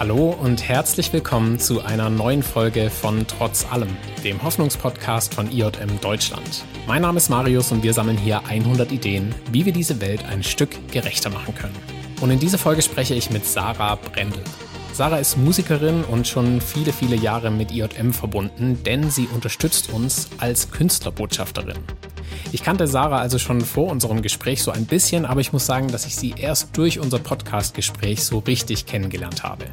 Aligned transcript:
Hallo 0.00 0.30
und 0.30 0.66
herzlich 0.66 1.12
willkommen 1.12 1.58
zu 1.58 1.82
einer 1.82 2.08
neuen 2.08 2.42
Folge 2.42 2.88
von 2.88 3.26
Trotz 3.26 3.70
allem, 3.70 3.94
dem 4.24 4.42
Hoffnungspodcast 4.42 5.34
von 5.34 5.52
IJM 5.52 6.00
Deutschland. 6.00 6.64
Mein 6.86 7.02
Name 7.02 7.18
ist 7.18 7.28
Marius 7.28 7.70
und 7.70 7.82
wir 7.82 7.92
sammeln 7.92 8.16
hier 8.16 8.40
100 8.46 8.92
Ideen, 8.92 9.34
wie 9.52 9.66
wir 9.66 9.74
diese 9.74 10.00
Welt 10.00 10.24
ein 10.24 10.42
Stück 10.42 10.70
gerechter 10.90 11.28
machen 11.28 11.54
können. 11.54 11.76
Und 12.22 12.30
in 12.30 12.38
dieser 12.38 12.56
Folge 12.56 12.80
spreche 12.80 13.14
ich 13.14 13.28
mit 13.28 13.44
Sarah 13.44 13.96
Brendel. 13.96 14.42
Sarah 14.94 15.18
ist 15.18 15.36
Musikerin 15.36 16.02
und 16.04 16.26
schon 16.26 16.62
viele, 16.62 16.94
viele 16.94 17.16
Jahre 17.16 17.50
mit 17.50 17.70
IJM 17.70 18.14
verbunden, 18.14 18.82
denn 18.84 19.10
sie 19.10 19.26
unterstützt 19.26 19.92
uns 19.92 20.30
als 20.38 20.70
Künstlerbotschafterin. 20.70 21.76
Ich 22.52 22.62
kannte 22.64 22.86
Sarah 22.86 23.18
also 23.18 23.38
schon 23.38 23.60
vor 23.60 23.90
unserem 23.90 24.22
Gespräch 24.22 24.62
so 24.62 24.70
ein 24.72 24.86
bisschen, 24.86 25.24
aber 25.24 25.40
ich 25.40 25.52
muss 25.52 25.66
sagen, 25.66 25.88
dass 25.88 26.06
ich 26.06 26.16
sie 26.16 26.34
erst 26.36 26.76
durch 26.76 26.98
unser 26.98 27.18
Podcast-Gespräch 27.18 28.24
so 28.24 28.38
richtig 28.38 28.86
kennengelernt 28.86 29.44
habe. 29.44 29.66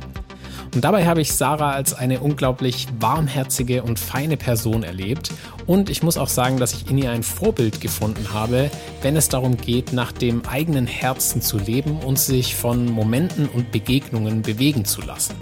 Und 0.77 0.83
dabei 0.83 1.07
habe 1.07 1.21
ich 1.21 1.33
Sarah 1.33 1.71
als 1.71 1.95
eine 1.95 2.19
unglaublich 2.19 2.85
warmherzige 2.99 3.81
und 3.81 3.97
feine 3.97 4.37
Person 4.37 4.83
erlebt. 4.83 5.31
Und 5.65 5.89
ich 5.89 6.03
muss 6.03 6.19
auch 6.19 6.27
sagen, 6.27 6.57
dass 6.57 6.73
ich 6.73 6.87
in 6.87 6.99
ihr 6.99 7.09
ein 7.09 7.23
Vorbild 7.23 7.81
gefunden 7.81 8.31
habe, 8.31 8.69
wenn 9.01 9.15
es 9.15 9.27
darum 9.27 9.57
geht, 9.57 9.91
nach 9.91 10.11
dem 10.11 10.45
eigenen 10.45 10.85
Herzen 10.85 11.41
zu 11.41 11.57
leben 11.57 11.97
und 12.01 12.19
sich 12.19 12.55
von 12.55 12.85
Momenten 12.91 13.49
und 13.49 13.71
Begegnungen 13.71 14.43
bewegen 14.43 14.85
zu 14.85 15.01
lassen. 15.01 15.33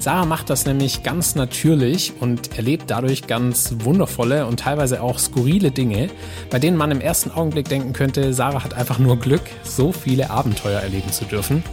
Sarah 0.00 0.26
macht 0.26 0.50
das 0.50 0.66
nämlich 0.66 1.02
ganz 1.02 1.34
natürlich 1.34 2.12
und 2.20 2.58
erlebt 2.58 2.90
dadurch 2.90 3.26
ganz 3.26 3.76
wundervolle 3.78 4.44
und 4.44 4.60
teilweise 4.60 5.00
auch 5.00 5.18
skurrile 5.18 5.70
Dinge, 5.70 6.10
bei 6.50 6.58
denen 6.58 6.76
man 6.76 6.90
im 6.90 7.00
ersten 7.00 7.30
Augenblick 7.30 7.70
denken 7.70 7.94
könnte, 7.94 8.34
Sarah 8.34 8.62
hat 8.62 8.74
einfach 8.74 8.98
nur 8.98 9.18
Glück, 9.18 9.44
so 9.62 9.92
viele 9.92 10.28
Abenteuer 10.28 10.80
erleben 10.80 11.10
zu 11.10 11.24
dürfen. 11.24 11.64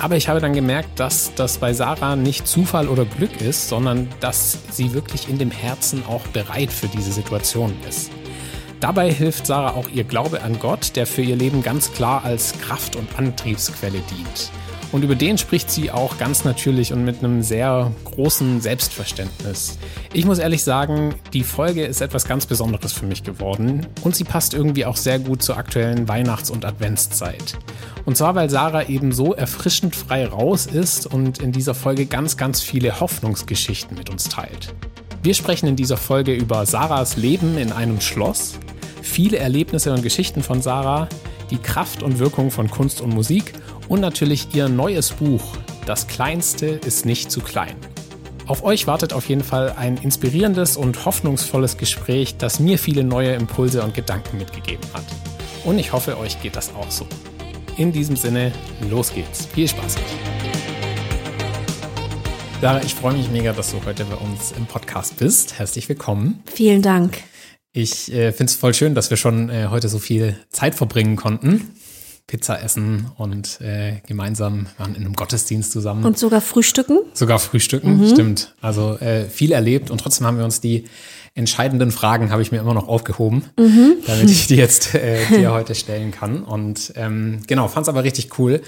Aber 0.00 0.16
ich 0.16 0.28
habe 0.28 0.40
dann 0.40 0.52
gemerkt, 0.52 1.00
dass 1.00 1.34
das 1.34 1.58
bei 1.58 1.72
Sarah 1.72 2.14
nicht 2.14 2.46
Zufall 2.46 2.88
oder 2.88 3.04
Glück 3.04 3.40
ist, 3.40 3.68
sondern 3.68 4.08
dass 4.20 4.58
sie 4.70 4.94
wirklich 4.94 5.28
in 5.28 5.38
dem 5.38 5.50
Herzen 5.50 6.04
auch 6.06 6.26
bereit 6.28 6.72
für 6.72 6.86
diese 6.86 7.10
Situation 7.10 7.74
ist. 7.88 8.10
Dabei 8.78 9.12
hilft 9.12 9.46
Sarah 9.46 9.74
auch 9.74 9.88
ihr 9.88 10.04
Glaube 10.04 10.42
an 10.42 10.60
Gott, 10.60 10.94
der 10.94 11.04
für 11.04 11.22
ihr 11.22 11.34
Leben 11.34 11.64
ganz 11.64 11.92
klar 11.92 12.24
als 12.24 12.52
Kraft- 12.60 12.94
und 12.94 13.08
Antriebsquelle 13.18 14.00
dient. 14.10 14.52
Und 14.90 15.04
über 15.04 15.14
den 15.14 15.36
spricht 15.36 15.70
sie 15.70 15.90
auch 15.90 16.16
ganz 16.16 16.44
natürlich 16.44 16.92
und 16.94 17.04
mit 17.04 17.18
einem 17.18 17.42
sehr 17.42 17.92
großen 18.04 18.60
Selbstverständnis. 18.62 19.78
Ich 20.14 20.24
muss 20.24 20.38
ehrlich 20.38 20.62
sagen, 20.62 21.14
die 21.34 21.44
Folge 21.44 21.84
ist 21.84 22.00
etwas 22.00 22.26
ganz 22.26 22.46
Besonderes 22.46 22.94
für 22.94 23.04
mich 23.04 23.22
geworden 23.22 23.86
und 24.02 24.16
sie 24.16 24.24
passt 24.24 24.54
irgendwie 24.54 24.86
auch 24.86 24.96
sehr 24.96 25.18
gut 25.18 25.42
zur 25.42 25.58
aktuellen 25.58 26.08
Weihnachts- 26.08 26.50
und 26.50 26.64
Adventszeit. 26.64 27.58
Und 28.06 28.16
zwar, 28.16 28.34
weil 28.34 28.48
Sarah 28.48 28.88
eben 28.88 29.12
so 29.12 29.34
erfrischend 29.34 29.94
frei 29.94 30.26
raus 30.26 30.64
ist 30.64 31.06
und 31.06 31.42
in 31.42 31.52
dieser 31.52 31.74
Folge 31.74 32.06
ganz, 32.06 32.38
ganz 32.38 32.62
viele 32.62 33.00
Hoffnungsgeschichten 33.00 33.98
mit 33.98 34.08
uns 34.08 34.30
teilt. 34.30 34.74
Wir 35.22 35.34
sprechen 35.34 35.66
in 35.66 35.76
dieser 35.76 35.98
Folge 35.98 36.32
über 36.32 36.64
Sarahs 36.64 37.16
Leben 37.16 37.58
in 37.58 37.72
einem 37.72 38.00
Schloss, 38.00 38.58
viele 39.02 39.36
Erlebnisse 39.36 39.92
und 39.92 40.02
Geschichten 40.02 40.42
von 40.42 40.62
Sarah, 40.62 41.08
die 41.50 41.58
Kraft 41.58 42.02
und 42.02 42.18
Wirkung 42.18 42.50
von 42.50 42.70
Kunst 42.70 43.02
und 43.02 43.14
Musik 43.14 43.52
und 43.88 44.00
natürlich 44.00 44.54
ihr 44.54 44.68
neues 44.68 45.12
Buch 45.12 45.56
Das 45.86 46.06
Kleinste 46.06 46.66
ist 46.66 47.06
nicht 47.06 47.30
zu 47.30 47.40
klein. 47.40 47.74
Auf 48.46 48.62
euch 48.62 48.86
wartet 48.86 49.12
auf 49.12 49.28
jeden 49.28 49.42
Fall 49.42 49.74
ein 49.76 49.96
inspirierendes 49.96 50.76
und 50.76 51.04
hoffnungsvolles 51.04 51.78
Gespräch, 51.78 52.36
das 52.36 52.60
mir 52.60 52.78
viele 52.78 53.04
neue 53.04 53.32
Impulse 53.32 53.82
und 53.82 53.94
Gedanken 53.94 54.38
mitgegeben 54.38 54.84
hat. 54.92 55.04
Und 55.64 55.78
ich 55.78 55.92
hoffe, 55.92 56.18
euch 56.18 56.40
geht 56.42 56.56
das 56.56 56.74
auch 56.74 56.90
so. 56.90 57.06
In 57.76 57.92
diesem 57.92 58.16
Sinne, 58.16 58.52
los 58.90 59.12
geht's. 59.14 59.46
Viel 59.46 59.68
Spaß. 59.68 59.96
Sarah, 62.60 62.82
ich 62.82 62.94
freue 62.94 63.14
mich 63.14 63.30
mega, 63.30 63.52
dass 63.52 63.70
du 63.70 63.84
heute 63.84 64.04
bei 64.04 64.16
uns 64.16 64.52
im 64.52 64.66
Podcast 64.66 65.16
bist. 65.16 65.58
Herzlich 65.58 65.88
willkommen. 65.88 66.42
Vielen 66.52 66.82
Dank. 66.82 67.22
Ich 67.72 68.12
äh, 68.12 68.32
finde 68.32 68.50
es 68.50 68.56
voll 68.56 68.74
schön, 68.74 68.94
dass 68.94 69.10
wir 69.10 69.16
schon 69.16 69.50
äh, 69.50 69.68
heute 69.70 69.88
so 69.88 69.98
viel 69.98 70.36
Zeit 70.50 70.74
verbringen 70.74 71.16
konnten. 71.16 71.70
Pizza 72.28 72.62
essen 72.62 73.06
und 73.16 73.60
äh, 73.62 74.02
gemeinsam 74.06 74.66
waren 74.76 74.94
in 74.94 75.00
einem 75.00 75.14
Gottesdienst 75.14 75.72
zusammen. 75.72 76.04
Und 76.04 76.18
sogar 76.18 76.42
frühstücken? 76.42 77.00
Sogar 77.14 77.38
frühstücken, 77.38 77.98
mhm. 77.98 78.08
stimmt. 78.08 78.54
Also 78.60 78.98
äh, 78.98 79.24
viel 79.24 79.50
erlebt 79.50 79.90
und 79.90 79.98
trotzdem 79.98 80.26
haben 80.26 80.36
wir 80.36 80.44
uns 80.44 80.60
die 80.60 80.84
entscheidenden 81.34 81.90
Fragen 81.90 82.30
habe 82.30 82.42
ich 82.42 82.52
mir 82.52 82.58
immer 82.58 82.74
noch 82.74 82.88
aufgehoben, 82.88 83.44
mhm. 83.58 83.94
damit 84.06 84.28
ich 84.28 84.48
die 84.48 84.56
jetzt 84.56 84.94
äh, 84.94 85.24
dir 85.28 85.52
heute 85.52 85.74
stellen 85.74 86.10
kann. 86.10 86.42
Und 86.42 86.92
ähm, 86.96 87.40
genau, 87.46 87.68
fand 87.68 87.84
es 87.84 87.88
aber 87.88 88.04
richtig 88.04 88.38
cool, 88.38 88.60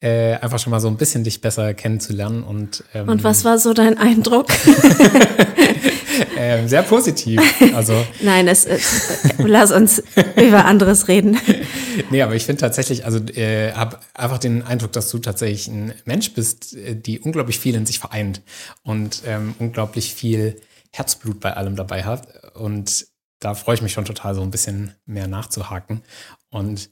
äh, 0.00 0.34
einfach 0.34 0.58
schon 0.58 0.70
mal 0.70 0.80
so 0.80 0.88
ein 0.88 0.96
bisschen 0.96 1.24
dich 1.24 1.40
besser 1.40 1.74
kennenzulernen. 1.74 2.42
Und, 2.42 2.84
ähm, 2.94 3.08
und 3.08 3.22
was 3.22 3.44
war 3.44 3.58
so 3.58 3.72
dein 3.72 3.98
Eindruck? 3.98 4.46
ähm, 6.36 6.68
sehr 6.68 6.82
positiv. 6.82 7.40
Also, 7.74 7.94
Nein, 8.20 8.48
es, 8.48 8.64
es, 8.64 9.18
lass 9.38 9.72
uns 9.72 10.02
über 10.36 10.64
anderes 10.64 11.08
reden. 11.08 11.38
nee, 12.10 12.22
aber 12.22 12.34
ich 12.34 12.44
finde 12.44 12.60
tatsächlich, 12.60 13.04
also 13.04 13.18
äh, 13.18 13.72
habe 13.72 13.98
einfach 14.14 14.38
den 14.38 14.62
Eindruck, 14.62 14.92
dass 14.92 15.10
du 15.10 15.18
tatsächlich 15.18 15.68
ein 15.68 15.92
Mensch 16.04 16.32
bist, 16.34 16.74
äh, 16.74 16.94
die 16.94 17.20
unglaublich 17.20 17.58
viel 17.58 17.74
in 17.74 17.86
sich 17.86 17.98
vereint 17.98 18.42
und 18.82 19.22
ähm, 19.26 19.54
unglaublich 19.58 20.14
viel 20.14 20.60
Herzblut 20.92 21.40
bei 21.40 21.54
allem 21.54 21.76
dabei 21.76 22.04
hat. 22.04 22.54
Und 22.54 23.06
da 23.40 23.54
freue 23.54 23.74
ich 23.74 23.82
mich 23.82 23.92
schon 23.92 24.04
total, 24.04 24.34
so 24.34 24.42
ein 24.42 24.50
bisschen 24.50 24.94
mehr 25.04 25.28
nachzuhaken. 25.28 26.02
Und 26.50 26.90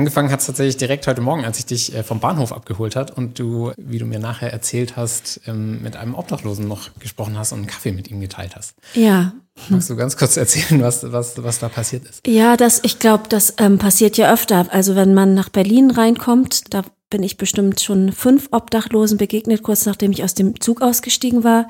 Angefangen 0.00 0.32
hat 0.32 0.40
es 0.40 0.46
tatsächlich 0.46 0.78
direkt 0.78 1.06
heute 1.06 1.20
Morgen, 1.20 1.44
als 1.44 1.58
ich 1.58 1.66
dich 1.66 1.94
äh, 1.94 2.02
vom 2.02 2.20
Bahnhof 2.20 2.54
abgeholt 2.54 2.96
hat 2.96 3.14
und 3.14 3.38
du, 3.38 3.72
wie 3.76 3.98
du 3.98 4.06
mir 4.06 4.18
nachher 4.18 4.50
erzählt 4.50 4.96
hast, 4.96 5.42
ähm, 5.46 5.82
mit 5.82 5.94
einem 5.94 6.14
Obdachlosen 6.14 6.66
noch 6.66 6.88
gesprochen 6.98 7.36
hast 7.36 7.52
und 7.52 7.58
einen 7.58 7.66
Kaffee 7.66 7.92
mit 7.92 8.10
ihm 8.10 8.18
geteilt 8.18 8.56
hast. 8.56 8.76
Ja. 8.94 9.34
Magst 9.68 9.90
du 9.90 9.96
ganz 9.96 10.16
kurz 10.16 10.38
erzählen, 10.38 10.80
was, 10.80 11.12
was, 11.12 11.42
was 11.42 11.58
da 11.58 11.68
passiert 11.68 12.06
ist? 12.06 12.26
Ja, 12.26 12.56
das, 12.56 12.80
ich 12.82 12.98
glaube, 12.98 13.24
das 13.28 13.52
ähm, 13.58 13.76
passiert 13.76 14.16
ja 14.16 14.32
öfter. 14.32 14.68
Also 14.70 14.96
wenn 14.96 15.12
man 15.12 15.34
nach 15.34 15.50
Berlin 15.50 15.90
reinkommt, 15.90 16.72
da 16.72 16.82
bin 17.10 17.22
ich 17.22 17.36
bestimmt 17.36 17.82
schon 17.82 18.10
fünf 18.10 18.48
Obdachlosen 18.52 19.18
begegnet, 19.18 19.62
kurz 19.62 19.84
nachdem 19.84 20.12
ich 20.12 20.24
aus 20.24 20.32
dem 20.32 20.62
Zug 20.62 20.80
ausgestiegen 20.80 21.44
war. 21.44 21.68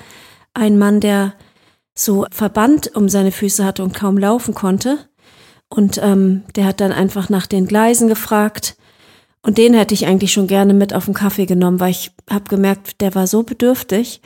Ein 0.55 0.79
Mann, 0.79 1.01
der 1.01 1.35
so 1.97 2.27
Verband 2.31 2.95
um 2.95 3.09
seine 3.09 3.33
Füße 3.33 3.65
hatte 3.65 3.83
und 3.83 3.93
kaum 3.93 4.17
laufen 4.17 4.55
konnte 4.55 5.10
und 5.71 6.01
ähm, 6.03 6.43
der 6.57 6.67
hat 6.67 6.81
dann 6.81 6.93
einfach 6.93 7.31
nach 7.31 7.47
den 7.47 7.67
Gleisen 7.67 8.09
gefragt. 8.09 8.77
Und 9.43 9.57
den 9.57 9.73
hätte 9.73 9.95
ich 9.95 10.07
eigentlich 10.07 10.33
schon 10.33 10.49
gerne 10.49 10.75
mit 10.75 10.93
auf 10.93 11.07
den 11.07 11.15
Kaffee 11.15 11.47
genommen, 11.47 11.81
weil 11.81 11.93
ich 11.93 12.11
habe 12.29 12.45
gemerkt, 12.51 13.01
der 13.01 13.15
war 13.15 13.27
so 13.27 13.43
bedürftig. 13.45 14.21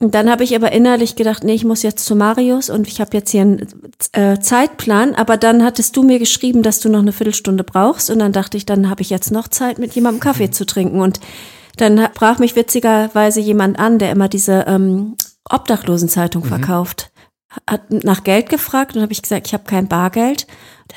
Und 0.00 0.14
dann 0.14 0.30
habe 0.30 0.44
ich 0.44 0.54
aber 0.54 0.70
innerlich 0.70 1.16
gedacht, 1.16 1.42
nee, 1.42 1.54
ich 1.54 1.64
muss 1.64 1.82
jetzt 1.82 2.06
zu 2.06 2.14
Marius 2.14 2.70
und 2.70 2.86
ich 2.86 3.00
habe 3.00 3.16
jetzt 3.16 3.30
hier 3.30 3.42
einen 3.42 3.66
äh, 4.12 4.38
Zeitplan. 4.38 5.16
Aber 5.16 5.36
dann 5.36 5.64
hattest 5.64 5.96
du 5.96 6.04
mir 6.04 6.20
geschrieben, 6.20 6.62
dass 6.62 6.78
du 6.78 6.88
noch 6.88 7.00
eine 7.00 7.12
Viertelstunde 7.12 7.64
brauchst. 7.64 8.08
Und 8.08 8.20
dann 8.20 8.32
dachte 8.32 8.56
ich, 8.56 8.64
dann 8.64 8.88
habe 8.88 9.02
ich 9.02 9.10
jetzt 9.10 9.32
noch 9.32 9.48
Zeit, 9.48 9.80
mit 9.80 9.94
jemandem 9.94 10.20
Kaffee 10.20 10.52
zu 10.52 10.64
trinken. 10.64 11.00
Und 11.00 11.18
dann 11.76 12.08
brach 12.14 12.38
mich 12.38 12.54
witzigerweise 12.54 13.40
jemand 13.40 13.80
an, 13.80 13.98
der 13.98 14.12
immer 14.12 14.28
diese 14.28 14.64
ähm, 14.68 15.16
Obdachlosenzeitung 15.50 16.44
mhm. 16.44 16.48
verkauft 16.48 17.10
hat 17.66 17.90
nach 17.90 18.24
Geld 18.24 18.48
gefragt 18.48 18.94
und 18.94 19.02
habe 19.02 19.12
ich 19.12 19.22
gesagt, 19.22 19.46
ich 19.46 19.54
habe 19.54 19.64
kein 19.64 19.88
Bargeld. 19.88 20.46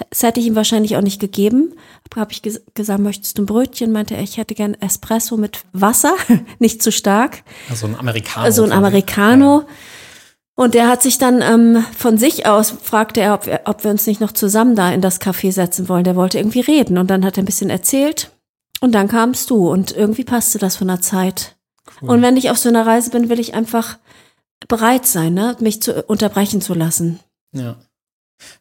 Das 0.10 0.24
hätte 0.24 0.40
ich 0.40 0.48
ihm 0.48 0.56
wahrscheinlich 0.56 0.96
auch 0.98 1.02
nicht 1.02 1.20
gegeben. 1.20 1.74
Habe 2.16 2.32
ich 2.32 2.42
ges 2.42 2.62
gesagt, 2.74 3.00
möchtest 3.00 3.38
du 3.38 3.44
ein 3.44 3.46
Brötchen? 3.46 3.92
Meinte 3.92 4.16
er, 4.16 4.24
ich 4.24 4.38
hätte 4.38 4.54
gern 4.54 4.74
Espresso 4.76 5.38
mit 5.38 5.64
Wasser, 5.72 6.14
nicht 6.60 6.84
zu 6.84 6.92
stark. 6.92 7.44
Also 7.70 7.88
ein 7.88 7.96
Americano. 7.96 8.46
Also 8.46 8.64
ein 8.64 8.72
Americano. 8.72 9.64
Und 10.56 10.74
der 10.74 10.90
hat 10.90 11.02
sich 11.02 11.18
dann 11.18 11.42
ähm, 11.42 11.86
von 11.98 12.18
sich 12.18 12.46
aus, 12.46 12.72
fragte 12.84 13.22
er 13.22 13.34
ob, 13.34 13.46
wir, 13.46 13.62
ob 13.66 13.84
wir 13.84 13.92
uns 13.92 14.06
nicht 14.06 14.20
noch 14.20 14.34
zusammen 14.34 14.76
da 14.76 14.92
in 14.92 15.02
das 15.02 15.22
Café 15.22 15.52
setzen 15.52 15.88
wollen. 15.88 16.04
Der 16.04 16.16
wollte 16.16 16.38
irgendwie 16.38 16.60
reden 16.60 16.98
und 16.98 17.08
dann 17.10 17.26
hat 17.26 17.38
er 17.38 17.44
ein 17.44 17.48
bisschen 17.48 17.70
erzählt 17.70 18.32
und 18.82 18.92
dann 18.92 19.08
kamst 19.08 19.50
du 19.50 19.72
und 19.72 19.92
irgendwie 19.96 20.26
passte 20.26 20.60
das 20.60 20.76
von 20.76 20.88
der 20.88 21.02
Zeit. 21.02 21.56
Cool. 22.02 22.10
Und 22.10 22.22
wenn 22.22 22.38
ich 22.38 22.50
auf 22.52 22.58
so 22.58 22.70
einer 22.70 22.86
Reise 22.86 23.10
bin, 23.10 23.30
will 23.30 23.40
ich 23.40 23.54
einfach 23.54 23.98
bereit 24.68 25.06
sein, 25.06 25.34
ne, 25.34 25.56
mich 25.60 25.82
zu 25.82 26.04
unterbrechen 26.04 26.62
zu 26.62 26.74
lassen. 26.74 27.20
Ja. 27.54 27.78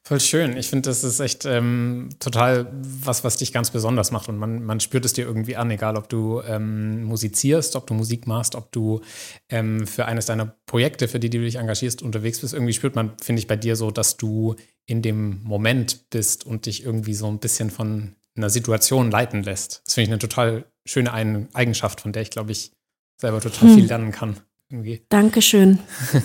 Voll 0.02 0.20
schön. 0.20 0.56
Ich 0.56 0.68
finde, 0.68 0.90
das 0.90 1.04
ist 1.04 1.20
echt 1.20 1.44
ähm, 1.46 2.10
total 2.18 2.70
was, 2.82 3.24
was 3.24 3.38
dich 3.38 3.52
ganz 3.52 3.70
besonders 3.70 4.10
macht. 4.10 4.28
Und 4.28 4.36
man, 4.36 4.62
man 4.62 4.80
spürt 4.80 5.04
es 5.04 5.12
dir 5.12 5.24
irgendwie 5.24 5.56
an, 5.56 5.70
egal 5.70 5.96
ob 5.96 6.08
du 6.08 6.42
ähm, 6.42 7.04
musizierst, 7.04 7.76
ob 7.76 7.86
du 7.86 7.94
Musik 7.94 8.26
machst, 8.26 8.54
ob 8.54 8.70
du 8.72 9.00
ähm, 9.48 9.86
für 9.86 10.06
eines 10.06 10.26
deiner 10.26 10.54
Projekte, 10.66 11.08
für 11.08 11.18
die, 11.18 11.30
die 11.30 11.38
du 11.38 11.44
dich 11.44 11.56
engagierst, 11.56 12.02
unterwegs 12.02 12.40
bist. 12.40 12.54
Irgendwie 12.54 12.72
spürt 12.72 12.94
man, 12.94 13.12
finde 13.22 13.40
ich, 13.40 13.46
bei 13.46 13.56
dir 13.56 13.76
so, 13.76 13.90
dass 13.90 14.16
du 14.16 14.54
in 14.86 15.02
dem 15.02 15.42
Moment 15.44 16.10
bist 16.10 16.44
und 16.44 16.66
dich 16.66 16.84
irgendwie 16.84 17.14
so 17.14 17.28
ein 17.28 17.38
bisschen 17.38 17.70
von 17.70 18.16
einer 18.36 18.50
Situation 18.50 19.10
leiten 19.10 19.42
lässt. 19.42 19.82
Das 19.86 19.94
finde 19.94 20.04
ich 20.04 20.10
eine 20.10 20.18
total 20.18 20.64
schöne 20.86 21.12
Eigenschaft, 21.12 22.00
von 22.00 22.12
der 22.12 22.22
ich, 22.22 22.30
glaube 22.30 22.52
ich, 22.52 22.72
selber 23.20 23.40
total 23.40 23.68
hm. 23.68 23.74
viel 23.74 23.86
lernen 23.86 24.12
kann 24.12 24.40
irgendwie. 24.70 25.02
Dankeschön. 25.08 25.78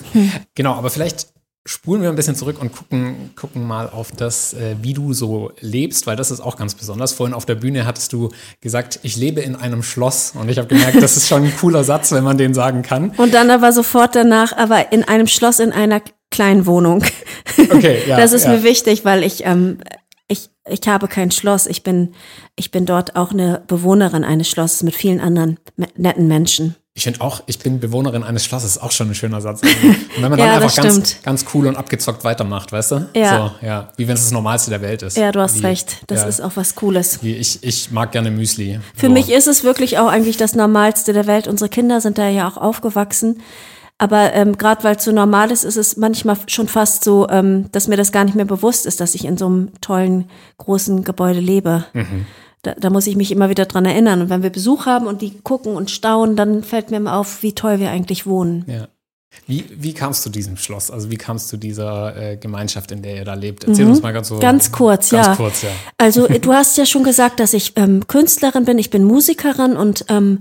genau, 0.54 0.74
aber 0.74 0.90
vielleicht 0.90 1.28
spulen 1.66 2.00
wir 2.00 2.08
ein 2.08 2.14
bisschen 2.14 2.36
zurück 2.36 2.60
und 2.60 2.72
gucken, 2.72 3.32
gucken 3.34 3.66
mal 3.66 3.90
auf 3.90 4.12
das, 4.12 4.54
äh, 4.54 4.76
wie 4.82 4.94
du 4.94 5.12
so 5.12 5.50
lebst, 5.60 6.06
weil 6.06 6.16
das 6.16 6.30
ist 6.30 6.40
auch 6.40 6.56
ganz 6.56 6.74
besonders. 6.74 7.12
Vorhin 7.12 7.34
auf 7.34 7.44
der 7.44 7.56
Bühne 7.56 7.86
hattest 7.86 8.12
du 8.12 8.30
gesagt, 8.60 9.00
ich 9.02 9.16
lebe 9.16 9.40
in 9.40 9.56
einem 9.56 9.82
Schloss 9.82 10.32
und 10.38 10.48
ich 10.48 10.58
habe 10.58 10.68
gemerkt, 10.68 11.02
das 11.02 11.16
ist 11.16 11.26
schon 11.28 11.44
ein 11.44 11.56
cooler 11.56 11.82
Satz, 11.82 12.12
wenn 12.12 12.22
man 12.24 12.38
den 12.38 12.54
sagen 12.54 12.82
kann. 12.82 13.10
Und 13.16 13.34
dann 13.34 13.50
aber 13.50 13.72
sofort 13.72 14.14
danach, 14.14 14.56
aber 14.56 14.92
in 14.92 15.02
einem 15.02 15.26
Schloss 15.26 15.58
in 15.58 15.72
einer 15.72 16.00
kleinen 16.30 16.66
Wohnung. 16.66 17.04
Okay, 17.58 18.02
ja. 18.06 18.16
Das 18.16 18.32
ist 18.32 18.44
ja. 18.44 18.52
mir 18.52 18.62
wichtig, 18.62 19.04
weil 19.04 19.24
ich 19.24 19.44
ähm, 19.44 19.78
ich, 20.28 20.50
ich 20.68 20.80
habe 20.86 21.08
kein 21.08 21.30
Schloss. 21.30 21.66
Ich 21.66 21.82
bin, 21.82 22.14
ich 22.56 22.70
bin 22.70 22.86
dort 22.86 23.16
auch 23.16 23.30
eine 23.30 23.62
Bewohnerin 23.66 24.24
eines 24.24 24.48
Schlosses 24.48 24.82
mit 24.82 24.94
vielen 24.94 25.20
anderen 25.20 25.58
netten 25.96 26.26
Menschen. 26.26 26.74
Ich 26.96 27.04
finde 27.04 27.20
auch, 27.20 27.42
ich 27.44 27.58
bin 27.58 27.78
Bewohnerin 27.78 28.22
eines 28.22 28.42
Schlosses, 28.46 28.78
auch 28.78 28.90
schon 28.90 29.10
ein 29.10 29.14
schöner 29.14 29.42
Satz. 29.42 29.60
Und 29.60 29.70
wenn 30.22 30.30
man 30.30 30.30
dann 30.38 30.48
Ja, 30.48 30.54
einfach 30.54 30.74
das 30.74 30.82
ganz, 30.82 31.22
ganz 31.22 31.44
cool 31.52 31.66
und 31.66 31.76
abgezockt 31.76 32.24
weitermacht, 32.24 32.72
weißt 32.72 32.90
du? 32.90 33.08
Ja. 33.14 33.52
So, 33.60 33.66
ja. 33.66 33.88
Wie 33.98 34.08
wenn 34.08 34.14
es 34.14 34.22
das 34.22 34.30
Normalste 34.30 34.70
der 34.70 34.80
Welt 34.80 35.02
ist. 35.02 35.14
Ja, 35.18 35.30
du 35.30 35.40
hast 35.40 35.60
Wie, 35.60 35.66
recht. 35.66 35.98
Das 36.06 36.22
ja, 36.22 36.26
ist 36.26 36.40
auch 36.40 36.52
was 36.54 36.74
Cooles. 36.74 37.18
Ich, 37.22 37.62
ich 37.62 37.90
mag 37.90 38.12
gerne 38.12 38.30
Müsli. 38.30 38.80
Für 38.94 39.08
so. 39.08 39.12
mich 39.12 39.30
ist 39.30 39.46
es 39.46 39.62
wirklich 39.62 39.98
auch 39.98 40.08
eigentlich 40.08 40.38
das 40.38 40.54
Normalste 40.54 41.12
der 41.12 41.26
Welt. 41.26 41.48
Unsere 41.48 41.68
Kinder 41.68 42.00
sind 42.00 42.16
da 42.16 42.30
ja 42.30 42.48
auch 42.48 42.56
aufgewachsen. 42.56 43.42
Aber 43.98 44.32
ähm, 44.32 44.56
gerade 44.56 44.82
weil 44.82 44.96
es 44.96 45.04
so 45.04 45.12
normal 45.12 45.50
ist, 45.50 45.64
ist 45.64 45.76
es 45.76 45.98
manchmal 45.98 46.38
schon 46.46 46.66
fast 46.66 47.04
so, 47.04 47.28
ähm, 47.28 47.66
dass 47.72 47.88
mir 47.88 47.98
das 47.98 48.10
gar 48.10 48.24
nicht 48.24 48.36
mehr 48.36 48.46
bewusst 48.46 48.86
ist, 48.86 49.02
dass 49.02 49.14
ich 49.14 49.26
in 49.26 49.36
so 49.36 49.46
einem 49.46 49.72
tollen, 49.82 50.30
großen 50.56 51.04
Gebäude 51.04 51.40
lebe. 51.40 51.84
Mhm. 51.92 52.26
Da, 52.66 52.74
da 52.74 52.90
muss 52.90 53.06
ich 53.06 53.16
mich 53.16 53.30
immer 53.30 53.48
wieder 53.48 53.66
dran 53.66 53.84
erinnern. 53.84 54.22
Und 54.22 54.28
wenn 54.28 54.42
wir 54.42 54.50
Besuch 54.50 54.86
haben 54.86 55.06
und 55.06 55.22
die 55.22 55.38
gucken 55.42 55.76
und 55.76 55.90
staunen, 55.90 56.36
dann 56.36 56.64
fällt 56.64 56.90
mir 56.90 56.96
immer 56.96 57.16
auf, 57.16 57.42
wie 57.42 57.54
toll 57.54 57.78
wir 57.78 57.90
eigentlich 57.90 58.26
wohnen. 58.26 58.64
Ja. 58.66 58.88
Wie, 59.46 59.64
wie 59.70 59.92
kamst 59.92 60.24
du 60.26 60.30
diesem 60.30 60.56
Schloss? 60.56 60.90
Also 60.90 61.10
wie 61.10 61.16
kamst 61.16 61.52
du 61.52 61.56
dieser 61.56 62.16
äh, 62.16 62.36
Gemeinschaft, 62.36 62.90
in 62.90 63.02
der 63.02 63.16
ihr 63.16 63.24
da 63.24 63.34
lebt? 63.34 63.64
Erzähl 63.64 63.86
uns 63.86 64.02
mal 64.02 64.12
ganz 64.12 64.28
so. 64.28 64.36
Mhm. 64.36 64.40
Ganz 64.40 64.72
kurz, 64.72 65.10
ganz 65.10 65.26
ja. 65.26 65.36
kurz, 65.36 65.62
ja. 65.62 65.68
Also 65.98 66.26
du 66.40 66.52
hast 66.52 66.76
ja 66.78 66.86
schon 66.86 67.04
gesagt, 67.04 67.38
dass 67.38 67.52
ich 67.52 67.74
ähm, 67.76 68.06
Künstlerin 68.08 68.64
bin, 68.64 68.78
ich 68.78 68.90
bin 68.90 69.04
Musikerin 69.04 69.76
und 69.76 70.06
ähm, 70.08 70.40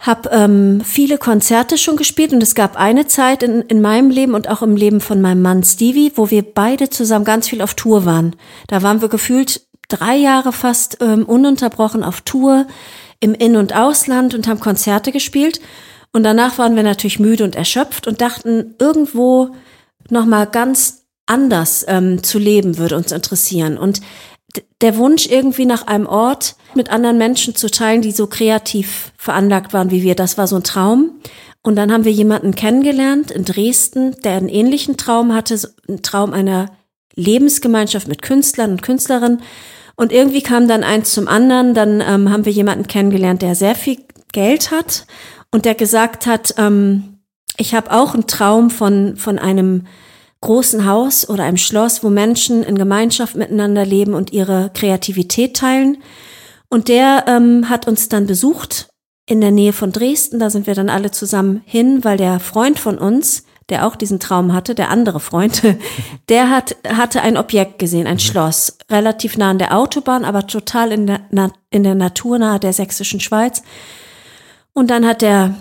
habe 0.00 0.30
ähm, 0.32 0.80
viele 0.82 1.18
Konzerte 1.18 1.76
schon 1.76 1.96
gespielt 1.96 2.32
und 2.32 2.42
es 2.42 2.54
gab 2.54 2.76
eine 2.76 3.06
Zeit 3.06 3.42
in, 3.42 3.60
in 3.62 3.82
meinem 3.82 4.10
Leben 4.10 4.34
und 4.34 4.48
auch 4.48 4.62
im 4.62 4.74
Leben 4.74 5.00
von 5.00 5.20
meinem 5.20 5.42
Mann 5.42 5.62
Stevie, 5.62 6.12
wo 6.16 6.30
wir 6.30 6.42
beide 6.42 6.88
zusammen 6.88 7.26
ganz 7.26 7.48
viel 7.48 7.60
auf 7.60 7.74
Tour 7.74 8.06
waren. 8.06 8.34
Da 8.66 8.82
waren 8.82 9.02
wir 9.02 9.08
gefühlt 9.08 9.66
drei 9.90 10.16
Jahre 10.16 10.52
fast 10.52 10.98
ähm, 11.00 11.24
ununterbrochen 11.24 12.02
auf 12.02 12.22
Tour 12.22 12.66
im 13.20 13.34
In- 13.34 13.56
und 13.56 13.74
Ausland 13.74 14.34
und 14.34 14.48
haben 14.48 14.60
Konzerte 14.60 15.12
gespielt. 15.12 15.60
Und 16.12 16.22
danach 16.22 16.58
waren 16.58 16.76
wir 16.76 16.82
natürlich 16.82 17.20
müde 17.20 17.44
und 17.44 17.54
erschöpft 17.54 18.06
und 18.06 18.20
dachten, 18.20 18.74
irgendwo 18.78 19.50
nochmal 20.08 20.46
ganz 20.46 21.04
anders 21.26 21.84
ähm, 21.86 22.22
zu 22.22 22.38
leben 22.38 22.78
würde 22.78 22.96
uns 22.96 23.12
interessieren. 23.12 23.78
Und 23.78 24.00
der 24.80 24.96
Wunsch 24.96 25.26
irgendwie 25.26 25.66
nach 25.66 25.86
einem 25.86 26.06
Ort 26.06 26.56
mit 26.74 26.90
anderen 26.90 27.18
Menschen 27.18 27.54
zu 27.54 27.70
teilen, 27.70 28.02
die 28.02 28.12
so 28.12 28.26
kreativ 28.26 29.12
veranlagt 29.16 29.72
waren 29.72 29.90
wie 29.90 30.02
wir, 30.02 30.14
das 30.14 30.38
war 30.38 30.46
so 30.46 30.56
ein 30.56 30.64
Traum. 30.64 31.20
Und 31.62 31.76
dann 31.76 31.92
haben 31.92 32.04
wir 32.04 32.12
jemanden 32.12 32.54
kennengelernt 32.54 33.30
in 33.30 33.44
Dresden, 33.44 34.16
der 34.22 34.32
einen 34.32 34.48
ähnlichen 34.48 34.96
Traum 34.96 35.34
hatte, 35.34 35.60
einen 35.88 36.02
Traum 36.02 36.32
einer 36.32 36.70
Lebensgemeinschaft 37.14 38.08
mit 38.08 38.22
Künstlern 38.22 38.72
und 38.72 38.82
Künstlerinnen. 38.82 39.42
Und 40.00 40.12
irgendwie 40.12 40.40
kam 40.40 40.66
dann 40.66 40.82
eins 40.82 41.12
zum 41.12 41.28
anderen. 41.28 41.74
Dann 41.74 42.00
ähm, 42.00 42.30
haben 42.30 42.46
wir 42.46 42.52
jemanden 42.52 42.86
kennengelernt, 42.86 43.42
der 43.42 43.54
sehr 43.54 43.74
viel 43.74 43.98
Geld 44.32 44.70
hat 44.70 45.06
und 45.50 45.66
der 45.66 45.74
gesagt 45.74 46.24
hat, 46.24 46.54
ähm, 46.56 47.18
ich 47.58 47.74
habe 47.74 47.92
auch 47.92 48.14
einen 48.14 48.26
Traum 48.26 48.70
von, 48.70 49.18
von 49.18 49.38
einem 49.38 49.86
großen 50.40 50.86
Haus 50.86 51.28
oder 51.28 51.44
einem 51.44 51.58
Schloss, 51.58 52.02
wo 52.02 52.08
Menschen 52.08 52.62
in 52.62 52.78
Gemeinschaft 52.78 53.36
miteinander 53.36 53.84
leben 53.84 54.14
und 54.14 54.32
ihre 54.32 54.70
Kreativität 54.72 55.54
teilen. 55.54 55.98
Und 56.70 56.88
der 56.88 57.26
ähm, 57.26 57.68
hat 57.68 57.86
uns 57.86 58.08
dann 58.08 58.26
besucht 58.26 58.88
in 59.26 59.42
der 59.42 59.50
Nähe 59.50 59.74
von 59.74 59.92
Dresden. 59.92 60.38
Da 60.38 60.48
sind 60.48 60.66
wir 60.66 60.74
dann 60.74 60.88
alle 60.88 61.10
zusammen 61.10 61.60
hin, 61.66 62.04
weil 62.04 62.16
der 62.16 62.40
Freund 62.40 62.78
von 62.78 62.96
uns, 62.96 63.44
der 63.70 63.86
auch 63.86 63.96
diesen 63.96 64.20
Traum 64.20 64.52
hatte, 64.52 64.74
der 64.74 64.90
andere 64.90 65.20
Freund, 65.20 65.62
der 66.28 66.50
hat, 66.50 66.76
hatte 66.86 67.22
ein 67.22 67.36
Objekt 67.36 67.78
gesehen, 67.78 68.06
ein 68.06 68.18
Schloss, 68.18 68.78
relativ 68.90 69.36
nah 69.36 69.50
an 69.50 69.58
der 69.58 69.76
Autobahn, 69.76 70.24
aber 70.24 70.46
total 70.46 70.92
in 70.92 71.06
der, 71.06 71.20
Na 71.30 71.50
in 71.70 71.84
der 71.84 71.94
Natur 71.94 72.38
nahe 72.38 72.60
der 72.60 72.72
sächsischen 72.72 73.20
Schweiz. 73.20 73.62
Und 74.72 74.90
dann 74.90 75.06
hat 75.06 75.22
der 75.22 75.54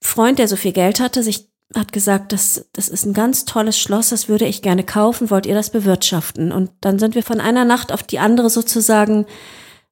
Freund, 0.00 0.38
der 0.38 0.48
so 0.48 0.56
viel 0.56 0.72
Geld 0.72 1.00
hatte, 1.00 1.22
sich 1.22 1.48
hat 1.74 1.92
gesagt, 1.92 2.32
das, 2.32 2.66
das 2.72 2.88
ist 2.88 3.04
ein 3.04 3.12
ganz 3.12 3.44
tolles 3.44 3.78
Schloss, 3.78 4.08
das 4.08 4.28
würde 4.28 4.44
ich 4.44 4.60
gerne 4.60 4.82
kaufen, 4.82 5.30
wollt 5.30 5.46
ihr 5.46 5.54
das 5.54 5.70
bewirtschaften? 5.70 6.50
Und 6.50 6.70
dann 6.80 6.98
sind 6.98 7.14
wir 7.14 7.22
von 7.22 7.40
einer 7.40 7.64
Nacht 7.64 7.92
auf 7.92 8.02
die 8.02 8.18
andere 8.18 8.50
sozusagen 8.50 9.26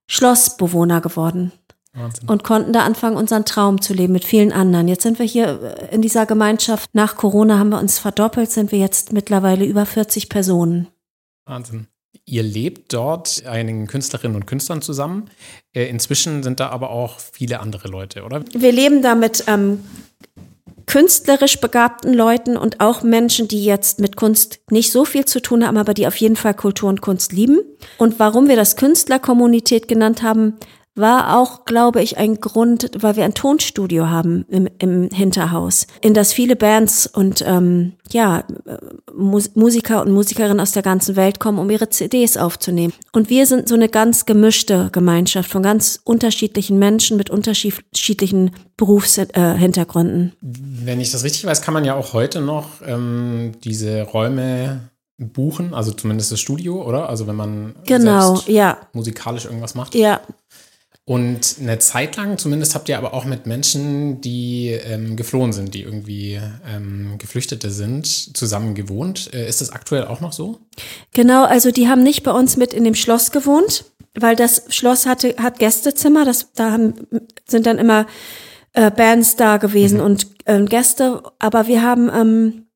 Schlossbewohner 0.09 1.01
geworden 1.01 1.53
Wahnsinn. 1.99 2.29
und 2.29 2.45
konnten 2.45 2.73
da 2.73 2.81
anfangen, 2.85 3.17
unseren 3.17 3.45
Traum 3.45 3.81
zu 3.81 3.95
leben 3.95 4.13
mit 4.13 4.25
vielen 4.25 4.53
anderen. 4.53 4.89
Jetzt 4.89 5.03
sind 5.03 5.19
wir 5.19 5.27
hier 5.27 5.89
äh, 5.91 5.95
in 5.95 6.03
dieser 6.03 6.27
Gemeinschaft. 6.27 6.91
Nach 6.93 7.17
Corona 7.17 7.59
haben 7.59 7.71
wir 7.71 7.79
uns 7.79 7.99
verdoppelt, 7.99 8.51
sind 8.51 8.73
wir 8.73 8.79
jetzt 8.79 9.13
mittlerweile 9.13 9.65
über 9.65 9.87
40 9.87 10.29
Personen. 10.29 10.89
Wahnsinn. 11.47 11.89
Ihr 12.25 12.43
lebt 12.43 12.93
dort 12.93 13.45
einigen 13.47 13.87
Künstlerinnen 13.87 14.37
und 14.37 14.47
Künstlern 14.47 14.83
zusammen. 14.83 15.31
Äh, 15.73 15.87
inzwischen 15.87 16.43
sind 16.43 16.61
da 16.61 16.69
aber 16.69 16.91
auch 16.91 17.19
viele 17.21 17.61
andere 17.61 17.89
Leute, 17.89 18.23
oder? 18.23 18.45
Wir 18.53 18.73
leben 18.73 19.03
da 19.03 19.15
mit 19.15 19.45
ähm, 19.47 19.81
künstlerisch 20.89 21.61
begabten 21.61 22.15
Leuten 22.15 22.57
und 22.57 22.81
auch 22.81 23.03
Menschen, 23.03 23.47
die 23.47 23.65
jetzt 23.65 24.01
mit 24.01 24.17
Kunst 24.17 24.61
nicht 24.71 24.91
so 24.91 25.05
viel 25.05 25.27
zu 25.27 25.41
tun 25.41 25.67
haben, 25.67 25.77
aber 25.77 25.95
die 25.95 26.07
auf 26.07 26.17
jeden 26.17 26.37
Fall 26.37 26.55
Kultur 26.55 26.89
und 26.89 27.03
Kunst 27.03 27.33
lieben. 27.33 27.61
Und 27.99 28.19
warum 28.19 28.49
wir 28.49 28.57
das 28.57 28.77
Künstlerkommunität 28.77 29.87
genannt 29.87 30.23
haben, 30.23 30.55
war 30.99 31.39
auch, 31.39 31.65
glaube 31.65 32.03
ich, 32.03 32.19
ein 32.19 32.41
Grund, 32.41 32.91
weil 32.99 33.17
wir 33.17 33.25
ein 33.25 33.35
Tonstudio 33.35 34.09
haben 34.09 34.45
im, 34.49 34.69
im 34.79 35.09
Hinterhaus, 35.11 35.87
in 36.01 36.15
das 36.15 36.33
viele 36.33 36.57
Bands 36.57 37.07
und 37.07 37.43
ähm, 37.47 37.93
ja 38.13 38.41
äh, 38.67 38.77
Mus 39.15 39.55
Musiker 39.55 40.03
und 40.03 40.13
Musikerinnen 40.13 40.61
aus 40.61 40.73
der 40.73 40.83
ganzen 40.83 41.17
Welt 41.17 41.41
kommen, 41.41 41.59
um 41.59 41.71
ihre 41.71 41.89
CDs 41.89 42.37
aufzunehmen. 42.37 42.93
Und 43.13 43.31
wir 43.31 43.47
sind 43.47 43.69
so 43.69 43.75
eine 43.75 43.89
ganz 43.89 44.27
gemischte 44.27 44.91
Gemeinschaft 44.93 45.51
von 45.51 45.63
ganz 45.63 46.01
unterschiedlichen 46.05 46.79
Menschen 46.79 47.17
mit 47.17 47.31
unterschiedlichen 47.31 48.53
Berufshintergründen. 48.77 50.33
Wenn 50.41 51.01
ich 51.01 51.11
das 51.11 51.25
richtig 51.25 51.45
weiß, 51.47 51.63
kann 51.63 51.75
man 51.75 51.85
ja 51.85 51.95
auch 51.95 52.13
heute 52.13 52.41
noch 52.41 52.81
ähm, 52.87 53.53
diese 53.65 54.03
Räume 54.03 54.81
buchen, 55.19 55.75
also 55.75 55.93
zumindest 55.93 56.31
das 56.31 56.41
Studio, 56.41 56.83
oder? 56.85 57.09
Also 57.09 57.27
wenn 57.27 57.37
man 57.37 57.75
Genau, 57.85 58.41
ja, 58.47 58.79
musikalisch 58.93 59.47
irgendwas 59.47 59.75
macht. 59.75 59.95
ja, 59.95 60.21
Und 61.09 61.57
eine 61.59 61.79
Zeit 61.79 62.17
lang, 62.17 62.37
zumindest 62.37 62.75
habt 62.75 62.91
ihr 62.91 62.99
aber 62.99 63.15
auch 63.15 63.25
mit 63.25 63.47
Menschen, 63.47 64.21
die 64.21 64.69
ähm, 64.69 65.17
geflohen 65.17 65.55
sind, 65.55 65.73
die 65.73 65.81
irgendwie 65.81 66.39
ähm, 66.71 67.17
Geflüchtete 67.17 67.71
sind, 67.71 68.37
zusammen 68.37 68.75
gewohnt. 68.75 69.33
Äh, 69.33 69.49
ist 69.49 69.63
das 69.63 69.71
aktuell 69.71 70.05
auch 70.05 70.21
noch 70.21 70.35
so? 70.35 70.59
Genau, 71.15 71.47
also 71.47 71.71
die 71.71 71.89
haben 71.89 72.03
nicht 72.03 72.25
bei 72.25 72.31
uns 72.31 72.59
mit 72.59 72.75
in 72.75 72.85
dem 72.85 72.95
Schloss 72.95 73.31
gewohnt, 73.31 73.87
weil 74.21 74.37
das 74.37 74.65
Schloss 74.69 75.07
hatte, 75.07 75.35
hat 75.39 75.59
Gästezimmer, 75.59 76.27
das, 76.27 76.53
da 76.53 76.73
haben, 76.73 76.93
sind 77.47 77.65
dann 77.65 77.79
immer 77.79 78.07
äh, 78.75 78.91
Bands 78.91 79.37
da 79.37 79.57
gewesen 79.57 80.01
und 80.01 80.27
ähm, 80.45 80.67
Gäste, 80.67 81.23
aber 81.39 81.69
wir 81.69 81.81
haben 81.83 82.11
ähm, 82.15 82.67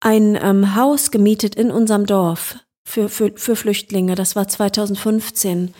ein 0.00 0.38
ähm, 0.42 0.74
Haus 0.74 1.10
gemietet 1.10 1.54
in 1.54 1.70
unserem 1.70 2.06
Dorf 2.06 2.56
für, 2.82 3.10
für, 3.10 3.32
für 3.36 3.56
Flüchtlinge, 3.56 4.14
das 4.14 4.36
war 4.36 4.48
2015. 4.48 5.74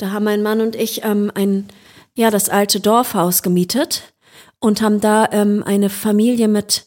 Da 0.00 0.12
haben 0.12 0.24
mein 0.24 0.42
Mann 0.42 0.62
und 0.62 0.76
ich 0.76 1.04
ähm, 1.04 1.30
ein, 1.34 1.68
ja, 2.14 2.30
das 2.30 2.48
alte 2.48 2.80
Dorfhaus 2.80 3.42
gemietet 3.42 4.14
und 4.58 4.80
haben 4.80 5.00
da 5.00 5.28
ähm, 5.30 5.62
eine 5.64 5.90
Familie 5.90 6.48
mit 6.48 6.86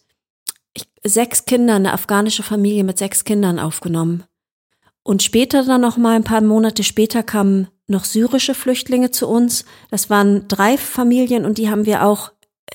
sechs 1.03 1.45
Kindern, 1.45 1.85
eine 1.85 1.93
afghanische 1.93 2.41
Familie 2.41 2.83
mit 2.83 2.97
sechs 2.97 3.23
Kindern 3.23 3.59
aufgenommen. 3.59 4.23
Und 5.03 5.21
später 5.21 5.63
dann 5.63 5.81
noch 5.81 5.97
mal 5.97 6.15
ein 6.15 6.23
paar 6.23 6.41
Monate 6.41 6.83
später 6.83 7.21
kamen 7.21 7.67
noch 7.87 8.05
syrische 8.05 8.55
Flüchtlinge 8.55 9.11
zu 9.11 9.27
uns. 9.27 9.65
Das 9.91 10.09
waren 10.09 10.47
drei 10.47 10.77
Familien 10.77 11.45
und 11.45 11.59
die 11.59 11.69
haben 11.69 11.85
wir 11.85 12.03
auch 12.03 12.31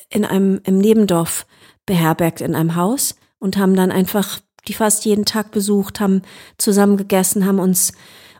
in 0.08 0.24
einem 0.24 0.60
im 0.64 0.78
Nebendorf 0.78 1.46
beherbergt 1.84 2.42
in 2.42 2.54
einem 2.54 2.76
Haus 2.76 3.16
und 3.40 3.56
haben 3.56 3.74
dann 3.74 3.90
einfach 3.90 4.38
die 4.68 4.74
fast 4.74 5.04
jeden 5.04 5.24
Tag 5.24 5.50
besucht, 5.50 5.98
haben 5.98 6.22
zusammen 6.58 6.96
gegessen, 6.96 7.46
haben 7.46 7.58
uns 7.58 7.92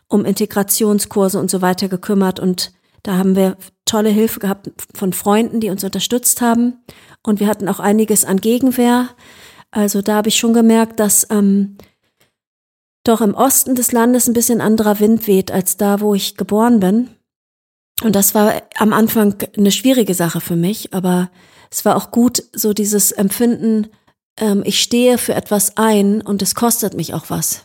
um 0.09 0.25
Integrationskurse 0.25 1.39
und 1.39 1.49
so 1.49 1.61
weiter 1.61 1.87
gekümmert 1.87 2.39
und 2.39 2.73
da 3.03 3.17
haben 3.17 3.35
wir 3.35 3.55
tolle 3.85 4.09
Hilfe 4.09 4.41
gehabt 4.41 4.69
von 4.93 5.13
Freunden, 5.13 5.61
die 5.61 5.69
uns 5.69 5.83
unterstützt 5.83 6.41
haben 6.41 6.83
und 7.23 7.39
wir 7.39 7.47
hatten 7.47 7.69
auch 7.69 7.79
einiges 7.79 8.25
an 8.25 8.41
Gegenwehr. 8.41 9.09
Also 9.71 10.01
da 10.01 10.15
habe 10.15 10.27
ich 10.27 10.37
schon 10.37 10.53
gemerkt, 10.53 10.99
dass 10.99 11.27
ähm, 11.29 11.77
doch 13.05 13.21
im 13.21 13.33
Osten 13.33 13.75
des 13.75 13.93
Landes 13.93 14.27
ein 14.27 14.33
bisschen 14.33 14.59
anderer 14.59 14.99
Wind 14.99 15.27
weht 15.27 15.51
als 15.51 15.77
da, 15.77 16.01
wo 16.01 16.13
ich 16.13 16.35
geboren 16.35 16.81
bin. 16.81 17.09
Und 18.03 18.15
das 18.15 18.35
war 18.35 18.61
am 18.77 18.91
Anfang 18.91 19.35
eine 19.55 19.71
schwierige 19.71 20.13
Sache 20.13 20.41
für 20.41 20.55
mich, 20.55 20.93
aber 20.93 21.29
es 21.71 21.85
war 21.85 21.95
auch 21.95 22.11
gut, 22.11 22.43
so 22.53 22.73
dieses 22.73 23.11
Empfinden 23.11 23.87
ähm, 24.39 24.63
ich 24.65 24.81
stehe 24.81 25.17
für 25.17 25.35
etwas 25.35 25.77
ein 25.77 26.21
und 26.21 26.41
es 26.41 26.55
kostet 26.55 26.93
mich 26.93 27.13
auch 27.13 27.29
was. 27.29 27.63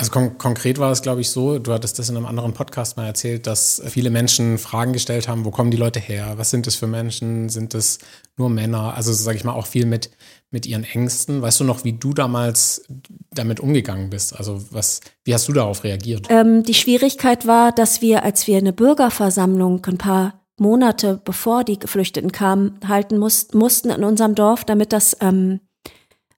Also 0.00 0.12
kon 0.12 0.38
konkret 0.38 0.78
war 0.78 0.90
es, 0.90 1.02
glaube 1.02 1.20
ich, 1.20 1.30
so, 1.30 1.58
du 1.58 1.72
hattest 1.72 1.98
das 1.98 2.08
in 2.08 2.16
einem 2.16 2.24
anderen 2.24 2.54
Podcast 2.54 2.96
mal 2.96 3.06
erzählt, 3.06 3.46
dass 3.46 3.82
viele 3.86 4.08
Menschen 4.08 4.56
Fragen 4.56 4.94
gestellt 4.94 5.28
haben, 5.28 5.44
wo 5.44 5.50
kommen 5.50 5.70
die 5.70 5.76
Leute 5.76 6.00
her? 6.00 6.32
Was 6.36 6.50
sind 6.50 6.66
das 6.66 6.74
für 6.74 6.86
Menschen? 6.86 7.50
Sind 7.50 7.74
es 7.74 7.98
nur 8.36 8.48
Männer? 8.48 8.94
Also 8.94 9.12
sage 9.12 9.36
ich 9.36 9.44
mal 9.44 9.52
auch 9.52 9.66
viel 9.66 9.84
mit, 9.84 10.10
mit 10.50 10.64
ihren 10.64 10.84
Ängsten. 10.84 11.42
Weißt 11.42 11.60
du 11.60 11.64
noch, 11.64 11.84
wie 11.84 11.92
du 11.92 12.14
damals 12.14 12.82
damit 13.30 13.60
umgegangen 13.60 14.08
bist? 14.08 14.34
Also 14.34 14.62
was, 14.70 15.00
wie 15.24 15.34
hast 15.34 15.46
du 15.48 15.52
darauf 15.52 15.84
reagiert? 15.84 16.28
Ähm, 16.30 16.62
die 16.62 16.74
Schwierigkeit 16.74 17.46
war, 17.46 17.70
dass 17.70 18.00
wir, 18.00 18.24
als 18.24 18.46
wir 18.46 18.56
eine 18.56 18.72
Bürgerversammlung 18.72 19.84
ein 19.86 19.98
paar 19.98 20.40
Monate 20.58 21.20
bevor 21.24 21.64
die 21.64 21.78
Geflüchteten 21.78 22.32
kamen, 22.32 22.78
halten 22.86 23.18
muss, 23.18 23.52
mussten 23.52 23.90
in 23.90 24.04
unserem 24.04 24.34
Dorf, 24.34 24.64
damit 24.64 24.92
das 24.92 25.16
ähm, 25.20 25.60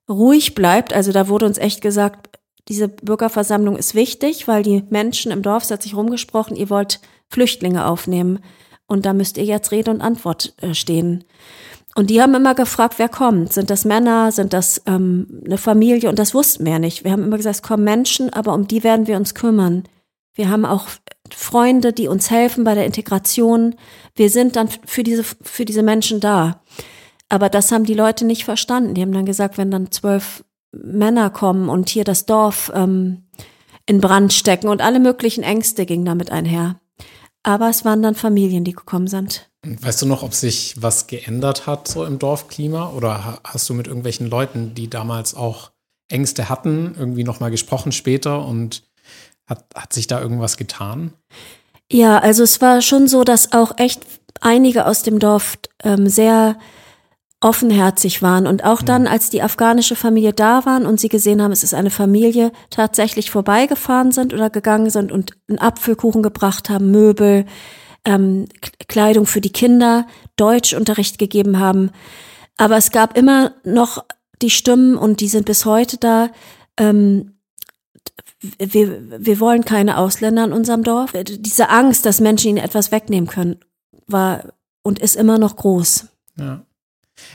ruhig 0.09 0.55
bleibt. 0.55 0.93
Also 0.93 1.11
da 1.11 1.27
wurde 1.27 1.45
uns 1.45 1.57
echt 1.57 1.81
gesagt, 1.81 2.32
diese 2.73 2.87
Bürgerversammlung 2.87 3.77
ist 3.77 3.93
wichtig, 3.93 4.47
weil 4.47 4.63
die 4.63 4.83
Menschen 4.89 5.31
im 5.31 5.43
Dorf, 5.43 5.63
es 5.63 5.71
hat 5.71 5.83
sich 5.83 5.95
rumgesprochen, 5.95 6.57
ihr 6.57 6.71
wollt 6.71 7.01
Flüchtlinge 7.29 7.85
aufnehmen. 7.85 8.39
Und 8.87 9.05
da 9.05 9.13
müsst 9.13 9.37
ihr 9.37 9.45
jetzt 9.45 9.71
Rede 9.71 9.91
und 9.91 10.01
Antwort 10.01 10.55
äh, 10.59 10.73
stehen. 10.73 11.23
Und 11.95 12.09
die 12.09 12.19
haben 12.19 12.33
immer 12.33 12.55
gefragt, 12.55 12.95
wer 12.97 13.09
kommt. 13.09 13.53
Sind 13.53 13.69
das 13.69 13.85
Männer? 13.85 14.31
Sind 14.31 14.53
das 14.53 14.81
ähm, 14.87 15.43
eine 15.45 15.59
Familie? 15.59 16.09
Und 16.09 16.17
das 16.17 16.33
wussten 16.33 16.65
wir 16.65 16.79
nicht. 16.79 17.03
Wir 17.03 17.11
haben 17.11 17.23
immer 17.23 17.37
gesagt, 17.37 17.57
es 17.57 17.61
kommen 17.61 17.83
Menschen, 17.83 18.33
aber 18.33 18.53
um 18.55 18.67
die 18.67 18.83
werden 18.83 19.05
wir 19.05 19.17
uns 19.17 19.35
kümmern. 19.35 19.83
Wir 20.33 20.49
haben 20.49 20.65
auch 20.65 20.87
Freunde, 21.31 21.93
die 21.93 22.07
uns 22.07 22.31
helfen 22.31 22.63
bei 22.63 22.73
der 22.73 22.87
Integration. 22.87 23.75
Wir 24.15 24.31
sind 24.31 24.55
dann 24.55 24.67
für 24.85 25.03
diese, 25.03 25.23
für 25.23 25.65
diese 25.65 25.83
Menschen 25.83 26.19
da. 26.19 26.63
Aber 27.29 27.49
das 27.49 27.71
haben 27.71 27.85
die 27.85 27.93
Leute 27.93 28.25
nicht 28.25 28.45
verstanden. 28.45 28.95
Die 28.95 29.03
haben 29.03 29.13
dann 29.13 29.27
gesagt, 29.27 29.59
wenn 29.59 29.69
dann 29.69 29.91
zwölf 29.91 30.43
Männer 30.73 31.29
kommen 31.29 31.69
und 31.69 31.89
hier 31.89 32.03
das 32.03 32.25
Dorf 32.25 32.71
ähm, 32.73 33.23
in 33.85 34.01
Brand 34.01 34.33
stecken 34.33 34.67
und 34.67 34.81
alle 34.81 34.99
möglichen 34.99 35.43
Ängste 35.43 35.85
gingen 35.85 36.05
damit 36.05 36.31
einher. 36.31 36.79
Aber 37.43 37.69
es 37.69 37.83
waren 37.83 38.01
dann 38.01 38.15
Familien, 38.15 38.63
die 38.63 38.71
gekommen 38.71 39.07
sind. 39.07 39.49
Weißt 39.65 40.01
du 40.01 40.05
noch, 40.05 40.23
ob 40.23 40.33
sich 40.33 40.75
was 40.81 41.07
geändert 41.07 41.67
hat 41.67 41.87
so 41.87 42.05
im 42.05 42.19
Dorfklima? 42.19 42.91
Oder 42.91 43.39
hast 43.43 43.69
du 43.69 43.73
mit 43.73 43.87
irgendwelchen 43.87 44.29
Leuten, 44.29 44.73
die 44.73 44.89
damals 44.89 45.35
auch 45.35 45.71
Ängste 46.09 46.49
hatten, 46.49 46.95
irgendwie 46.97 47.23
nochmal 47.23 47.51
gesprochen 47.51 47.91
später 47.91 48.45
und 48.45 48.83
hat, 49.45 49.65
hat 49.75 49.93
sich 49.93 50.07
da 50.07 50.21
irgendwas 50.21 50.57
getan? 50.57 51.13
Ja, 51.91 52.19
also 52.19 52.43
es 52.43 52.61
war 52.61 52.81
schon 52.81 53.07
so, 53.07 53.23
dass 53.23 53.51
auch 53.51 53.77
echt 53.77 54.05
einige 54.41 54.85
aus 54.85 55.03
dem 55.03 55.19
Dorf 55.19 55.57
ähm, 55.83 56.07
sehr 56.07 56.57
offenherzig 57.43 58.21
waren. 58.21 58.47
Und 58.47 58.63
auch 58.63 58.81
dann, 58.81 59.05
als 59.05 59.29
die 59.29 59.41
afghanische 59.41 59.95
Familie 59.95 60.31
da 60.31 60.65
waren 60.65 60.85
und 60.85 60.99
sie 60.99 61.09
gesehen 61.09 61.41
haben, 61.41 61.51
es 61.51 61.63
ist 61.63 61.73
eine 61.73 61.89
Familie, 61.89 62.51
tatsächlich 62.69 63.31
vorbeigefahren 63.31 64.11
sind 64.11 64.33
oder 64.33 64.49
gegangen 64.49 64.89
sind 64.89 65.11
und 65.11 65.33
einen 65.49 65.59
Apfelkuchen 65.59 66.23
gebracht 66.23 66.69
haben, 66.69 66.91
Möbel, 66.91 67.45
ähm, 68.05 68.47
Kleidung 68.87 69.25
für 69.25 69.41
die 69.41 69.51
Kinder, 69.51 70.07
Deutschunterricht 70.37 71.19
gegeben 71.19 71.59
haben. 71.59 71.91
Aber 72.57 72.77
es 72.77 72.91
gab 72.91 73.17
immer 73.17 73.53
noch 73.65 74.05
die 74.41 74.49
Stimmen 74.49 74.95
und 74.95 75.19
die 75.19 75.27
sind 75.27 75.45
bis 75.45 75.65
heute 75.65 75.97
da. 75.97 76.29
Ähm, 76.77 77.39
wir, 78.57 79.25
wir 79.25 79.39
wollen 79.41 79.65
keine 79.65 79.97
Ausländer 79.97 80.45
in 80.45 80.53
unserem 80.53 80.83
Dorf. 80.83 81.13
Diese 81.13 81.69
Angst, 81.69 82.05
dass 82.05 82.21
Menschen 82.21 82.49
ihnen 82.49 82.57
etwas 82.57 82.91
wegnehmen 82.91 83.27
können, 83.27 83.57
war 84.07 84.53
und 84.81 84.99
ist 84.99 85.15
immer 85.15 85.37
noch 85.39 85.57
groß. 85.57 86.07
Ja. 86.37 86.65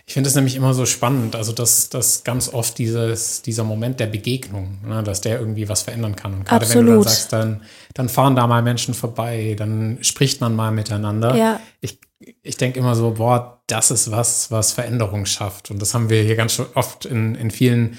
Ich 0.06 0.14
finde 0.14 0.28
es 0.28 0.34
nämlich 0.34 0.56
immer 0.56 0.74
so 0.74 0.86
spannend, 0.86 1.36
also 1.36 1.52
dass, 1.52 1.88
dass 1.88 2.24
ganz 2.24 2.52
oft 2.52 2.78
dieses, 2.78 3.42
dieser 3.42 3.64
Moment 3.64 4.00
der 4.00 4.06
Begegnung, 4.06 4.78
ne, 4.86 5.02
dass 5.02 5.20
der 5.20 5.38
irgendwie 5.38 5.68
was 5.68 5.82
verändern 5.82 6.16
kann. 6.16 6.34
Und 6.34 6.44
gerade 6.44 6.68
wenn 6.68 6.86
du 6.86 6.92
dann 6.92 7.02
sagst, 7.02 7.32
dann, 7.32 7.62
dann 7.94 8.08
fahren 8.08 8.36
da 8.36 8.46
mal 8.46 8.62
Menschen 8.62 8.94
vorbei, 8.94 9.54
dann 9.58 9.98
spricht 10.00 10.40
man 10.40 10.56
mal 10.56 10.70
miteinander. 10.70 11.34
Ja. 11.36 11.60
Ich, 11.80 11.98
ich 12.42 12.56
denke 12.56 12.78
immer 12.78 12.94
so, 12.94 13.12
boah, 13.12 13.62
das 13.66 13.90
ist 13.90 14.10
was, 14.10 14.50
was 14.50 14.72
Veränderung 14.72 15.26
schafft. 15.26 15.70
Und 15.70 15.80
das 15.80 15.94
haben 15.94 16.10
wir 16.10 16.22
hier 16.22 16.36
ganz 16.36 16.60
oft 16.74 17.04
in, 17.04 17.34
in 17.34 17.50
vielen 17.50 17.98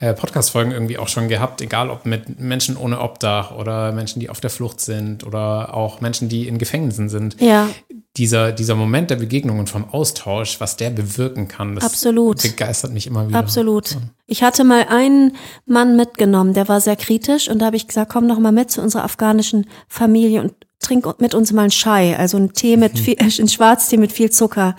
Podcast-Folgen 0.00 0.70
irgendwie 0.70 0.96
auch 0.96 1.08
schon 1.08 1.28
gehabt, 1.28 1.60
egal 1.60 1.90
ob 1.90 2.06
mit 2.06 2.38
Menschen 2.38 2.76
ohne 2.76 3.00
Obdach 3.00 3.50
oder 3.50 3.90
Menschen, 3.90 4.20
die 4.20 4.30
auf 4.30 4.40
der 4.40 4.50
Flucht 4.50 4.80
sind 4.80 5.26
oder 5.26 5.74
auch 5.74 6.00
Menschen, 6.00 6.28
die 6.28 6.46
in 6.46 6.58
Gefängnissen 6.58 7.08
sind. 7.08 7.40
Ja. 7.40 7.68
Dieser, 8.16 8.52
dieser 8.52 8.76
Moment 8.76 9.10
der 9.10 9.16
Begegnung 9.16 9.58
und 9.58 9.68
vom 9.68 9.92
Austausch, 9.92 10.60
was 10.60 10.76
der 10.76 10.90
bewirken 10.90 11.48
kann, 11.48 11.74
das 11.74 11.84
Absolut. 11.84 12.42
begeistert 12.42 12.92
mich 12.92 13.08
immer 13.08 13.28
wieder. 13.28 13.38
Absolut. 13.38 13.96
Ich 14.26 14.44
hatte 14.44 14.62
mal 14.62 14.86
einen 14.88 15.36
Mann 15.66 15.96
mitgenommen, 15.96 16.54
der 16.54 16.68
war 16.68 16.80
sehr 16.80 16.96
kritisch 16.96 17.48
und 17.48 17.58
da 17.58 17.66
habe 17.66 17.76
ich 17.76 17.88
gesagt, 17.88 18.12
komm 18.12 18.26
noch 18.26 18.38
mal 18.38 18.52
mit 18.52 18.70
zu 18.70 18.80
unserer 18.80 19.04
afghanischen 19.04 19.66
Familie 19.88 20.42
und 20.42 20.52
trink 20.78 21.20
mit 21.20 21.34
uns 21.34 21.52
mal 21.52 21.62
einen 21.62 21.70
Chai, 21.70 22.16
also 22.16 22.36
einen 22.36 22.52
Tee 22.52 22.76
mit 22.76 22.98
viel, 23.00 23.18
einen 23.18 23.48
Schwarztee 23.48 23.96
mit 23.96 24.12
viel 24.12 24.30
Zucker. 24.30 24.76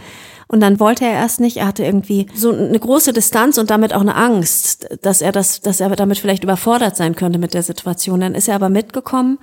Und 0.52 0.62
dann 0.62 0.80
wollte 0.80 1.06
er 1.06 1.12
erst 1.12 1.40
nicht. 1.40 1.58
Er 1.58 1.68
hatte 1.68 1.86
irgendwie 1.86 2.26
so 2.34 2.52
eine 2.52 2.80
große 2.80 3.14
Distanz 3.14 3.58
und 3.58 3.70
damit 3.70 3.94
auch 3.94 4.02
eine 4.02 4.16
Angst, 4.16 4.88
dass 5.02 5.22
er 5.22 5.32
das, 5.32 5.62
dass 5.62 5.80
er 5.80 5.96
damit 5.96 6.18
vielleicht 6.18 6.44
überfordert 6.44 6.98
sein 6.98 7.16
könnte 7.16 7.38
mit 7.38 7.54
der 7.54 7.64
Situation. 7.64 8.20
Dann 8.20 8.36
ist 8.36 8.48
er 8.48 8.56
aber 8.56 8.70
mitgekommen 8.70 9.38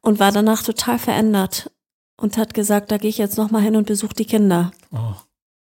und 0.00 0.18
war 0.18 0.32
danach 0.32 0.62
total 0.62 0.98
verändert 0.98 1.70
und 2.16 2.38
hat 2.38 2.54
gesagt, 2.54 2.90
da 2.90 2.96
gehe 2.96 3.10
ich 3.10 3.18
jetzt 3.18 3.36
noch 3.36 3.50
mal 3.50 3.60
hin 3.60 3.76
und 3.76 3.86
besuche 3.86 4.14
die 4.14 4.24
Kinder. 4.24 4.70
Oh. 4.92 5.14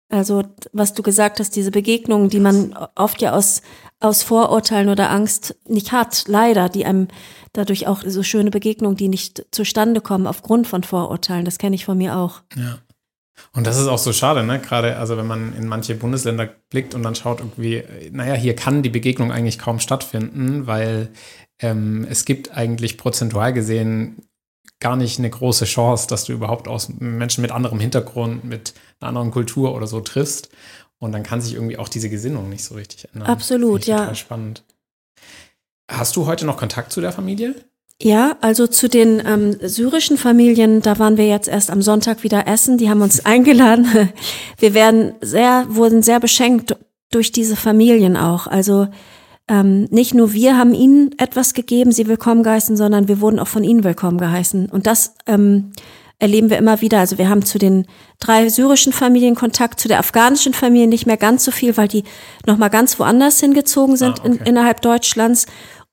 Also 0.09 0.43
was 0.73 0.93
du 0.93 1.05
gesagt 1.05 1.39
hast, 1.39 1.55
diese 1.55 1.71
Begegnungen, 1.71 2.29
die 2.29 2.41
man 2.41 2.77
oft 2.97 3.23
ja 3.23 3.33
aus 3.33 3.63
aus 4.01 4.23
Vorurteilen 4.23 4.89
oder 4.89 5.11
Angst 5.11 5.55
nicht 5.69 5.93
hat, 5.93 6.25
leider, 6.27 6.69
die 6.69 6.87
einem 6.87 7.09
dadurch 7.53 7.87
auch 7.87 8.03
so 8.05 8.23
schöne 8.23 8.51
Begegnungen, 8.51 8.97
die 8.97 9.09
nicht 9.09 9.47
zustande 9.51 10.01
kommen 10.01 10.27
aufgrund 10.27 10.67
von 10.67 10.83
Vorurteilen. 10.83 11.45
Das 11.45 11.59
kenne 11.59 11.77
ich 11.77 11.85
von 11.85 11.99
mir 11.99 12.17
auch. 12.17 12.41
Ja. 12.57 12.79
Und 13.53 13.67
das 13.67 13.79
ist 13.79 13.87
auch 13.87 13.99
so 13.99 14.13
schade, 14.13 14.45
ne? 14.45 14.61
Gerade, 14.61 14.97
also 14.97 15.17
wenn 15.17 15.27
man 15.27 15.55
in 15.57 15.67
manche 15.67 15.95
Bundesländer 15.95 16.49
blickt 16.71 16.95
und 16.95 17.03
dann 17.03 17.15
schaut 17.15 17.41
irgendwie, 17.41 17.83
naja, 18.13 18.35
hier 18.35 18.55
kann 18.55 18.83
die 18.83 18.91
Begegnung 18.91 19.33
eigentlich 19.33 19.59
kaum 19.59 19.81
stattfinden, 19.81 20.67
weil 20.67 21.11
ähm, 21.61 22.07
es 22.09 22.25
gibt 22.25 22.57
eigentlich 22.57 22.97
prozentual 22.97 23.53
gesehen 23.53 24.29
gar 24.81 24.97
nicht 24.97 25.19
eine 25.19 25.31
große 25.31 25.67
Chance, 25.67 26.07
dass 26.09 26.25
du 26.25 26.33
überhaupt 26.33 26.67
aus 26.67 26.89
Menschen 26.99 27.43
mit 27.43 27.53
anderem 27.53 27.79
Hintergrund, 27.79 28.45
mit 28.45 28.75
einer 28.99 29.09
anderen 29.09 29.31
Kultur 29.31 29.75
oder 29.75 29.87
so 29.87 30.01
triffst. 30.01 30.49
Und 30.99 31.13
dann 31.13 31.23
kann 31.23 31.41
sich 31.41 31.55
irgendwie 31.55 31.79
auch 31.79 31.89
diese 31.89 32.11
Gesinnung 32.11 32.49
nicht 32.49 32.65
so 32.65 32.75
richtig 32.75 33.09
ändern. 33.13 33.29
Absolut, 33.29 33.87
ja. 33.87 33.99
Total 33.99 34.17
spannend. 34.17 34.65
Hast 35.91 36.17
du 36.17 36.27
heute 36.27 36.47
noch 36.47 36.57
Kontakt 36.57 36.93
zu 36.93 37.01
der 37.01 37.13
Familie? 37.13 37.55
Ja, 38.03 38.37
also 38.41 38.67
zu 38.67 38.89
den 38.89 39.23
ähm, 39.27 39.57
syrischen 39.61 40.17
Familien, 40.17 40.81
da 40.81 40.99
waren 40.99 41.19
wir 41.19 41.27
jetzt 41.27 41.49
erst 41.49 41.71
am 41.71 41.83
Sonntag 41.83 42.23
wieder 42.23 42.47
essen. 42.47 42.79
Die 42.79 42.89
haben 42.89 43.03
uns 43.03 43.25
eingeladen. 43.27 44.11
Wir 44.59 44.75
werden 44.75 45.13
sehr, 45.21 45.67
wurden 45.69 46.03
sehr 46.03 46.19
beschenkt 46.19 46.77
durch 47.11 47.31
diese 47.31 47.57
Familien 47.57 48.17
auch. 48.17 48.47
Also 48.47 48.89
ähm, 49.49 49.87
nicht 49.91 50.15
nur 50.15 50.33
wir 50.33 50.57
haben 50.57 50.73
ihnen 50.73 51.11
etwas 51.19 51.53
gegeben, 51.53 51.93
sie 51.93 52.07
willkommen 52.07 52.43
geheißen, 52.43 52.77
sondern 52.77 53.09
wir 53.09 53.21
wurden 53.21 53.39
auch 53.39 53.49
von 53.49 53.65
ihnen 53.65 53.85
willkommen 53.85 54.17
geheißen. 54.17 54.71
Und 54.71 54.87
das 54.87 55.15
ähm, 55.27 55.73
erleben 56.21 56.51
wir 56.51 56.59
immer 56.59 56.81
wieder. 56.81 57.01
Also 57.01 57.19
wir 57.19 57.29
haben 57.29 57.45
zu 57.45 57.59
den 57.59 57.87
drei 58.19 58.49
syrischen 58.49 58.93
Familien 58.93 59.35
Kontakt, 59.35 59.81
zu 59.81 59.89
der 59.89 59.99
afghanischen 59.99 60.55
Familie 60.55 60.87
nicht 60.87 61.07
mehr 61.07 61.17
ganz 61.17 61.45
so 61.45 61.51
viel, 61.51 61.77
weil 61.77 61.89
die 61.89 62.05
nochmal 62.47 62.71
ganz 62.71 62.99
woanders 62.99 63.41
hingezogen 63.41 63.97
sind 63.97 64.21
ah, 64.21 64.25
okay. 64.25 64.39
in, 64.39 64.47
innerhalb 64.47 64.81
Deutschlands. 64.83 65.47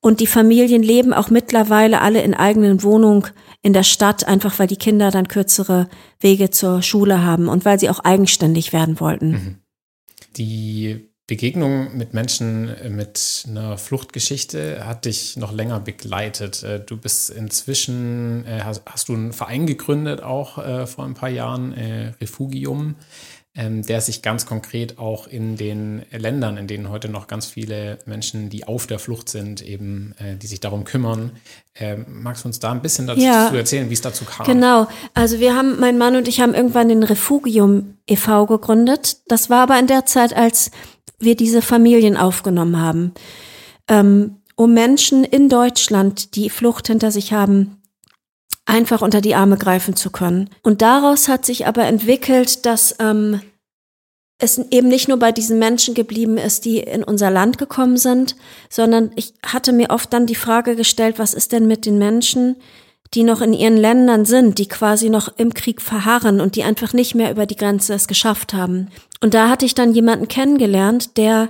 Und 0.07 0.21
die 0.21 0.27
Familien 0.27 0.83
leben 0.83 1.11
auch 1.11 1.29
mittlerweile 1.29 1.99
alle 1.99 2.21
in 2.21 2.33
eigenen 2.33 2.81
Wohnungen 2.81 3.27
in 3.61 3.73
der 3.73 3.83
Stadt, 3.83 4.25
einfach 4.25 4.57
weil 4.57 4.67
die 4.67 4.77
Kinder 4.77 5.11
dann 5.11 5.27
kürzere 5.27 5.89
Wege 6.21 6.49
zur 6.49 6.81
Schule 6.81 7.25
haben 7.25 7.49
und 7.49 7.65
weil 7.65 7.77
sie 7.77 7.89
auch 7.89 7.99
eigenständig 7.99 8.71
werden 8.71 9.01
wollten. 9.01 9.31
Mhm. 9.31 9.55
Die 10.37 11.09
Begegnung 11.27 11.97
mit 11.97 12.13
Menschen 12.13 12.73
mit 12.95 13.43
einer 13.49 13.77
Fluchtgeschichte 13.77 14.85
hat 14.87 15.03
dich 15.03 15.35
noch 15.35 15.51
länger 15.51 15.81
begleitet. 15.81 16.63
Äh, 16.63 16.79
du 16.79 16.95
bist 16.95 17.29
inzwischen, 17.29 18.45
äh, 18.45 18.61
hast, 18.63 19.09
du 19.09 19.13
einen 19.13 19.33
Verein 19.33 19.67
gegründet, 19.67 20.23
auch 20.23 20.57
äh, 20.57 20.87
vor 20.87 21.03
ein 21.03 21.15
paar 21.15 21.27
Jahren, 21.27 21.73
Refugium 22.21 22.95
der 23.57 24.01
sich 24.01 24.21
ganz 24.21 24.45
konkret 24.45 24.99
auch 24.99 25.25
in 25.25 25.57
den 25.57 26.03
Ländern, 26.11 26.57
in 26.57 26.67
denen 26.67 26.89
heute 26.89 27.09
noch 27.09 27.25
ganz 27.25 27.47
viele 27.47 27.97
Menschen, 28.05 28.49
die 28.49 28.67
auf 28.67 28.85
der 28.85 28.99
Flucht 28.99 29.29
sind, 29.29 29.61
eben, 29.61 30.13
äh, 30.19 30.35
die 30.35 30.45
sich 30.45 30.59
darum 30.59 30.83
kümmern. 30.83 31.31
Ähm, 31.75 32.05
magst 32.07 32.43
du 32.43 32.49
uns 32.49 32.59
da 32.59 32.71
ein 32.71 32.83
bisschen 32.83 33.07
dazu 33.07 33.21
ja, 33.21 33.49
erzählen, 33.49 33.89
wie 33.89 33.93
es 33.93 34.01
dazu 34.01 34.25
kam? 34.25 34.45
Genau. 34.45 34.87
Also 35.15 35.39
wir 35.39 35.55
haben, 35.55 35.79
mein 35.79 35.97
Mann 35.97 36.15
und 36.15 36.27
ich 36.27 36.39
haben 36.39 36.53
irgendwann 36.53 36.89
den 36.89 37.01
Refugium 37.01 37.97
e.V. 38.07 38.45
gegründet. 38.45 39.17
Das 39.27 39.49
war 39.49 39.63
aber 39.63 39.79
in 39.79 39.87
der 39.87 40.05
Zeit, 40.05 40.35
als 40.35 40.69
wir 41.17 41.35
diese 41.35 41.63
Familien 41.63 42.15
aufgenommen 42.15 42.79
haben. 42.79 43.13
Ähm, 43.87 44.37
um 44.55 44.73
Menschen 44.73 45.23
in 45.23 45.49
Deutschland, 45.49 46.35
die 46.35 46.49
Flucht 46.49 46.87
hinter 46.87 47.11
sich 47.11 47.33
haben, 47.33 47.77
einfach 48.67 49.01
unter 49.01 49.21
die 49.21 49.33
Arme 49.33 49.57
greifen 49.57 49.95
zu 49.95 50.11
können. 50.11 50.49
Und 50.61 50.81
daraus 50.83 51.27
hat 51.27 51.45
sich 51.45 51.65
aber 51.65 51.85
entwickelt, 51.85 52.65
dass 52.65 52.95
ähm, 52.99 53.41
es 54.39 54.59
eben 54.69 54.87
nicht 54.87 55.07
nur 55.07 55.17
bei 55.17 55.31
diesen 55.31 55.57
Menschen 55.57 55.95
geblieben 55.95 56.37
ist, 56.37 56.65
die 56.65 56.77
in 56.79 57.03
unser 57.03 57.31
Land 57.31 57.57
gekommen 57.57 57.97
sind, 57.97 58.35
sondern 58.69 59.11
ich 59.15 59.33
hatte 59.43 59.73
mir 59.73 59.89
oft 59.89 60.13
dann 60.13 60.27
die 60.27 60.35
Frage 60.35 60.75
gestellt, 60.75 61.17
was 61.17 61.33
ist 61.33 61.53
denn 61.53 61.67
mit 61.67 61.85
den 61.85 61.97
Menschen, 61.97 62.57
die 63.13 63.23
noch 63.23 63.41
in 63.41 63.53
ihren 63.53 63.77
Ländern 63.77 64.25
sind, 64.25 64.59
die 64.59 64.67
quasi 64.67 65.09
noch 65.09 65.29
im 65.37 65.53
Krieg 65.53 65.81
verharren 65.81 66.41
und 66.41 66.55
die 66.55 66.63
einfach 66.63 66.93
nicht 66.93 67.15
mehr 67.15 67.31
über 67.31 67.45
die 67.45 67.55
Grenze 67.55 67.93
es 67.93 68.07
geschafft 68.07 68.53
haben. 68.53 68.89
Und 69.21 69.33
da 69.33 69.49
hatte 69.49 69.65
ich 69.65 69.73
dann 69.73 69.93
jemanden 69.93 70.27
kennengelernt, 70.27 71.17
der 71.17 71.49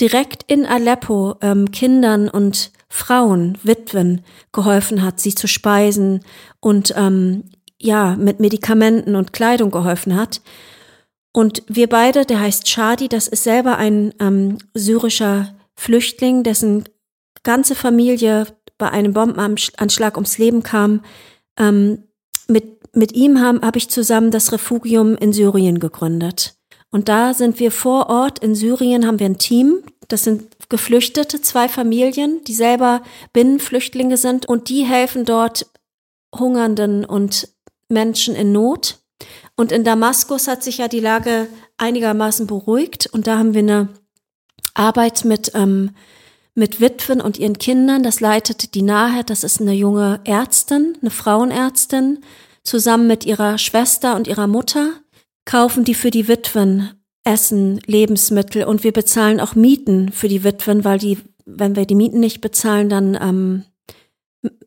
direkt 0.00 0.42
in 0.50 0.66
Aleppo 0.66 1.36
ähm, 1.42 1.70
Kindern 1.70 2.28
und 2.28 2.70
Frauen, 2.88 3.58
Witwen 3.62 4.22
geholfen 4.52 5.02
hat, 5.02 5.20
sie 5.20 5.34
zu 5.34 5.48
speisen 5.48 6.20
und 6.60 6.94
ähm, 6.96 7.44
ja, 7.80 8.16
mit 8.16 8.40
Medikamenten 8.40 9.16
und 9.16 9.32
Kleidung 9.32 9.70
geholfen 9.70 10.16
hat. 10.16 10.40
Und 11.32 11.62
wir 11.68 11.88
beide, 11.88 12.24
der 12.24 12.40
heißt 12.40 12.66
Shadi, 12.68 13.08
das 13.08 13.28
ist 13.28 13.44
selber 13.44 13.76
ein 13.76 14.14
ähm, 14.20 14.58
syrischer 14.72 15.54
Flüchtling, 15.74 16.42
dessen 16.42 16.84
ganze 17.42 17.74
Familie 17.74 18.46
bei 18.78 18.90
einem 18.90 19.12
Bombenanschlag 19.12 20.16
ums 20.16 20.38
Leben 20.38 20.62
kam. 20.62 21.02
Ähm, 21.58 22.04
mit, 22.48 22.96
mit 22.96 23.12
ihm 23.12 23.40
habe 23.40 23.60
hab 23.66 23.76
ich 23.76 23.90
zusammen 23.90 24.30
das 24.30 24.52
Refugium 24.52 25.16
in 25.16 25.32
Syrien 25.32 25.78
gegründet. 25.78 26.56
Und 26.90 27.08
da 27.08 27.34
sind 27.34 27.60
wir 27.60 27.70
vor 27.70 28.08
Ort 28.08 28.38
in 28.38 28.54
Syrien, 28.54 29.06
haben 29.06 29.18
wir 29.18 29.26
ein 29.26 29.38
Team. 29.38 29.82
Das 30.08 30.24
sind 30.24 30.55
Geflüchtete, 30.68 31.40
zwei 31.40 31.68
Familien, 31.68 32.42
die 32.44 32.54
selber 32.54 33.02
Binnenflüchtlinge 33.32 34.16
sind 34.16 34.46
und 34.46 34.68
die 34.68 34.84
helfen 34.84 35.24
dort 35.24 35.66
Hungernden 36.34 37.04
und 37.04 37.48
Menschen 37.88 38.34
in 38.34 38.52
Not. 38.52 38.98
Und 39.56 39.72
in 39.72 39.84
Damaskus 39.84 40.48
hat 40.48 40.62
sich 40.62 40.78
ja 40.78 40.88
die 40.88 41.00
Lage 41.00 41.48
einigermaßen 41.78 42.46
beruhigt 42.46 43.06
und 43.06 43.26
da 43.26 43.38
haben 43.38 43.54
wir 43.54 43.60
eine 43.60 43.88
Arbeit 44.74 45.24
mit, 45.24 45.52
ähm, 45.54 45.90
mit 46.54 46.80
Witwen 46.80 47.20
und 47.20 47.38
ihren 47.38 47.58
Kindern. 47.58 48.02
Das 48.02 48.20
leitet 48.20 48.74
die 48.74 48.82
Nahe, 48.82 49.24
das 49.24 49.44
ist 49.44 49.60
eine 49.60 49.72
junge 49.72 50.20
Ärztin, 50.24 50.98
eine 51.00 51.10
Frauenärztin, 51.10 52.20
zusammen 52.62 53.06
mit 53.06 53.24
ihrer 53.24 53.58
Schwester 53.58 54.16
und 54.16 54.26
ihrer 54.26 54.46
Mutter 54.46 54.92
kaufen 55.44 55.84
die 55.84 55.94
für 55.94 56.10
die 56.10 56.28
Witwen 56.28 56.95
Essen, 57.26 57.80
Lebensmittel 57.86 58.64
und 58.64 58.84
wir 58.84 58.92
bezahlen 58.92 59.40
auch 59.40 59.54
Mieten 59.54 60.12
für 60.12 60.28
die 60.28 60.44
Witwen, 60.44 60.84
weil 60.84 60.98
die, 60.98 61.18
wenn 61.44 61.76
wir 61.76 61.86
die 61.86 61.94
Mieten 61.94 62.20
nicht 62.20 62.40
bezahlen, 62.40 62.88
dann 62.88 63.18
ähm, 63.20 63.64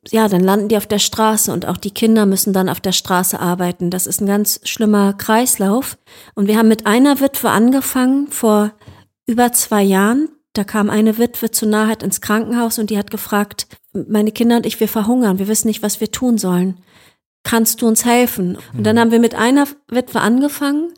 ja, 0.09 0.27
dann 0.27 0.43
landen 0.43 0.67
die 0.67 0.77
auf 0.77 0.87
der 0.87 0.99
Straße 0.99 1.53
und 1.53 1.65
auch 1.65 1.77
die 1.77 1.91
Kinder 1.91 2.25
müssen 2.25 2.51
dann 2.51 2.67
auf 2.67 2.81
der 2.81 2.91
Straße 2.91 3.39
arbeiten. 3.39 3.89
Das 3.89 4.07
ist 4.07 4.21
ein 4.21 4.27
ganz 4.27 4.59
schlimmer 4.63 5.13
Kreislauf. 5.13 5.97
Und 6.35 6.47
wir 6.47 6.57
haben 6.57 6.67
mit 6.67 6.85
einer 6.85 7.21
Witwe 7.21 7.49
angefangen 7.49 8.27
vor 8.27 8.71
über 9.25 9.53
zwei 9.53 9.83
Jahren. 9.83 10.29
Da 10.53 10.63
kam 10.63 10.89
eine 10.89 11.17
Witwe 11.17 11.51
zu 11.51 11.65
Naheit 11.65 12.03
ins 12.03 12.19
Krankenhaus 12.19 12.79
und 12.79 12.89
die 12.89 12.97
hat 12.97 13.11
gefragt, 13.11 13.67
meine 13.93 14.31
Kinder 14.31 14.57
und 14.57 14.65
ich, 14.65 14.79
wir 14.79 14.89
verhungern, 14.89 15.39
wir 15.39 15.47
wissen 15.47 15.67
nicht, 15.67 15.83
was 15.83 16.01
wir 16.01 16.11
tun 16.11 16.37
sollen 16.37 16.77
kannst 17.43 17.81
du 17.81 17.87
uns 17.87 18.05
helfen? 18.05 18.57
Und 18.73 18.83
dann 18.83 18.95
mhm. 18.95 18.99
haben 18.99 19.11
wir 19.11 19.19
mit 19.19 19.35
einer 19.35 19.67
Witwe 19.87 20.21
angefangen 20.21 20.93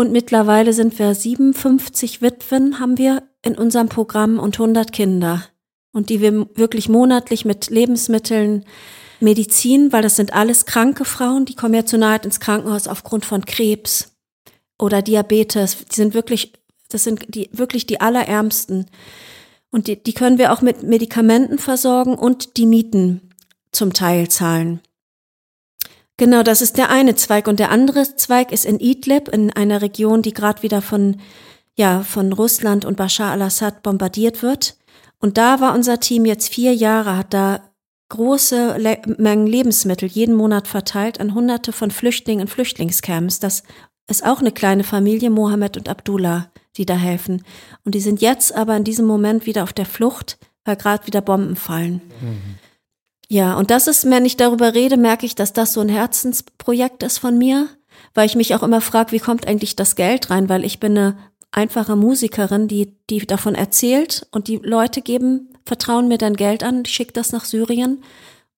und 0.00 0.12
mittlerweile 0.12 0.72
sind 0.72 0.98
wir 0.98 1.14
57 1.14 2.22
Witwen 2.22 2.80
haben 2.80 2.96
wir 2.96 3.22
in 3.42 3.54
unserem 3.54 3.90
Programm 3.90 4.38
und 4.38 4.58
100 4.58 4.94
Kinder 4.94 5.44
und 5.92 6.08
die 6.08 6.22
wir 6.22 6.48
wirklich 6.54 6.88
monatlich 6.88 7.44
mit 7.44 7.68
Lebensmitteln, 7.68 8.64
Medizin, 9.20 9.92
weil 9.92 10.00
das 10.00 10.16
sind 10.16 10.32
alles 10.32 10.64
kranke 10.64 11.04
Frauen, 11.04 11.44
die 11.44 11.54
kommen 11.54 11.74
ja 11.74 11.84
zu 11.84 11.98
nahe 11.98 12.18
ins 12.22 12.40
Krankenhaus 12.40 12.88
aufgrund 12.88 13.26
von 13.26 13.44
Krebs 13.44 14.16
oder 14.78 15.02
Diabetes. 15.02 15.84
Die 15.92 15.96
sind 15.96 16.14
wirklich, 16.14 16.54
das 16.88 17.04
sind 17.04 17.34
die, 17.34 17.50
wirklich 17.52 17.84
die 17.84 18.00
allerärmsten. 18.00 18.86
Und 19.70 19.86
die, 19.86 20.02
die 20.02 20.14
können 20.14 20.38
wir 20.38 20.54
auch 20.54 20.62
mit 20.62 20.82
Medikamenten 20.82 21.58
versorgen 21.58 22.14
und 22.14 22.56
die 22.56 22.64
Mieten 22.64 23.34
zum 23.70 23.92
Teil 23.92 24.28
zahlen. 24.28 24.80
Genau, 26.20 26.42
das 26.42 26.60
ist 26.60 26.76
der 26.76 26.90
eine 26.90 27.14
Zweig. 27.14 27.48
Und 27.48 27.60
der 27.60 27.70
andere 27.70 28.14
Zweig 28.14 28.52
ist 28.52 28.66
in 28.66 28.78
Idlib, 28.78 29.28
in 29.28 29.50
einer 29.54 29.80
Region, 29.80 30.20
die 30.20 30.34
gerade 30.34 30.62
wieder 30.62 30.82
von, 30.82 31.16
ja, 31.76 32.02
von 32.02 32.34
Russland 32.34 32.84
und 32.84 32.98
Bashar 32.98 33.32
al-Assad 33.32 33.82
bombardiert 33.82 34.42
wird. 34.42 34.76
Und 35.18 35.38
da 35.38 35.62
war 35.62 35.74
unser 35.74 35.98
Team 35.98 36.26
jetzt 36.26 36.52
vier 36.52 36.74
Jahre, 36.74 37.16
hat 37.16 37.32
da 37.32 37.62
große 38.10 38.76
Le 38.76 38.98
Mengen 39.16 39.46
Lebensmittel 39.46 40.10
jeden 40.10 40.34
Monat 40.34 40.68
verteilt 40.68 41.20
an 41.20 41.32
hunderte 41.32 41.72
von 41.72 41.90
Flüchtlingen 41.90 42.42
in 42.42 42.48
Flüchtlingscamps. 42.48 43.38
Das 43.38 43.62
ist 44.06 44.22
auch 44.22 44.40
eine 44.40 44.52
kleine 44.52 44.84
Familie, 44.84 45.30
Mohammed 45.30 45.78
und 45.78 45.88
Abdullah, 45.88 46.50
die 46.76 46.84
da 46.84 46.96
helfen. 46.96 47.46
Und 47.86 47.94
die 47.94 48.00
sind 48.00 48.20
jetzt 48.20 48.54
aber 48.54 48.76
in 48.76 48.84
diesem 48.84 49.06
Moment 49.06 49.46
wieder 49.46 49.62
auf 49.62 49.72
der 49.72 49.86
Flucht, 49.86 50.36
weil 50.66 50.76
gerade 50.76 51.06
wieder 51.06 51.22
Bomben 51.22 51.56
fallen. 51.56 52.02
Mhm. 52.20 52.58
Ja, 53.32 53.56
und 53.56 53.70
das 53.70 53.86
ist, 53.86 54.10
wenn 54.10 54.24
ich 54.24 54.36
darüber 54.36 54.74
rede, 54.74 54.96
merke 54.96 55.24
ich, 55.24 55.36
dass 55.36 55.52
das 55.52 55.72
so 55.72 55.80
ein 55.80 55.88
Herzensprojekt 55.88 57.04
ist 57.04 57.18
von 57.18 57.38
mir, 57.38 57.68
weil 58.12 58.26
ich 58.26 58.34
mich 58.34 58.56
auch 58.56 58.64
immer 58.64 58.80
frage, 58.80 59.12
wie 59.12 59.20
kommt 59.20 59.46
eigentlich 59.46 59.76
das 59.76 59.94
Geld 59.94 60.30
rein, 60.30 60.48
weil 60.48 60.64
ich 60.64 60.80
bin 60.80 60.98
eine 60.98 61.16
einfache 61.52 61.94
Musikerin, 61.94 62.66
die, 62.66 62.96
die 63.08 63.24
davon 63.24 63.54
erzählt 63.54 64.26
und 64.32 64.48
die 64.48 64.56
Leute 64.56 65.00
geben, 65.00 65.48
vertrauen 65.64 66.08
mir 66.08 66.18
dann 66.18 66.34
Geld 66.34 66.64
an, 66.64 66.82
ich 66.84 66.92
schicke 66.92 67.12
das 67.12 67.30
nach 67.30 67.44
Syrien 67.44 68.02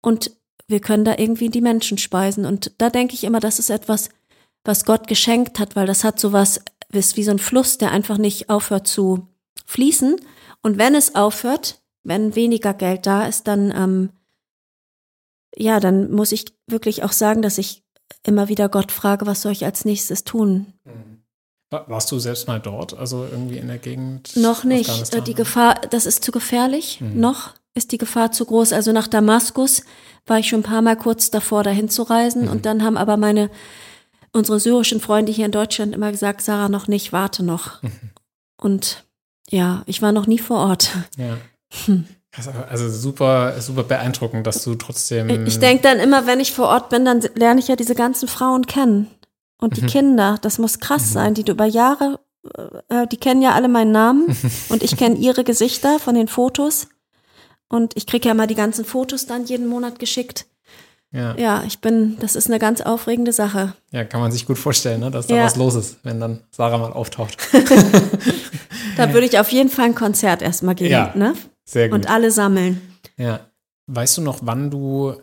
und 0.01 0.31
wir 0.69 0.81
können 0.81 1.05
da 1.05 1.17
irgendwie 1.19 1.51
die 1.51 1.61
Menschen 1.61 1.99
speisen. 1.99 2.47
Und 2.47 2.73
da 2.79 2.89
denke 2.89 3.13
ich 3.13 3.25
immer, 3.25 3.41
das 3.41 3.59
ist 3.59 3.69
etwas, 3.69 4.09
was 4.65 4.87
Gott 4.87 5.07
geschenkt 5.07 5.59
hat, 5.59 5.77
weil 5.77 5.87
das 5.87 6.03
hat 6.03 6.19
sowas, 6.19 6.63
ist 6.93 7.19
wie 7.19 7.25
so 7.25 7.31
ein 7.31 7.39
Fluss, 7.39 7.77
der 7.77 7.91
einfach 7.91 8.17
nicht 8.17 8.49
aufhört 8.49 8.89
zu 8.89 9.29
fließen. 9.67 10.17
Und 10.63 10.79
wenn 10.79 10.95
es 10.95 11.15
aufhört, 11.15 11.83
wenn 12.05 12.37
weniger 12.37 12.73
Geld 12.73 13.05
da 13.05 13.27
ist, 13.27 13.47
dann 13.49 13.71
ähm, 13.77 14.09
ja, 15.57 15.81
dann 15.81 16.11
muss 16.11 16.33
ich 16.33 16.47
wirklich 16.67 17.03
auch 17.05 17.12
sagen, 17.12 17.43
dass 17.43 17.59
ich 17.59 17.83
immer 18.25 18.49
wieder 18.49 18.69
Gott 18.69 18.93
frage, 18.93 19.27
was 19.27 19.43
soll 19.43 19.53
ich 19.53 19.65
als 19.65 19.85
nächstes 19.85 20.25
tun? 20.25 20.73
Mhm. 20.85 21.23
Warst 21.71 22.12
du 22.12 22.19
selbst 22.19 22.49
mal 22.49 22.61
dort, 22.61 22.93
also 22.93 23.25
irgendwie 23.25 23.57
in 23.57 23.69
der 23.69 23.79
Gegend? 23.79 24.37
Noch 24.37 24.62
nicht. 24.62 25.15
Äh, 25.15 25.23
die 25.23 25.33
Gefahr, 25.33 25.75
das 25.91 26.05
ist 26.05 26.23
zu 26.23 26.31
gefährlich. 26.31 27.01
Mhm. 27.01 27.19
Noch 27.19 27.55
ist 27.75 27.93
die 27.93 27.99
Gefahr 27.99 28.31
zu 28.31 28.45
groß. 28.45 28.75
Also 28.75 28.93
nach 28.93 29.09
Damaskus 29.09 29.83
war 30.27 30.38
ich 30.38 30.49
schon 30.49 30.61
ein 30.61 30.65
paar 30.65 30.83
Mal 30.83 30.97
kurz 30.97 31.31
davor, 31.31 31.62
dahin 31.62 31.88
zu 31.88 32.03
reisen. 32.03 32.43
Mhm. 32.43 32.51
Und 32.51 32.67
dann 32.67 32.83
haben 32.83 32.99
aber 32.99 33.17
meine, 33.17 33.51
unsere 34.33 34.61
syrischen 34.61 35.01
Freunde 35.01 35.33
hier 35.33 35.47
in 35.47 35.53
Deutschland 35.53 35.95
immer 35.95 36.11
gesagt, 36.11 36.43
Sarah, 36.43 36.69
noch 36.69 36.88
nicht, 36.88 37.12
warte 37.15 37.43
noch. 37.43 37.83
Mhm. 37.83 38.11
Und 38.61 39.05
ja, 39.49 39.83
ich 39.87 40.03
war 40.03 40.12
noch 40.12 40.27
nie 40.27 40.38
vor 40.38 40.59
Ort. 40.59 40.91
Ja. 41.17 41.38
Hm. 41.87 42.05
Also 42.71 42.88
super, 42.88 43.61
super 43.61 43.83
beeindruckend, 43.83 44.47
dass 44.47 44.64
du 44.64 44.75
trotzdem. 44.75 45.47
Ich 45.47 45.59
denke 45.59 45.83
dann 45.83 45.99
immer, 45.99 46.27
wenn 46.27 46.40
ich 46.40 46.53
vor 46.53 46.68
Ort 46.68 46.88
bin, 46.88 47.05
dann 47.05 47.21
lerne 47.35 47.61
ich 47.61 47.68
ja 47.68 47.77
diese 47.77 47.95
ganzen 47.95 48.27
Frauen 48.27 48.66
kennen. 48.66 49.11
Und 49.61 49.77
die 49.77 49.83
mhm. 49.83 49.88
Kinder, 49.88 50.38
das 50.40 50.59
muss 50.59 50.81
krass 50.81 51.11
mhm. 51.11 51.12
sein, 51.12 51.35
die 51.35 51.45
du 51.45 51.53
über 51.53 51.66
Jahre, 51.66 52.21
äh, 52.88 53.07
die 53.07 53.18
kennen 53.18 53.42
ja 53.42 53.53
alle 53.53 53.68
meinen 53.68 53.92
Namen 53.92 54.37
und 54.71 54.83
ich 54.83 54.97
kenne 54.97 55.16
ihre 55.16 55.45
Gesichter 55.45 55.99
von 55.99 56.14
den 56.14 56.29
Fotos. 56.29 56.88
Und 57.68 57.97
ich 57.97 58.07
kriege 58.07 58.29
ja 58.29 58.35
mal 58.35 58.47
die 58.47 58.55
ganzen 58.55 58.85
Fotos 58.85 59.27
dann 59.27 59.45
jeden 59.45 59.66
Monat 59.66 59.99
geschickt. 59.99 60.47
Ja. 61.14 61.37
ja, 61.37 61.62
ich 61.66 61.81
bin, 61.81 62.16
das 62.21 62.37
ist 62.37 62.49
eine 62.49 62.59
ganz 62.59 62.81
aufregende 62.81 63.33
Sache. 63.33 63.75
Ja, 63.90 64.05
kann 64.05 64.21
man 64.21 64.33
sich 64.33 64.47
gut 64.47 64.57
vorstellen, 64.57 65.01
ne, 65.01 65.11
dass 65.11 65.27
da 65.27 65.37
ja. 65.37 65.45
was 65.45 65.57
los 65.57 65.75
ist, 65.75 65.99
wenn 66.05 66.18
dann 66.18 66.42
Sarah 66.51 66.79
mal 66.79 66.92
auftaucht. 66.92 67.37
da 68.97 69.12
würde 69.12 69.27
ich 69.27 69.38
auf 69.38 69.53
jeden 69.53 69.68
Fall 69.68 69.87
ein 69.87 69.95
Konzert 69.95 70.40
erstmal 70.40 70.75
geben, 70.75 70.90
ja. 70.90 71.12
ne? 71.14 71.35
Sehr 71.64 71.88
gut. 71.88 71.96
Und 71.96 72.11
alle 72.11 72.31
sammeln. 72.31 72.81
Ja. 73.16 73.48
Weißt 73.87 74.16
du 74.16 74.22
noch, 74.22 74.40
wann 74.42 74.70
du 74.70 75.16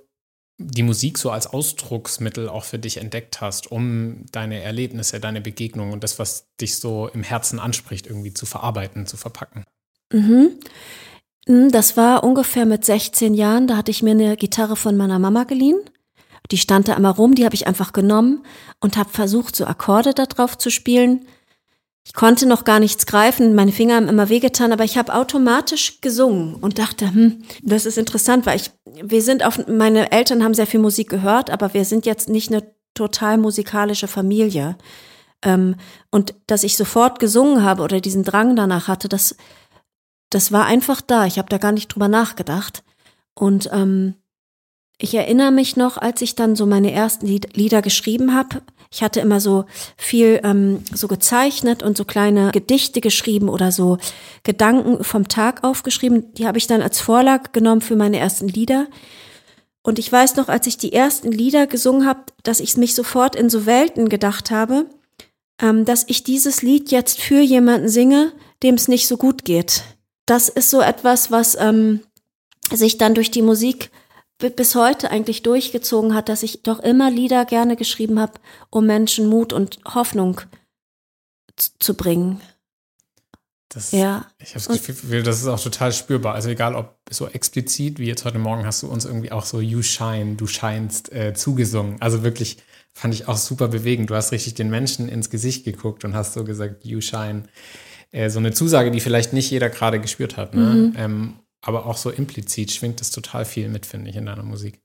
die 0.59 0.83
Musik 0.83 1.17
so 1.17 1.31
als 1.31 1.47
Ausdrucksmittel 1.47 2.49
auch 2.49 2.65
für 2.65 2.79
dich 2.79 2.97
entdeckt 2.97 3.39
hast, 3.39 3.71
um 3.71 4.25
deine 4.31 4.61
Erlebnisse, 4.61 5.21
deine 5.21 5.39
Begegnungen 5.39 5.93
und 5.93 6.03
das, 6.03 6.19
was 6.19 6.49
dich 6.59 6.75
so 6.75 7.07
im 7.07 7.23
Herzen 7.23 7.59
anspricht, 7.59 8.07
irgendwie 8.07 8.33
zu 8.33 8.45
verarbeiten, 8.45 9.05
zu 9.05 9.15
verpacken? 9.15 9.63
Mhm. 10.11 10.59
Hm, 11.47 11.71
das 11.71 11.95
war 11.95 12.23
ungefähr 12.25 12.65
mit 12.65 12.83
16 12.83 13.33
Jahren. 13.33 13.67
Da 13.67 13.77
hatte 13.77 13.91
ich 13.91 14.03
mir 14.03 14.11
eine 14.11 14.35
Gitarre 14.35 14.75
von 14.75 14.97
meiner 14.97 15.17
Mama 15.17 15.45
geliehen. 15.45 15.79
Die 16.51 16.57
stand 16.57 16.87
da 16.87 16.93
immer 16.93 17.11
rum, 17.11 17.35
die 17.35 17.45
habe 17.45 17.55
ich 17.55 17.67
einfach 17.67 17.93
genommen 17.93 18.43
und 18.79 18.97
habe 18.97 19.09
versucht, 19.09 19.55
so 19.55 19.65
Akkorde 19.65 20.13
da 20.13 20.25
drauf 20.25 20.57
zu 20.57 20.69
spielen. 20.69 21.25
Ich 22.05 22.13
konnte 22.13 22.47
noch 22.47 22.63
gar 22.63 22.79
nichts 22.79 23.05
greifen, 23.05 23.53
meine 23.53 23.71
Finger 23.71 23.95
haben 23.95 24.07
immer 24.07 24.29
wehgetan, 24.29 24.71
aber 24.71 24.83
ich 24.83 24.97
habe 24.97 25.13
automatisch 25.13 26.01
gesungen 26.01 26.55
und 26.55 26.79
dachte, 26.79 27.13
hm, 27.13 27.43
das 27.61 27.85
ist 27.85 27.97
interessant, 27.97 28.45
weil 28.45 28.55
ich, 28.55 28.71
wir 28.85 29.21
sind 29.21 29.43
auf, 29.43 29.67
meine 29.67 30.11
Eltern 30.11 30.43
haben 30.43 30.53
sehr 30.53 30.67
viel 30.67 30.79
Musik 30.79 31.09
gehört, 31.09 31.49
aber 31.51 31.73
wir 31.73 31.85
sind 31.85 32.05
jetzt 32.05 32.29
nicht 32.29 32.51
eine 32.51 32.63
total 32.95 33.37
musikalische 33.37 34.07
Familie. 34.07 34.77
Ähm, 35.43 35.75
und 36.11 36.35
dass 36.47 36.63
ich 36.63 36.75
sofort 36.75 37.19
gesungen 37.19 37.63
habe 37.63 37.83
oder 37.83 38.01
diesen 38.01 38.23
Drang 38.23 38.55
danach 38.55 38.87
hatte, 38.87 39.07
das, 39.07 39.37
das 40.29 40.51
war 40.51 40.65
einfach 40.65 41.01
da. 41.01 41.25
Ich 41.25 41.37
habe 41.37 41.49
da 41.49 41.57
gar 41.57 41.71
nicht 41.71 41.89
drüber 41.89 42.07
nachgedacht. 42.07 42.83
Und 43.35 43.69
ähm, 43.71 44.15
ich 44.97 45.15
erinnere 45.15 45.51
mich 45.51 45.77
noch, 45.77 45.97
als 45.97 46.21
ich 46.21 46.35
dann 46.35 46.55
so 46.55 46.65
meine 46.65 46.91
ersten 46.91 47.25
Lieder 47.27 47.81
geschrieben 47.81 48.35
habe, 48.35 48.61
Ich 48.91 49.03
hatte 49.03 49.19
immer 49.19 49.39
so 49.39 49.65
viel 49.97 50.39
ähm, 50.43 50.83
so 50.91 51.07
gezeichnet 51.07 51.83
und 51.83 51.95
so 51.95 52.05
kleine 52.05 52.51
Gedichte 52.51 53.01
geschrieben 53.01 53.47
oder 53.47 53.71
so 53.71 53.97
Gedanken 54.43 55.03
vom 55.03 55.27
Tag 55.27 55.63
aufgeschrieben. 55.63 56.33
Die 56.33 56.47
habe 56.47 56.57
ich 56.57 56.65
dann 56.65 56.81
als 56.81 56.99
Vorlage 56.99 57.51
genommen 57.51 57.81
für 57.81 57.95
meine 57.95 58.17
ersten 58.17 58.47
Lieder. 58.47 58.87
Und 59.83 59.99
ich 59.99 60.11
weiß 60.11 60.35
noch, 60.35 60.49
als 60.49 60.65
ich 60.65 60.77
die 60.77 60.93
ersten 60.93 61.31
Lieder 61.31 61.67
gesungen 61.67 62.07
habe, 62.07 62.21
dass 62.43 62.59
ich 62.59 62.77
mich 62.77 62.95
sofort 62.95 63.35
in 63.35 63.49
so 63.49 63.65
Welten 63.65 64.09
gedacht 64.09 64.49
habe, 64.49 64.87
ähm, 65.61 65.85
dass 65.85 66.05
ich 66.07 66.23
dieses 66.23 66.63
Lied 66.63 66.89
jetzt 66.91 67.21
für 67.21 67.41
jemanden 67.41 67.89
singe, 67.89 68.33
dem 68.63 68.75
es 68.75 68.87
nicht 68.87 69.07
so 69.07 69.17
gut 69.17 69.45
geht. 69.45 69.83
Das 70.25 70.49
ist 70.49 70.69
so 70.69 70.81
etwas, 70.81 71.31
was 71.31 71.55
ähm, 71.59 72.01
sich 72.73 72.97
dann 72.97 73.13
durch 73.13 73.31
die 73.31 73.41
Musik 73.41 73.91
bis 74.39 74.75
heute 74.75 75.11
eigentlich 75.11 75.43
durchgezogen 75.43 76.15
hat, 76.15 76.29
dass 76.29 76.43
ich 76.43 76.63
doch 76.63 76.79
immer 76.79 77.11
Lieder 77.11 77.45
gerne 77.45 77.75
geschrieben 77.75 78.19
habe, 78.19 78.33
um 78.69 78.85
Menschen 78.85 79.27
Mut 79.27 79.53
und 79.53 79.79
Hoffnung 79.85 80.41
zu 81.57 81.93
bringen. 81.95 82.41
Das, 83.67 83.91
ja. 83.91 84.25
Ich 84.39 84.55
habe 84.55 84.65
das 84.65 84.85
Gefühl, 84.85 85.21
das 85.21 85.41
ist 85.41 85.47
auch 85.47 85.61
total 85.61 85.91
spürbar. 85.93 86.33
Also 86.33 86.49
egal, 86.49 86.73
ob 86.73 86.97
so 87.09 87.27
explizit 87.27 87.99
wie 87.99 88.07
jetzt 88.07 88.25
heute 88.25 88.39
Morgen 88.39 88.65
hast 88.65 88.81
du 88.81 88.87
uns 88.87 89.05
irgendwie 89.05 89.31
auch 89.31 89.45
so 89.45 89.59
You 89.59 89.83
Shine, 89.83 90.35
du 90.35 90.47
scheinst 90.47 91.11
äh, 91.11 91.35
zugesungen. 91.35 92.01
Also 92.01 92.23
wirklich 92.23 92.57
fand 92.93 93.13
ich 93.13 93.27
auch 93.27 93.37
super 93.37 93.67
bewegend. 93.67 94.09
Du 94.09 94.15
hast 94.15 94.31
richtig 94.31 94.55
den 94.55 94.71
Menschen 94.71 95.07
ins 95.07 95.29
Gesicht 95.29 95.65
geguckt 95.65 96.03
und 96.03 96.15
hast 96.15 96.33
so 96.33 96.43
gesagt 96.43 96.83
You 96.83 96.99
Shine. 97.01 97.43
Äh, 98.11 98.31
so 98.31 98.39
eine 98.39 98.53
Zusage, 98.53 98.89
die 98.89 99.01
vielleicht 99.01 99.33
nicht 99.33 99.51
jeder 99.51 99.69
gerade 99.69 99.99
gespürt 99.99 100.35
hat. 100.35 100.55
Ne? 100.55 100.61
Mhm. 100.61 100.93
Ähm, 100.97 101.33
aber 101.61 101.85
auch 101.85 101.97
so 101.97 102.09
implizit 102.09 102.71
schwingt 102.71 102.99
das 102.99 103.11
total 103.11 103.45
viel 103.45 103.69
mit, 103.69 103.85
finde 103.85 104.09
ich, 104.09 104.15
in 104.15 104.25
deiner 104.25 104.43
Musik. 104.43 104.79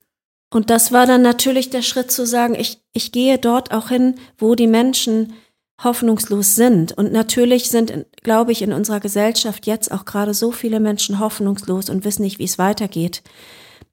Und 0.52 0.70
das 0.70 0.92
war 0.92 1.06
dann 1.06 1.22
natürlich 1.22 1.70
der 1.70 1.82
Schritt 1.82 2.10
zu 2.12 2.26
sagen, 2.26 2.54
ich, 2.54 2.78
ich 2.92 3.10
gehe 3.10 3.38
dort 3.38 3.72
auch 3.72 3.88
hin, 3.88 4.14
wo 4.38 4.54
die 4.54 4.68
Menschen 4.68 5.34
hoffnungslos 5.82 6.54
sind. 6.54 6.92
Und 6.92 7.12
natürlich 7.12 7.68
sind, 7.68 8.06
glaube 8.22 8.52
ich, 8.52 8.62
in 8.62 8.72
unserer 8.72 9.00
Gesellschaft 9.00 9.66
jetzt 9.66 9.90
auch 9.90 10.04
gerade 10.04 10.32
so 10.32 10.52
viele 10.52 10.78
Menschen 10.78 11.18
hoffnungslos 11.18 11.90
und 11.90 12.04
wissen 12.04 12.22
nicht, 12.22 12.38
wie 12.38 12.44
es 12.44 12.58
weitergeht. 12.58 13.22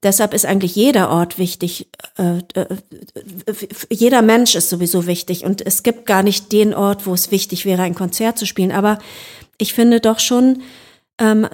Deshalb 0.04 0.34
ist 0.34 0.46
eigentlich 0.46 0.74
jeder 0.74 1.10
Ort 1.10 1.38
wichtig. 1.38 1.88
Äh, 2.16 2.38
äh, 2.54 2.76
jeder 3.88 4.22
Mensch 4.22 4.54
ist 4.54 4.68
sowieso 4.68 5.06
wichtig. 5.06 5.44
Und 5.44 5.64
es 5.64 5.82
gibt 5.82 6.06
gar 6.06 6.22
nicht 6.22 6.52
den 6.52 6.74
Ort, 6.74 7.06
wo 7.06 7.14
es 7.14 7.30
wichtig 7.30 7.64
wäre, 7.64 7.82
ein 7.82 7.94
Konzert 7.94 8.38
zu 8.38 8.46
spielen. 8.46 8.72
Aber 8.72 8.98
ich 9.58 9.74
finde 9.74 10.00
doch 10.00 10.18
schon, 10.18 10.62
ähm, 11.18 11.48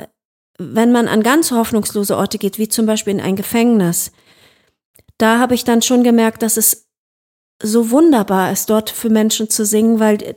wenn 0.58 0.92
man 0.92 1.08
an 1.08 1.22
ganz 1.22 1.50
hoffnungslose 1.52 2.16
Orte 2.16 2.38
geht, 2.38 2.58
wie 2.58 2.68
zum 2.68 2.86
Beispiel 2.86 3.14
in 3.14 3.20
ein 3.20 3.36
Gefängnis, 3.36 4.12
da 5.16 5.38
habe 5.38 5.54
ich 5.54 5.64
dann 5.64 5.82
schon 5.82 6.02
gemerkt, 6.02 6.42
dass 6.42 6.56
es 6.56 6.88
so 7.62 7.90
wunderbar 7.90 8.52
ist, 8.52 8.70
dort 8.70 8.90
für 8.90 9.08
Menschen 9.08 9.50
zu 9.50 9.64
singen, 9.64 9.98
weil 9.98 10.36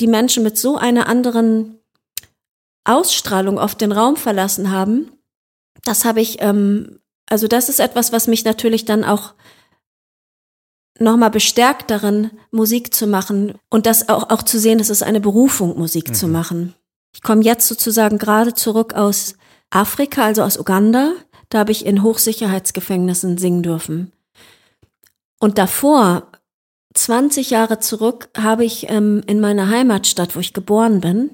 die 0.00 0.06
Menschen 0.06 0.42
mit 0.42 0.58
so 0.58 0.76
einer 0.76 1.08
anderen 1.08 1.78
Ausstrahlung 2.84 3.58
auf 3.58 3.74
den 3.74 3.92
Raum 3.92 4.16
verlassen 4.16 4.70
haben. 4.70 5.12
Das 5.84 6.04
habe 6.04 6.20
ich, 6.20 6.40
ähm, 6.40 7.00
also 7.28 7.48
das 7.48 7.68
ist 7.68 7.80
etwas, 7.80 8.12
was 8.12 8.26
mich 8.26 8.44
natürlich 8.44 8.84
dann 8.84 9.04
auch 9.04 9.34
nochmal 10.98 11.30
bestärkt 11.30 11.90
darin, 11.90 12.30
Musik 12.50 12.94
zu 12.94 13.06
machen 13.06 13.54
und 13.70 13.86
das 13.86 14.08
auch, 14.08 14.30
auch 14.30 14.42
zu 14.42 14.58
sehen, 14.58 14.78
es 14.78 14.90
ist 14.90 15.02
eine 15.02 15.20
Berufung, 15.20 15.78
Musik 15.78 16.10
mhm. 16.10 16.14
zu 16.14 16.28
machen. 16.28 16.74
Ich 17.14 17.22
komme 17.22 17.42
jetzt 17.42 17.66
sozusagen 17.68 18.18
gerade 18.18 18.54
zurück 18.54 18.94
aus 18.94 19.34
Afrika, 19.72 20.24
also 20.24 20.42
aus 20.42 20.58
Uganda. 20.58 21.12
Da 21.48 21.60
habe 21.60 21.72
ich 21.72 21.84
in 21.84 22.02
Hochsicherheitsgefängnissen 22.02 23.38
singen 23.38 23.62
dürfen. 23.62 24.12
Und 25.40 25.58
davor, 25.58 26.28
20 26.94 27.50
Jahre 27.50 27.78
zurück, 27.78 28.28
habe 28.36 28.64
ich 28.64 28.88
ähm, 28.90 29.22
in 29.26 29.40
meiner 29.40 29.68
Heimatstadt, 29.68 30.36
wo 30.36 30.40
ich 30.40 30.52
geboren 30.52 31.00
bin, 31.00 31.30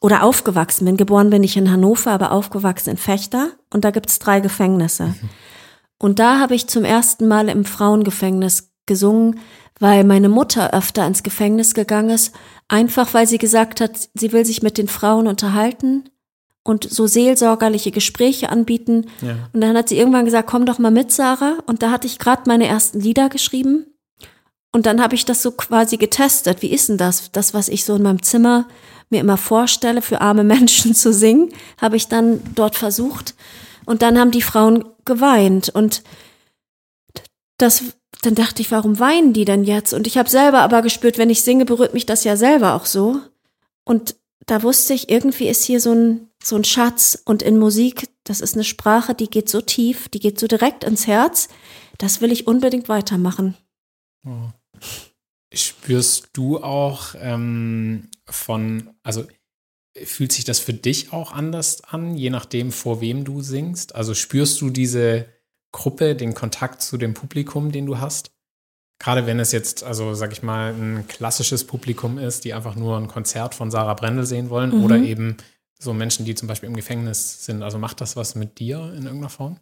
oder 0.00 0.22
aufgewachsen 0.22 0.84
bin. 0.84 0.96
Geboren 0.96 1.30
bin 1.30 1.42
ich 1.42 1.56
in 1.56 1.70
Hannover, 1.70 2.12
aber 2.12 2.32
aufgewachsen 2.32 2.90
in 2.90 2.96
Fechter. 2.96 3.50
Und 3.72 3.84
da 3.84 3.90
gibt 3.90 4.10
es 4.10 4.18
drei 4.18 4.40
Gefängnisse. 4.40 5.06
Mhm. 5.06 5.28
Und 5.98 6.18
da 6.18 6.38
habe 6.38 6.54
ich 6.54 6.68
zum 6.68 6.84
ersten 6.84 7.26
Mal 7.26 7.48
im 7.48 7.64
Frauengefängnis 7.64 8.70
gesungen, 8.86 9.40
weil 9.80 10.04
meine 10.04 10.28
Mutter 10.28 10.72
öfter 10.72 11.06
ins 11.06 11.22
Gefängnis 11.22 11.74
gegangen 11.74 12.10
ist, 12.10 12.34
einfach 12.68 13.14
weil 13.14 13.26
sie 13.26 13.38
gesagt 13.38 13.80
hat, 13.80 14.08
sie 14.14 14.32
will 14.32 14.44
sich 14.44 14.62
mit 14.62 14.78
den 14.78 14.88
Frauen 14.88 15.26
unterhalten 15.26 16.08
und 16.64 16.88
so 16.90 17.06
seelsorgerliche 17.06 17.90
Gespräche 17.90 18.50
anbieten. 18.50 19.06
Ja. 19.22 19.36
Und 19.52 19.60
dann 19.60 19.76
hat 19.76 19.88
sie 19.88 19.98
irgendwann 19.98 20.24
gesagt, 20.24 20.48
komm 20.48 20.66
doch 20.66 20.78
mal 20.78 20.90
mit, 20.90 21.10
Sarah. 21.12 21.58
Und 21.66 21.82
da 21.82 21.90
hatte 21.90 22.06
ich 22.06 22.18
gerade 22.18 22.42
meine 22.46 22.66
ersten 22.66 23.00
Lieder 23.00 23.28
geschrieben. 23.28 23.86
Und 24.72 24.86
dann 24.86 25.02
habe 25.02 25.14
ich 25.14 25.24
das 25.24 25.42
so 25.42 25.50
quasi 25.52 25.96
getestet. 25.96 26.62
Wie 26.62 26.70
ist 26.72 26.88
denn 26.88 26.98
das? 26.98 27.32
Das, 27.32 27.54
was 27.54 27.68
ich 27.68 27.84
so 27.84 27.96
in 27.96 28.02
meinem 28.02 28.22
Zimmer 28.22 28.68
mir 29.10 29.20
immer 29.20 29.38
vorstelle, 29.38 30.02
für 30.02 30.20
arme 30.20 30.44
Menschen 30.44 30.94
zu 30.94 31.12
singen, 31.12 31.50
habe 31.80 31.96
ich 31.96 32.08
dann 32.08 32.40
dort 32.54 32.76
versucht. 32.76 33.34
Und 33.86 34.02
dann 34.02 34.18
haben 34.18 34.30
die 34.30 34.42
Frauen 34.42 34.84
geweint. 35.06 35.70
Und 35.70 36.02
das, 37.56 37.82
dann 38.22 38.34
dachte 38.34 38.60
ich, 38.60 38.70
warum 38.70 38.98
weinen 38.98 39.32
die 39.32 39.46
denn 39.46 39.64
jetzt? 39.64 39.94
Und 39.94 40.06
ich 40.06 40.18
habe 40.18 40.28
selber 40.28 40.60
aber 40.60 40.82
gespürt, 40.82 41.16
wenn 41.16 41.30
ich 41.30 41.42
singe, 41.42 41.64
berührt 41.64 41.94
mich 41.94 42.04
das 42.04 42.24
ja 42.24 42.36
selber 42.36 42.74
auch 42.74 42.84
so. 42.84 43.20
Und 43.84 44.16
da 44.48 44.62
wusste 44.62 44.94
ich, 44.94 45.10
irgendwie 45.10 45.48
ist 45.48 45.64
hier 45.64 45.80
so 45.80 45.92
ein, 45.92 46.30
so 46.42 46.56
ein 46.56 46.64
Schatz 46.64 47.22
und 47.24 47.42
in 47.42 47.58
Musik, 47.58 48.08
das 48.24 48.40
ist 48.40 48.54
eine 48.54 48.64
Sprache, 48.64 49.14
die 49.14 49.28
geht 49.28 49.48
so 49.48 49.60
tief, 49.60 50.08
die 50.08 50.20
geht 50.20 50.40
so 50.40 50.46
direkt 50.46 50.84
ins 50.84 51.06
Herz, 51.06 51.48
das 51.98 52.20
will 52.20 52.32
ich 52.32 52.46
unbedingt 52.46 52.88
weitermachen. 52.88 53.56
Oh. 54.26 54.48
Spürst 55.52 56.30
du 56.32 56.62
auch 56.62 57.14
ähm, 57.18 58.08
von, 58.26 58.90
also 59.02 59.26
fühlt 60.02 60.32
sich 60.32 60.44
das 60.44 60.60
für 60.60 60.74
dich 60.74 61.12
auch 61.12 61.32
anders 61.32 61.84
an, 61.84 62.14
je 62.14 62.30
nachdem, 62.30 62.72
vor 62.72 63.00
wem 63.02 63.24
du 63.24 63.42
singst? 63.42 63.94
Also 63.94 64.14
spürst 64.14 64.60
du 64.62 64.70
diese 64.70 65.26
Gruppe, 65.72 66.16
den 66.16 66.34
Kontakt 66.34 66.80
zu 66.80 66.96
dem 66.96 67.12
Publikum, 67.12 67.70
den 67.70 67.84
du 67.84 67.98
hast? 67.98 68.30
Gerade 68.98 69.26
wenn 69.26 69.38
es 69.38 69.52
jetzt, 69.52 69.84
also 69.84 70.14
sag 70.14 70.32
ich 70.32 70.42
mal, 70.42 70.72
ein 70.72 71.06
klassisches 71.06 71.64
Publikum 71.64 72.18
ist, 72.18 72.44
die 72.44 72.52
einfach 72.52 72.74
nur 72.74 72.96
ein 72.96 73.06
Konzert 73.06 73.54
von 73.54 73.70
Sarah 73.70 73.94
Brendel 73.94 74.26
sehen 74.26 74.50
wollen 74.50 74.76
mhm. 74.76 74.84
oder 74.84 74.96
eben 74.96 75.36
so 75.78 75.92
Menschen, 75.92 76.24
die 76.24 76.34
zum 76.34 76.48
Beispiel 76.48 76.68
im 76.68 76.76
Gefängnis 76.76 77.44
sind. 77.44 77.62
Also 77.62 77.78
macht 77.78 78.00
das 78.00 78.16
was 78.16 78.34
mit 78.34 78.58
dir 78.58 78.78
in 78.96 79.04
irgendeiner 79.04 79.28
Form? 79.28 79.58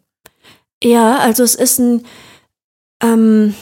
Ja, 0.83 1.19
also 1.19 1.43
es 1.43 1.53
ist 1.53 1.79
ein, 1.79 2.05
ähm, 3.03 3.53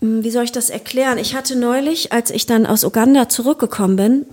wie 0.00 0.30
soll 0.30 0.44
ich 0.44 0.52
das 0.52 0.70
erklären? 0.70 1.18
Ich 1.18 1.34
hatte 1.34 1.56
neulich, 1.56 2.12
als 2.12 2.30
ich 2.30 2.46
dann 2.46 2.66
aus 2.66 2.84
Uganda 2.84 3.28
zurückgekommen 3.28 3.96
bin, 3.96 4.26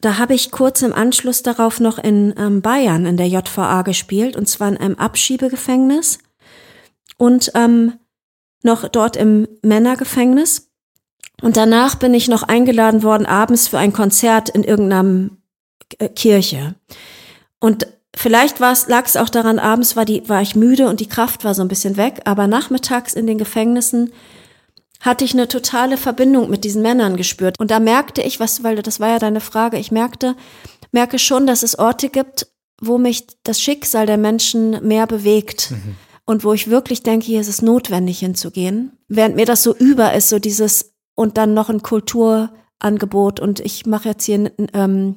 da 0.00 0.16
habe 0.16 0.34
ich 0.34 0.50
kurz 0.50 0.80
im 0.80 0.94
Anschluss 0.94 1.42
darauf 1.42 1.78
noch 1.78 1.98
in 1.98 2.34
ähm, 2.38 2.62
Bayern 2.62 3.04
in 3.04 3.18
der 3.18 3.28
JVA 3.28 3.82
gespielt, 3.82 4.34
und 4.34 4.48
zwar 4.48 4.68
in 4.68 4.78
einem 4.78 4.94
Abschiebegefängnis. 4.94 6.18
Und 7.18 7.52
ähm, 7.54 7.98
noch 8.62 8.88
dort 8.88 9.16
im 9.16 9.48
Männergefängnis. 9.62 10.70
Und 11.42 11.56
danach 11.56 11.94
bin 11.94 12.12
ich 12.14 12.28
noch 12.28 12.42
eingeladen 12.42 13.02
worden, 13.02 13.26
abends 13.26 13.68
für 13.68 13.78
ein 13.78 13.92
Konzert 13.92 14.50
in 14.50 14.62
irgendeiner 14.62 15.30
äh, 15.98 16.08
Kirche. 16.08 16.74
Und 17.58 17.86
vielleicht 18.14 18.58
lag 18.58 19.06
es 19.06 19.16
auch 19.16 19.28
daran, 19.28 19.58
abends 19.58 19.96
war, 19.96 20.04
die, 20.04 20.28
war 20.28 20.42
ich 20.42 20.54
müde 20.54 20.88
und 20.88 21.00
die 21.00 21.08
Kraft 21.08 21.44
war 21.44 21.54
so 21.54 21.62
ein 21.62 21.68
bisschen 21.68 21.96
weg, 21.96 22.20
aber 22.24 22.46
nachmittags 22.46 23.14
in 23.14 23.26
den 23.26 23.38
Gefängnissen 23.38 24.12
hatte 25.00 25.24
ich 25.24 25.32
eine 25.32 25.48
totale 25.48 25.96
Verbindung 25.96 26.50
mit 26.50 26.64
diesen 26.64 26.82
Männern 26.82 27.16
gespürt. 27.16 27.58
Und 27.58 27.70
da 27.70 27.80
merkte 27.80 28.20
ich, 28.20 28.38
was, 28.38 28.62
weil 28.62 28.76
das 28.82 29.00
war 29.00 29.08
ja 29.08 29.18
deine 29.18 29.40
Frage, 29.40 29.78
ich 29.78 29.90
merkte, 29.90 30.36
merke 30.92 31.18
schon, 31.18 31.46
dass 31.46 31.62
es 31.62 31.78
Orte 31.78 32.10
gibt, 32.10 32.48
wo 32.82 32.98
mich 32.98 33.26
das 33.44 33.62
Schicksal 33.62 34.04
der 34.04 34.18
Menschen 34.18 34.86
mehr 34.86 35.06
bewegt. 35.06 35.70
Mhm 35.70 35.96
und 36.30 36.44
wo 36.44 36.52
ich 36.52 36.70
wirklich 36.70 37.02
denke, 37.02 37.26
hier 37.26 37.40
ist 37.40 37.48
es 37.48 37.60
notwendig 37.60 38.20
hinzugehen. 38.20 38.92
Während 39.08 39.36
mir 39.36 39.46
das 39.46 39.62
so 39.62 39.74
über 39.74 40.14
ist, 40.14 40.28
so 40.28 40.38
dieses 40.38 40.94
und 41.16 41.36
dann 41.36 41.54
noch 41.54 41.68
ein 41.68 41.82
Kulturangebot 41.82 43.40
und 43.40 43.60
ich 43.60 43.84
mache 43.84 44.10
jetzt 44.10 44.24
hier 44.24 44.50
ähm, 44.72 45.16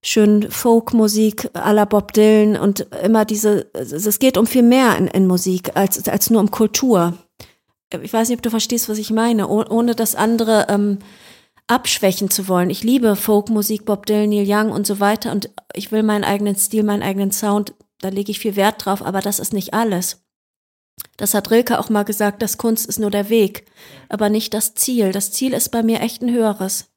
schön 0.00 0.48
Folkmusik 0.50 1.50
à 1.54 1.72
la 1.72 1.84
Bob 1.84 2.12
Dylan 2.12 2.56
und 2.56 2.86
immer 3.02 3.24
diese, 3.24 3.66
es 3.74 4.18
geht 4.20 4.38
um 4.38 4.46
viel 4.46 4.62
mehr 4.62 4.96
in, 4.96 5.08
in 5.08 5.26
Musik 5.26 5.76
als, 5.76 6.08
als 6.08 6.30
nur 6.30 6.40
um 6.40 6.50
Kultur. 6.50 7.14
Ich 8.00 8.12
weiß 8.12 8.28
nicht, 8.28 8.38
ob 8.38 8.42
du 8.42 8.50
verstehst, 8.50 8.88
was 8.88 8.98
ich 8.98 9.10
meine, 9.10 9.48
oh, 9.48 9.64
ohne 9.68 9.94
das 9.94 10.14
andere 10.14 10.66
ähm, 10.68 10.98
abschwächen 11.66 12.30
zu 12.30 12.48
wollen. 12.48 12.70
Ich 12.70 12.84
liebe 12.84 13.16
Folkmusik, 13.16 13.84
Bob 13.84 14.06
Dylan, 14.06 14.30
Neil 14.30 14.46
Young 14.46 14.70
und 14.70 14.86
so 14.86 15.00
weiter 15.00 15.32
und 15.32 15.50
ich 15.74 15.90
will 15.90 16.04
meinen 16.04 16.24
eigenen 16.24 16.54
Stil, 16.54 16.84
meinen 16.84 17.02
eigenen 17.02 17.32
Sound, 17.32 17.74
da 18.00 18.08
lege 18.08 18.30
ich 18.30 18.38
viel 18.38 18.54
Wert 18.54 18.84
drauf, 18.84 19.04
aber 19.04 19.20
das 19.20 19.40
ist 19.40 19.52
nicht 19.52 19.74
alles. 19.74 20.27
Das 21.16 21.34
hat 21.34 21.50
Rilke 21.50 21.78
auch 21.78 21.90
mal 21.90 22.04
gesagt, 22.04 22.42
dass 22.42 22.58
Kunst 22.58 22.86
ist 22.86 22.98
nur 22.98 23.10
der 23.10 23.28
Weg, 23.28 23.66
aber 24.08 24.28
nicht 24.28 24.54
das 24.54 24.74
Ziel. 24.74 25.12
Das 25.12 25.32
Ziel 25.32 25.52
ist 25.52 25.70
bei 25.70 25.82
mir 25.82 26.00
echt 26.00 26.22
ein 26.22 26.32
höheres. 26.32 26.90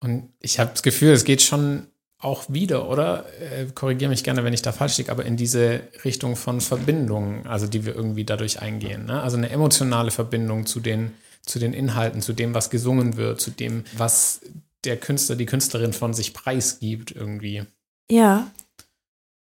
Und 0.00 0.30
ich 0.40 0.58
habe 0.58 0.70
das 0.72 0.82
Gefühl, 0.82 1.12
es 1.12 1.24
geht 1.24 1.42
schon 1.42 1.86
auch 2.18 2.44
wieder, 2.48 2.88
oder? 2.88 3.26
Äh, 3.40 3.66
Korrigiere 3.74 4.10
mich 4.10 4.24
gerne, 4.24 4.44
wenn 4.44 4.52
ich 4.52 4.62
da 4.62 4.72
falsch 4.72 4.98
liege, 4.98 5.12
aber 5.12 5.24
in 5.24 5.36
diese 5.36 5.82
Richtung 6.04 6.36
von 6.36 6.60
Verbindungen, 6.60 7.46
also 7.46 7.66
die 7.66 7.84
wir 7.84 7.94
irgendwie 7.94 8.24
dadurch 8.24 8.60
eingehen. 8.60 9.06
Ne? 9.06 9.22
Also 9.22 9.36
eine 9.36 9.50
emotionale 9.50 10.10
Verbindung 10.10 10.66
zu 10.66 10.80
den, 10.80 11.12
zu 11.42 11.58
den 11.58 11.74
Inhalten, 11.74 12.22
zu 12.22 12.32
dem, 12.32 12.54
was 12.54 12.70
gesungen 12.70 13.16
wird, 13.16 13.40
zu 13.40 13.50
dem, 13.50 13.84
was 13.96 14.40
der 14.84 14.98
Künstler, 14.98 15.36
die 15.36 15.46
Künstlerin 15.46 15.92
von 15.92 16.14
sich 16.14 16.34
preisgibt 16.34 17.10
irgendwie. 17.10 17.64
Ja. 18.10 18.50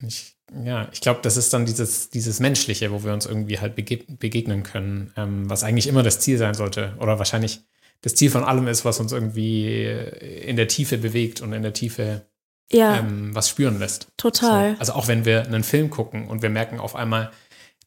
Ich, 0.06 0.35
ja, 0.64 0.88
ich 0.92 1.00
glaube, 1.00 1.20
das 1.22 1.36
ist 1.36 1.52
dann 1.52 1.66
dieses, 1.66 2.10
dieses 2.10 2.40
Menschliche, 2.40 2.92
wo 2.92 3.02
wir 3.04 3.12
uns 3.12 3.26
irgendwie 3.26 3.58
halt 3.58 3.74
bege 3.74 4.04
begegnen 4.08 4.62
können, 4.62 5.12
ähm, 5.16 5.50
was 5.50 5.64
eigentlich 5.64 5.86
immer 5.86 6.02
das 6.02 6.20
Ziel 6.20 6.38
sein 6.38 6.54
sollte. 6.54 6.94
Oder 7.00 7.18
wahrscheinlich 7.18 7.60
das 8.02 8.14
Ziel 8.14 8.30
von 8.30 8.44
allem 8.44 8.68
ist, 8.68 8.84
was 8.84 9.00
uns 9.00 9.12
irgendwie 9.12 9.84
in 9.86 10.56
der 10.56 10.68
Tiefe 10.68 10.98
bewegt 10.98 11.40
und 11.40 11.52
in 11.52 11.62
der 11.62 11.72
Tiefe 11.72 12.26
ja. 12.70 12.98
ähm, 12.98 13.34
was 13.34 13.48
spüren 13.48 13.78
lässt. 13.78 14.08
Total. 14.16 14.74
So. 14.74 14.80
Also 14.80 14.92
auch 14.92 15.08
wenn 15.08 15.24
wir 15.24 15.46
einen 15.46 15.64
Film 15.64 15.90
gucken 15.90 16.28
und 16.28 16.42
wir 16.42 16.50
merken 16.50 16.78
auf 16.78 16.94
einmal, 16.94 17.30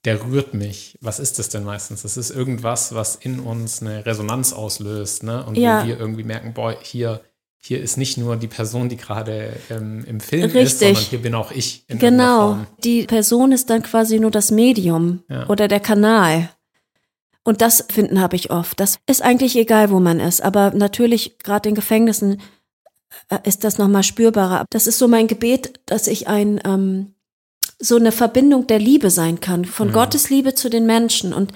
der 0.05 0.23
rührt 0.23 0.53
mich. 0.53 0.97
Was 1.01 1.19
ist 1.19 1.39
das 1.39 1.49
denn 1.49 1.63
meistens? 1.63 2.03
Das 2.03 2.17
ist 2.17 2.29
irgendwas, 2.29 2.95
was 2.95 3.15
in 3.15 3.39
uns 3.39 3.81
eine 3.81 4.05
Resonanz 4.05 4.53
auslöst, 4.53 5.23
ne? 5.23 5.45
Und 5.45 5.57
Ja. 5.57 5.83
wo 5.83 5.87
wir 5.87 5.99
irgendwie 5.99 6.23
merken, 6.23 6.53
boah, 6.53 6.75
hier, 6.81 7.21
hier 7.61 7.81
ist 7.81 7.97
nicht 7.97 8.17
nur 8.17 8.35
die 8.37 8.47
Person, 8.47 8.87
die 8.89 8.95
gerade 8.97 9.53
ähm, 9.69 10.05
im 10.07 10.19
Film 10.21 10.45
ist, 10.45 10.53
Richtig. 10.55 10.79
sondern 10.79 11.03
hier 11.03 11.21
bin 11.21 11.35
auch 11.35 11.51
ich. 11.51 11.83
In 11.87 11.99
Genau. 11.99 12.37
Form. 12.53 12.67
Die 12.83 13.03
Person 13.03 13.51
ist 13.51 13.69
dann 13.69 13.83
quasi 13.83 14.19
nur 14.19 14.31
das 14.31 14.49
Medium 14.51 15.23
Ja. 15.29 15.47
oder 15.49 15.67
der 15.67 15.79
Kanal. 15.81 16.49
Und 17.43 17.61
das 17.61 17.85
finden 17.91 18.21
habe 18.21 18.35
ich 18.35 18.49
oft. 18.51 18.79
Das 18.79 18.97
ist 19.07 19.21
eigentlich 19.21 19.55
egal, 19.57 19.89
wo 19.91 19.99
man 19.99 20.19
ist. 20.19 20.41
Aber 20.41 20.71
natürlich, 20.71 21.37
gerade 21.39 21.67
in 21.69 21.75
Gefängnissen, 21.75 22.41
äh, 23.29 23.39
ist 23.43 23.63
das 23.63 23.77
nochmal 23.77 24.03
spürbarer. 24.03 24.65
Das 24.69 24.87
ist 24.87 24.97
so 24.97 25.07
mein 25.07 25.27
Gebet, 25.27 25.79
dass 25.85 26.07
ich 26.07 26.27
ein, 26.27 26.61
ähm, 26.63 27.13
so 27.79 27.95
eine 27.97 28.11
Verbindung 28.11 28.67
der 28.67 28.79
Liebe 28.79 29.09
sein 29.09 29.39
kann. 29.41 29.65
Von 29.65 29.89
Mhm. 29.89 29.93
Gottes 29.93 30.29
Liebe 30.29 30.53
zu 30.53 30.69
den 30.69 30.85
Menschen. 30.85 31.33
Und 31.33 31.51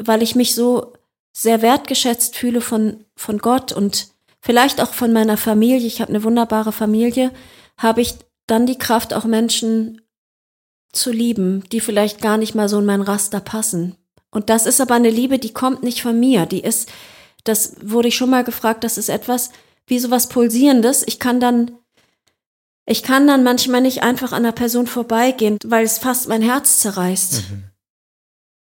weil 0.00 0.22
ich 0.22 0.34
mich 0.34 0.54
so 0.54 0.92
sehr 1.32 1.62
wertgeschätzt 1.62 2.36
fühle 2.36 2.60
von, 2.60 3.04
von 3.16 3.38
Gott 3.38 3.72
und 3.72 4.08
vielleicht 4.46 4.80
auch 4.80 4.94
von 4.94 5.12
meiner 5.12 5.36
Familie, 5.36 5.88
ich 5.88 6.00
habe 6.00 6.10
eine 6.10 6.22
wunderbare 6.22 6.70
Familie, 6.70 7.32
habe 7.76 8.00
ich 8.00 8.14
dann 8.46 8.64
die 8.64 8.78
Kraft, 8.78 9.12
auch 9.12 9.24
Menschen 9.24 10.00
zu 10.92 11.10
lieben, 11.10 11.64
die 11.72 11.80
vielleicht 11.80 12.22
gar 12.22 12.36
nicht 12.36 12.54
mal 12.54 12.68
so 12.68 12.78
in 12.78 12.86
mein 12.86 13.02
Raster 13.02 13.40
passen. 13.40 13.96
Und 14.30 14.48
das 14.48 14.64
ist 14.64 14.80
aber 14.80 14.94
eine 14.94 15.10
Liebe, 15.10 15.40
die 15.40 15.52
kommt 15.52 15.82
nicht 15.82 16.00
von 16.00 16.18
mir. 16.18 16.46
Die 16.46 16.60
ist, 16.60 16.88
das 17.42 17.74
wurde 17.82 18.06
ich 18.06 18.16
schon 18.16 18.30
mal 18.30 18.44
gefragt, 18.44 18.84
das 18.84 18.98
ist 18.98 19.08
etwas 19.08 19.50
wie 19.88 19.98
sowas 19.98 20.28
Pulsierendes. 20.28 21.02
Ich 21.04 21.18
kann 21.18 21.40
dann, 21.40 21.72
ich 22.86 23.02
kann 23.02 23.26
dann 23.26 23.42
manchmal 23.42 23.80
nicht 23.80 24.04
einfach 24.04 24.30
an 24.30 24.44
einer 24.44 24.52
Person 24.52 24.86
vorbeigehen, 24.86 25.58
weil 25.64 25.84
es 25.84 25.98
fast 25.98 26.28
mein 26.28 26.42
Herz 26.42 26.78
zerreißt. 26.78 27.50
Mhm. 27.50 27.64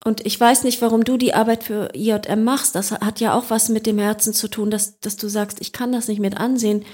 Und 0.03 0.25
ich 0.25 0.39
weiß 0.39 0.63
nicht, 0.63 0.81
warum 0.81 1.03
du 1.03 1.17
die 1.17 1.33
Arbeit 1.33 1.63
für 1.63 1.89
IJM 1.93 2.43
machst. 2.43 2.73
Das 2.75 2.91
hat 2.91 3.19
ja 3.19 3.35
auch 3.35 3.49
was 3.49 3.69
mit 3.69 3.85
dem 3.85 3.99
Herzen 3.99 4.33
zu 4.33 4.47
tun, 4.47 4.71
dass, 4.71 4.99
dass 4.99 5.15
du 5.15 5.27
sagst, 5.27 5.61
ich 5.61 5.73
kann 5.73 5.91
das 5.91 6.07
nicht 6.07 6.19
mit 6.19 6.37
ansehen, 6.37 6.85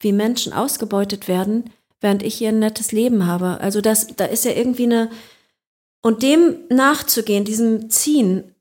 wie 0.00 0.12
Menschen 0.12 0.52
ausgebeutet 0.52 1.28
werden, 1.28 1.70
während 2.00 2.22
ich 2.22 2.36
hier 2.36 2.48
ein 2.50 2.58
nettes 2.58 2.92
Leben 2.92 3.26
habe. 3.26 3.60
Also 3.60 3.80
das, 3.80 4.06
da 4.16 4.24
ist 4.24 4.44
ja 4.44 4.52
irgendwie 4.52 4.84
eine, 4.84 5.10
und 6.00 6.22
dem 6.22 6.56
nachzugehen, 6.70 7.44
diesem 7.44 7.90
Ziehen, 7.90 8.54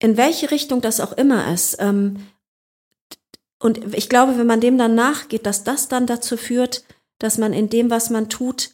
in 0.00 0.16
welche 0.16 0.50
Richtung 0.50 0.80
das 0.80 1.00
auch 1.00 1.12
immer 1.12 1.52
ist. 1.52 1.76
Ähm, 1.78 2.26
und 3.60 3.94
ich 3.94 4.08
glaube, 4.08 4.38
wenn 4.38 4.46
man 4.46 4.60
dem 4.60 4.78
dann 4.78 4.94
nachgeht, 4.94 5.46
dass 5.46 5.62
das 5.62 5.88
dann 5.88 6.06
dazu 6.06 6.36
führt, 6.36 6.84
dass 7.18 7.38
man 7.38 7.52
in 7.52 7.68
dem, 7.68 7.90
was 7.90 8.10
man 8.10 8.28
tut, 8.28 8.70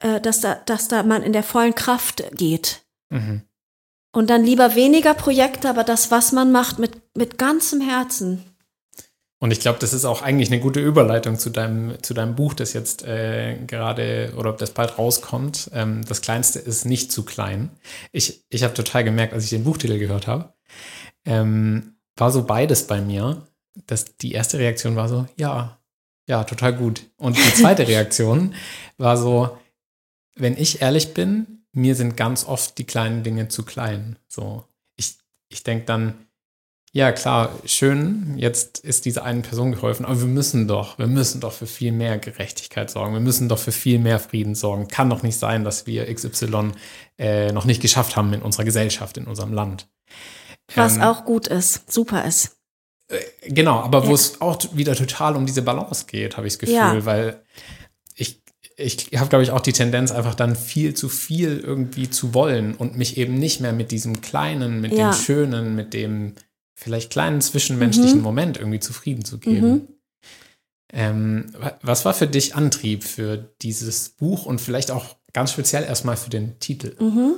äh, 0.00 0.20
dass 0.20 0.40
da, 0.40 0.56
dass 0.56 0.88
da 0.88 1.04
man 1.04 1.22
in 1.22 1.32
der 1.32 1.44
vollen 1.44 1.74
Kraft 1.74 2.24
geht. 2.32 2.82
Mhm. 3.10 3.42
Und 4.14 4.30
dann 4.30 4.44
lieber 4.44 4.76
weniger 4.76 5.12
Projekte, 5.12 5.68
aber 5.68 5.82
das, 5.82 6.12
was 6.12 6.30
man 6.30 6.52
macht, 6.52 6.78
mit, 6.78 6.92
mit 7.16 7.36
ganzem 7.36 7.80
Herzen. 7.80 8.44
Und 9.40 9.50
ich 9.50 9.58
glaube, 9.58 9.80
das 9.80 9.92
ist 9.92 10.04
auch 10.04 10.22
eigentlich 10.22 10.52
eine 10.52 10.60
gute 10.60 10.78
Überleitung 10.78 11.36
zu 11.36 11.50
deinem, 11.50 12.00
zu 12.00 12.14
deinem 12.14 12.36
Buch, 12.36 12.54
das 12.54 12.74
jetzt 12.74 13.04
äh, 13.04 13.58
gerade 13.66 14.32
oder 14.36 14.52
das 14.52 14.70
bald 14.70 14.98
rauskommt. 14.98 15.68
Ähm, 15.74 16.04
das 16.08 16.22
Kleinste 16.22 16.60
ist 16.60 16.84
nicht 16.84 17.10
zu 17.10 17.24
klein. 17.24 17.70
Ich, 18.12 18.44
ich 18.50 18.62
habe 18.62 18.72
total 18.72 19.02
gemerkt, 19.02 19.32
als 19.32 19.42
ich 19.42 19.50
den 19.50 19.64
Buchtitel 19.64 19.98
gehört 19.98 20.28
habe, 20.28 20.54
ähm, 21.24 21.96
war 22.16 22.30
so 22.30 22.44
beides 22.44 22.86
bei 22.86 23.00
mir. 23.00 23.42
Dass 23.86 24.16
die 24.16 24.30
erste 24.30 24.60
Reaktion 24.60 24.94
war 24.94 25.08
so, 25.08 25.26
ja, 25.36 25.76
ja, 26.28 26.44
total 26.44 26.72
gut. 26.76 27.02
Und 27.16 27.36
die 27.36 27.54
zweite 27.54 27.88
Reaktion 27.88 28.54
war 28.96 29.16
so, 29.16 29.58
wenn 30.36 30.56
ich 30.56 30.82
ehrlich 30.82 31.14
bin, 31.14 31.63
mir 31.74 31.94
sind 31.94 32.16
ganz 32.16 32.44
oft 32.46 32.78
die 32.78 32.84
kleinen 32.84 33.22
Dinge 33.22 33.48
zu 33.48 33.64
klein. 33.64 34.16
So, 34.28 34.64
ich, 34.96 35.16
ich 35.48 35.62
denke 35.62 35.84
dann, 35.86 36.14
ja, 36.92 37.10
klar, 37.10 37.50
schön, 37.64 38.34
jetzt 38.38 38.78
ist 38.78 39.04
dieser 39.04 39.24
einen 39.24 39.42
Person 39.42 39.72
geholfen, 39.72 40.06
aber 40.06 40.20
wir 40.20 40.28
müssen 40.28 40.68
doch, 40.68 40.96
wir 40.96 41.08
müssen 41.08 41.40
doch 41.40 41.52
für 41.52 41.66
viel 41.66 41.90
mehr 41.90 42.18
Gerechtigkeit 42.18 42.88
sorgen, 42.88 43.12
wir 43.14 43.20
müssen 43.20 43.48
doch 43.48 43.58
für 43.58 43.72
viel 43.72 43.98
mehr 43.98 44.20
Frieden 44.20 44.54
sorgen. 44.54 44.86
Kann 44.86 45.10
doch 45.10 45.24
nicht 45.24 45.36
sein, 45.36 45.64
dass 45.64 45.88
wir 45.88 46.12
XY 46.14 46.70
äh, 47.18 47.50
noch 47.50 47.64
nicht 47.64 47.82
geschafft 47.82 48.14
haben 48.14 48.32
in 48.32 48.42
unserer 48.42 48.64
Gesellschaft, 48.64 49.16
in 49.16 49.26
unserem 49.26 49.52
Land. 49.52 49.88
Was 50.76 50.96
Ähm, 50.96 51.02
auch 51.02 51.24
gut 51.24 51.48
ist, 51.48 51.90
super 51.92 52.24
ist. 52.24 52.56
Genau, 53.42 53.80
aber 53.80 54.04
wo 54.04 54.08
Ja. 54.10 54.14
es 54.14 54.40
auch 54.40 54.58
wieder 54.72 54.94
total 54.94 55.36
um 55.36 55.46
diese 55.46 55.62
Balance 55.62 56.06
geht, 56.06 56.36
habe 56.36 56.46
ich 56.46 56.54
das 56.54 56.60
Gefühl, 56.60 56.74
Ja. 56.76 57.04
weil 57.04 57.42
ich, 58.76 59.08
habe, 59.16 59.28
glaube 59.28 59.42
ich, 59.44 59.50
auch 59.50 59.60
die 59.60 59.72
Tendenz, 59.72 60.10
einfach 60.10 60.34
dann 60.34 60.56
viel 60.56 60.94
zu 60.94 61.08
viel 61.08 61.58
irgendwie 61.60 62.10
zu 62.10 62.34
wollen 62.34 62.74
und 62.74 62.96
mich 62.96 63.16
eben 63.16 63.34
nicht 63.34 63.60
mehr 63.60 63.72
mit 63.72 63.90
diesem 63.92 64.20
Kleinen, 64.20 64.80
mit 64.80 64.92
Ja. 64.92 65.10
dem 65.10 65.14
Schönen, 65.16 65.74
mit 65.76 65.94
dem 65.94 66.34
vielleicht 66.76 67.10
kleinen 67.10 67.40
zwischenmenschlichen 67.40 68.18
Mhm. 68.18 68.24
Moment 68.24 68.56
irgendwie 68.58 68.80
zufrieden 68.80 69.24
zu 69.24 69.38
geben. 69.38 69.68
Mhm. 69.70 69.88
Ähm, 70.92 71.46
wa- 71.58 71.78
was 71.82 72.04
war 72.04 72.14
für 72.14 72.26
dich 72.26 72.54
Antrieb 72.54 73.04
für 73.04 73.36
dieses 73.62 74.10
Buch 74.10 74.46
und 74.46 74.60
vielleicht 74.60 74.90
auch 74.90 75.16
ganz 75.32 75.52
speziell 75.52 75.84
erstmal 75.84 76.16
für 76.16 76.30
den 76.30 76.58
Titel? 76.60 76.94
Mhm. 77.02 77.34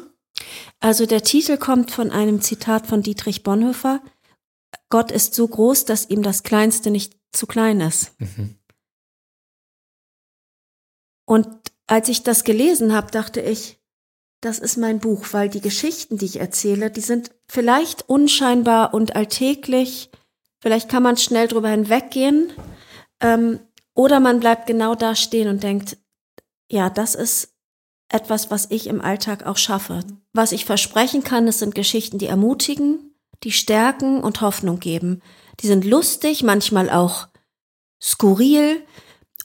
Also 0.80 1.06
der 1.06 1.22
Titel 1.22 1.56
kommt 1.56 1.90
von 1.90 2.10
einem 2.10 2.40
Zitat 2.42 2.86
von 2.86 3.02
Dietrich 3.02 3.42
Bonhoeffer. 3.42 4.02
Gott 4.90 5.10
ist 5.10 5.34
so 5.34 5.48
groß, 5.48 5.86
dass 5.86 6.10
ihm 6.10 6.22
das 6.22 6.42
Kleinste 6.42 6.90
nicht 6.90 7.14
zu 7.32 7.46
klein 7.46 7.80
ist. 7.80 8.12
Mhm. 8.20 8.55
Und 11.26 11.48
als 11.86 12.08
ich 12.08 12.22
das 12.22 12.44
gelesen 12.44 12.94
habe, 12.94 13.10
dachte 13.10 13.40
ich, 13.40 13.78
das 14.40 14.58
ist 14.58 14.76
mein 14.76 15.00
Buch, 15.00 15.26
weil 15.32 15.48
die 15.48 15.60
Geschichten, 15.60 16.18
die 16.18 16.26
ich 16.26 16.40
erzähle, 16.40 16.90
die 16.90 17.00
sind 17.00 17.32
vielleicht 17.48 18.08
unscheinbar 18.08 18.94
und 18.94 19.16
alltäglich. 19.16 20.10
Vielleicht 20.60 20.88
kann 20.88 21.02
man 21.02 21.16
schnell 21.16 21.48
drüber 21.48 21.68
hinweggehen. 21.68 22.52
Ähm, 23.20 23.60
oder 23.94 24.20
man 24.20 24.40
bleibt 24.40 24.66
genau 24.66 24.94
da 24.94 25.14
stehen 25.14 25.48
und 25.48 25.62
denkt, 25.62 25.96
ja, 26.70 26.90
das 26.90 27.14
ist 27.14 27.54
etwas, 28.08 28.50
was 28.50 28.70
ich 28.70 28.86
im 28.86 29.00
Alltag 29.00 29.46
auch 29.46 29.56
schaffe. 29.56 30.04
Was 30.32 30.52
ich 30.52 30.64
versprechen 30.64 31.24
kann, 31.24 31.46
das 31.46 31.58
sind 31.58 31.74
Geschichten, 31.74 32.18
die 32.18 32.26
ermutigen, 32.26 33.14
die 33.42 33.52
stärken 33.52 34.22
und 34.22 34.40
Hoffnung 34.40 34.80
geben. 34.80 35.22
Die 35.60 35.66
sind 35.66 35.84
lustig, 35.84 36.42
manchmal 36.42 36.90
auch 36.90 37.28
skurril. 38.02 38.84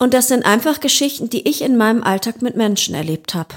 Und 0.01 0.15
das 0.15 0.29
sind 0.29 0.47
einfach 0.47 0.79
Geschichten, 0.79 1.29
die 1.29 1.47
ich 1.47 1.61
in 1.61 1.77
meinem 1.77 2.01
Alltag 2.01 2.41
mit 2.41 2.55
Menschen 2.55 2.95
erlebt 2.95 3.35
habe. 3.35 3.53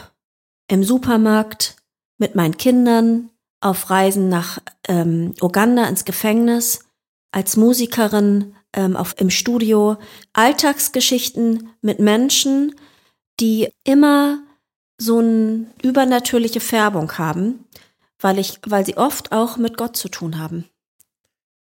Im 0.68 0.84
Supermarkt, 0.84 1.76
mit 2.18 2.34
meinen 2.34 2.58
Kindern, 2.58 3.30
auf 3.62 3.88
Reisen 3.88 4.28
nach 4.28 4.58
ähm, 4.86 5.32
Uganda 5.40 5.86
ins 5.86 6.04
Gefängnis, 6.04 6.80
als 7.32 7.56
Musikerin 7.56 8.54
ähm, 8.74 8.94
auf, 8.94 9.14
im 9.18 9.30
Studio. 9.30 9.96
Alltagsgeschichten 10.34 11.70
mit 11.80 11.98
Menschen, 11.98 12.74
die 13.40 13.70
immer 13.82 14.42
so 14.98 15.20
eine 15.20 15.64
übernatürliche 15.82 16.60
Färbung 16.60 17.16
haben, 17.16 17.64
weil, 18.18 18.38
ich, 18.38 18.60
weil 18.66 18.84
sie 18.84 18.98
oft 18.98 19.32
auch 19.32 19.56
mit 19.56 19.78
Gott 19.78 19.96
zu 19.96 20.10
tun 20.10 20.38
haben. 20.38 20.68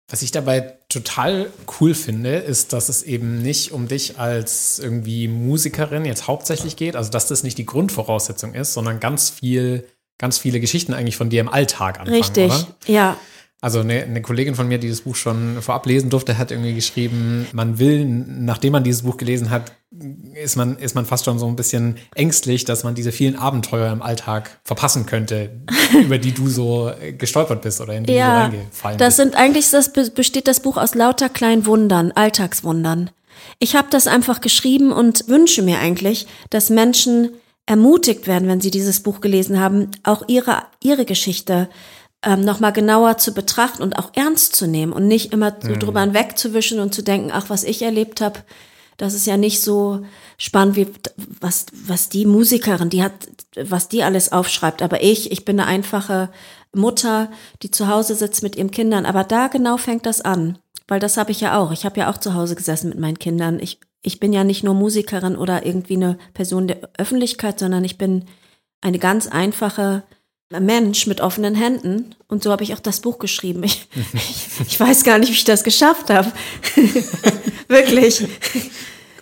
Was 0.08 0.20
ich 0.20 0.30
dabei 0.30 0.77
total 0.88 1.50
cool 1.80 1.94
finde, 1.94 2.36
ist, 2.36 2.72
dass 2.72 2.88
es 2.88 3.02
eben 3.02 3.42
nicht 3.42 3.72
um 3.72 3.88
dich 3.88 4.18
als 4.18 4.78
irgendwie 4.78 5.28
Musikerin 5.28 6.04
jetzt 6.04 6.26
hauptsächlich 6.26 6.76
geht, 6.76 6.96
also 6.96 7.10
dass 7.10 7.26
das 7.26 7.42
nicht 7.42 7.58
die 7.58 7.66
Grundvoraussetzung 7.66 8.54
ist, 8.54 8.72
sondern 8.72 8.98
ganz 8.98 9.28
viel, 9.28 9.86
ganz 10.16 10.38
viele 10.38 10.60
Geschichten 10.60 10.94
eigentlich 10.94 11.16
von 11.16 11.28
dir 11.28 11.40
im 11.42 11.48
Alltag 11.48 12.00
anfangen, 12.00 12.16
Richtig, 12.16 12.50
oder? 12.50 12.66
ja. 12.86 13.16
Also 13.60 13.80
eine, 13.80 14.04
eine 14.04 14.22
Kollegin 14.22 14.54
von 14.54 14.68
mir, 14.68 14.78
die 14.78 14.88
das 14.88 15.00
Buch 15.00 15.16
schon 15.16 15.60
vorab 15.62 15.84
lesen 15.86 16.10
durfte, 16.10 16.38
hat 16.38 16.52
irgendwie 16.52 16.74
geschrieben, 16.74 17.46
man 17.52 17.80
will, 17.80 18.04
nachdem 18.04 18.72
man 18.72 18.84
dieses 18.84 19.02
Buch 19.02 19.16
gelesen 19.16 19.50
hat, 19.50 19.72
ist 20.34 20.54
man, 20.56 20.76
ist 20.78 20.94
man 20.94 21.06
fast 21.06 21.24
schon 21.24 21.40
so 21.40 21.48
ein 21.48 21.56
bisschen 21.56 21.96
ängstlich, 22.14 22.64
dass 22.64 22.84
man 22.84 22.94
diese 22.94 23.10
vielen 23.10 23.34
Abenteuer 23.34 23.90
im 23.92 24.00
Alltag 24.00 24.60
verpassen 24.62 25.06
könnte, 25.06 25.50
über 26.00 26.18
die 26.18 26.32
du 26.32 26.46
so 26.48 26.92
gestolpert 27.18 27.62
bist 27.62 27.80
oder 27.80 27.94
in 27.94 28.04
die 28.04 28.12
Ja, 28.12 28.48
du 28.48 28.56
reingefallen 28.56 28.98
das 28.98 29.08
bist. 29.08 29.16
sind 29.16 29.34
eigentlich, 29.36 29.70
das 29.70 29.92
be- 29.92 30.10
besteht 30.10 30.46
das 30.46 30.60
Buch 30.60 30.76
aus 30.76 30.94
lauter 30.94 31.28
kleinen 31.28 31.66
Wundern, 31.66 32.12
Alltagswundern. 32.12 33.10
Ich 33.58 33.74
habe 33.74 33.88
das 33.90 34.06
einfach 34.06 34.40
geschrieben 34.40 34.92
und 34.92 35.26
wünsche 35.28 35.62
mir 35.62 35.78
eigentlich, 35.80 36.28
dass 36.50 36.70
Menschen 36.70 37.30
ermutigt 37.66 38.26
werden, 38.28 38.48
wenn 38.48 38.60
sie 38.60 38.70
dieses 38.70 39.00
Buch 39.00 39.20
gelesen 39.20 39.58
haben, 39.58 39.90
auch 40.04 40.22
ihre, 40.28 40.62
ihre 40.82 41.04
Geschichte 41.04 41.68
ähm, 42.22 42.40
nochmal 42.40 42.72
genauer 42.72 43.18
zu 43.18 43.32
betrachten 43.32 43.82
und 43.82 43.98
auch 43.98 44.10
ernst 44.14 44.56
zu 44.56 44.66
nehmen 44.66 44.92
und 44.92 45.06
nicht 45.06 45.32
immer 45.32 45.56
so 45.60 45.70
Mhm. 45.70 45.78
drüber 45.78 46.00
hinwegzuwischen 46.00 46.80
und 46.80 46.94
zu 46.94 47.02
denken, 47.02 47.30
ach, 47.32 47.48
was 47.48 47.64
ich 47.64 47.82
erlebt 47.82 48.20
habe, 48.20 48.40
das 48.96 49.14
ist 49.14 49.26
ja 49.26 49.36
nicht 49.36 49.62
so 49.62 50.00
spannend 50.36 50.74
wie 50.74 50.88
was, 51.40 51.66
was 51.72 52.08
die 52.08 52.26
Musikerin, 52.26 52.90
die 52.90 53.02
hat, 53.04 53.12
was 53.56 53.88
die 53.88 54.02
alles 54.02 54.32
aufschreibt. 54.32 54.82
Aber 54.82 55.02
ich, 55.02 55.30
ich 55.30 55.44
bin 55.44 55.60
eine 55.60 55.68
einfache 55.68 56.30
Mutter, 56.74 57.30
die 57.62 57.70
zu 57.70 57.86
Hause 57.86 58.16
sitzt 58.16 58.42
mit 58.42 58.56
ihren 58.56 58.72
Kindern. 58.72 59.06
Aber 59.06 59.22
da 59.22 59.46
genau 59.46 59.76
fängt 59.76 60.04
das 60.04 60.20
an. 60.20 60.58
Weil 60.88 60.98
das 60.98 61.16
habe 61.16 61.30
ich 61.30 61.40
ja 61.40 61.58
auch. 61.58 61.70
Ich 61.70 61.84
habe 61.84 62.00
ja 62.00 62.10
auch 62.10 62.18
zu 62.18 62.34
Hause 62.34 62.56
gesessen 62.56 62.88
mit 62.88 62.98
meinen 62.98 63.18
Kindern. 63.20 63.60
Ich, 63.60 63.78
ich 64.02 64.18
bin 64.18 64.32
ja 64.32 64.42
nicht 64.42 64.64
nur 64.64 64.74
Musikerin 64.74 65.36
oder 65.36 65.64
irgendwie 65.64 65.96
eine 65.96 66.18
Person 66.34 66.66
der 66.66 66.78
Öffentlichkeit, 66.98 67.60
sondern 67.60 67.84
ich 67.84 67.98
bin 67.98 68.24
eine 68.80 68.98
ganz 68.98 69.28
einfache 69.28 70.02
Mensch 70.50 71.06
mit 71.06 71.20
offenen 71.20 71.54
Händen. 71.54 72.14
Und 72.26 72.42
so 72.42 72.50
habe 72.50 72.64
ich 72.64 72.74
auch 72.74 72.80
das 72.80 73.00
Buch 73.00 73.18
geschrieben. 73.18 73.62
Ich, 73.64 73.86
ich, 74.14 74.66
ich 74.66 74.80
weiß 74.80 75.04
gar 75.04 75.18
nicht, 75.18 75.28
wie 75.28 75.34
ich 75.34 75.44
das 75.44 75.64
geschafft 75.64 76.10
habe. 76.10 76.32
Wirklich. 77.68 78.24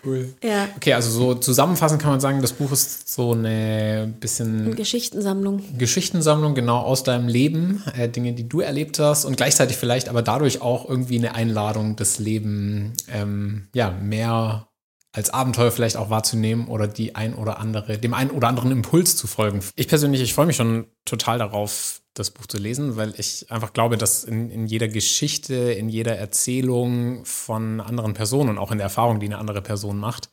Cool. 0.04 0.32
Ja. 0.42 0.68
Okay, 0.76 0.92
also 0.92 1.10
so 1.10 1.34
zusammenfassend 1.34 2.00
kann 2.00 2.12
man 2.12 2.20
sagen, 2.20 2.40
das 2.40 2.52
Buch 2.52 2.70
ist 2.70 3.12
so 3.12 3.32
eine 3.32 4.14
bisschen 4.20 4.76
Geschichtensammlung. 4.76 5.64
Geschichtensammlung 5.78 6.54
genau 6.54 6.78
aus 6.78 7.02
deinem 7.02 7.26
Leben, 7.26 7.82
äh, 7.98 8.08
Dinge, 8.08 8.32
die 8.32 8.48
du 8.48 8.60
erlebt 8.60 9.00
hast 9.00 9.24
und 9.24 9.36
gleichzeitig 9.36 9.76
vielleicht 9.76 10.08
aber 10.08 10.22
dadurch 10.22 10.62
auch 10.62 10.88
irgendwie 10.88 11.18
eine 11.18 11.34
Einladung, 11.34 11.96
das 11.96 12.20
Leben 12.20 12.92
ähm, 13.12 13.66
ja 13.74 13.90
mehr 13.90 14.68
als 15.16 15.30
Abenteuer 15.30 15.70
vielleicht 15.72 15.96
auch 15.96 16.10
wahrzunehmen 16.10 16.68
oder 16.68 16.86
die 16.86 17.14
ein 17.14 17.34
oder 17.34 17.58
andere, 17.58 17.96
dem 17.96 18.12
einen 18.12 18.30
oder 18.30 18.48
anderen 18.48 18.70
Impuls 18.70 19.16
zu 19.16 19.26
folgen. 19.26 19.60
Ich 19.74 19.88
persönlich, 19.88 20.20
ich 20.20 20.34
freue 20.34 20.44
mich 20.44 20.56
schon 20.56 20.88
total 21.06 21.38
darauf, 21.38 22.02
das 22.12 22.30
Buch 22.30 22.46
zu 22.46 22.58
lesen, 22.58 22.96
weil 22.96 23.14
ich 23.16 23.50
einfach 23.50 23.72
glaube, 23.72 23.96
dass 23.96 24.24
in, 24.24 24.50
in 24.50 24.66
jeder 24.66 24.88
Geschichte, 24.88 25.54
in 25.54 25.88
jeder 25.88 26.16
Erzählung 26.16 27.24
von 27.24 27.80
anderen 27.80 28.12
Personen 28.12 28.50
und 28.50 28.58
auch 28.58 28.70
in 28.72 28.78
der 28.78 28.86
Erfahrung, 28.86 29.18
die 29.18 29.26
eine 29.26 29.38
andere 29.38 29.62
Person 29.62 29.98
macht, 29.98 30.28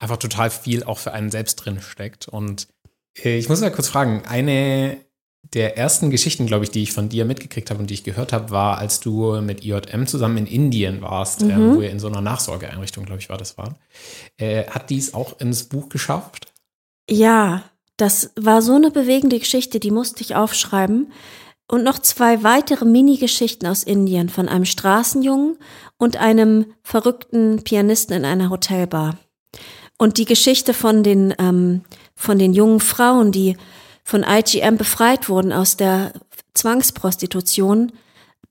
einfach 0.00 0.16
total 0.16 0.50
viel 0.50 0.82
auch 0.82 0.98
für 0.98 1.12
einen 1.12 1.30
selbst 1.30 1.56
drin 1.56 1.80
steckt. 1.80 2.26
Und 2.26 2.66
äh, 3.22 3.38
ich 3.38 3.48
muss 3.48 3.60
mal 3.60 3.70
kurz 3.70 3.88
fragen, 3.88 4.24
eine 4.26 4.98
der 5.54 5.76
ersten 5.76 6.10
Geschichten, 6.10 6.46
glaube 6.46 6.64
ich, 6.64 6.70
die 6.70 6.82
ich 6.82 6.92
von 6.92 7.08
dir 7.08 7.24
mitgekriegt 7.24 7.70
habe 7.70 7.80
und 7.80 7.88
die 7.90 7.94
ich 7.94 8.04
gehört 8.04 8.32
habe, 8.32 8.50
war, 8.50 8.78
als 8.78 9.00
du 9.00 9.40
mit 9.40 9.64
IJM 9.64 10.06
zusammen 10.06 10.38
in 10.38 10.46
Indien 10.46 11.02
warst, 11.02 11.42
Mhm. 11.42 11.50
ähm, 11.50 11.76
wo 11.76 11.80
ihr 11.82 11.90
in 11.90 12.00
so 12.00 12.08
einer 12.08 12.20
Nachsorgeeinrichtung, 12.20 13.04
glaube 13.04 13.20
ich, 13.20 13.28
war 13.28 13.38
das 13.38 13.56
war. 13.56 13.76
Äh, 14.38 14.64
hat 14.66 14.90
dies 14.90 15.14
auch 15.14 15.38
ins 15.40 15.64
Buch 15.64 15.88
geschafft? 15.88 16.52
Ja, 17.08 17.62
das 17.96 18.32
war 18.36 18.60
so 18.62 18.74
eine 18.74 18.90
bewegende 18.90 19.38
Geschichte, 19.38 19.80
die 19.80 19.90
musste 19.90 20.22
ich 20.22 20.34
aufschreiben. 20.34 21.12
Und 21.68 21.82
noch 21.82 21.98
zwei 21.98 22.42
weitere 22.44 22.84
Mini-Geschichten 22.84 23.66
aus 23.66 23.82
Indien 23.82 24.28
von 24.28 24.48
einem 24.48 24.64
Straßenjungen 24.64 25.56
und 25.98 26.16
einem 26.16 26.66
verrückten 26.82 27.62
Pianisten 27.64 28.14
in 28.14 28.24
einer 28.24 28.50
Hotelbar. 28.50 29.18
Und 29.98 30.18
die 30.18 30.26
Geschichte 30.26 30.74
von 30.74 31.02
den, 31.02 31.34
ähm, 31.38 31.82
von 32.14 32.38
den 32.38 32.52
jungen 32.52 32.80
Frauen, 32.80 33.32
die 33.32 33.56
von 34.06 34.24
IGM 34.24 34.76
befreit 34.76 35.28
wurden 35.28 35.52
aus 35.52 35.76
der 35.76 36.12
Zwangsprostitution, 36.54 37.90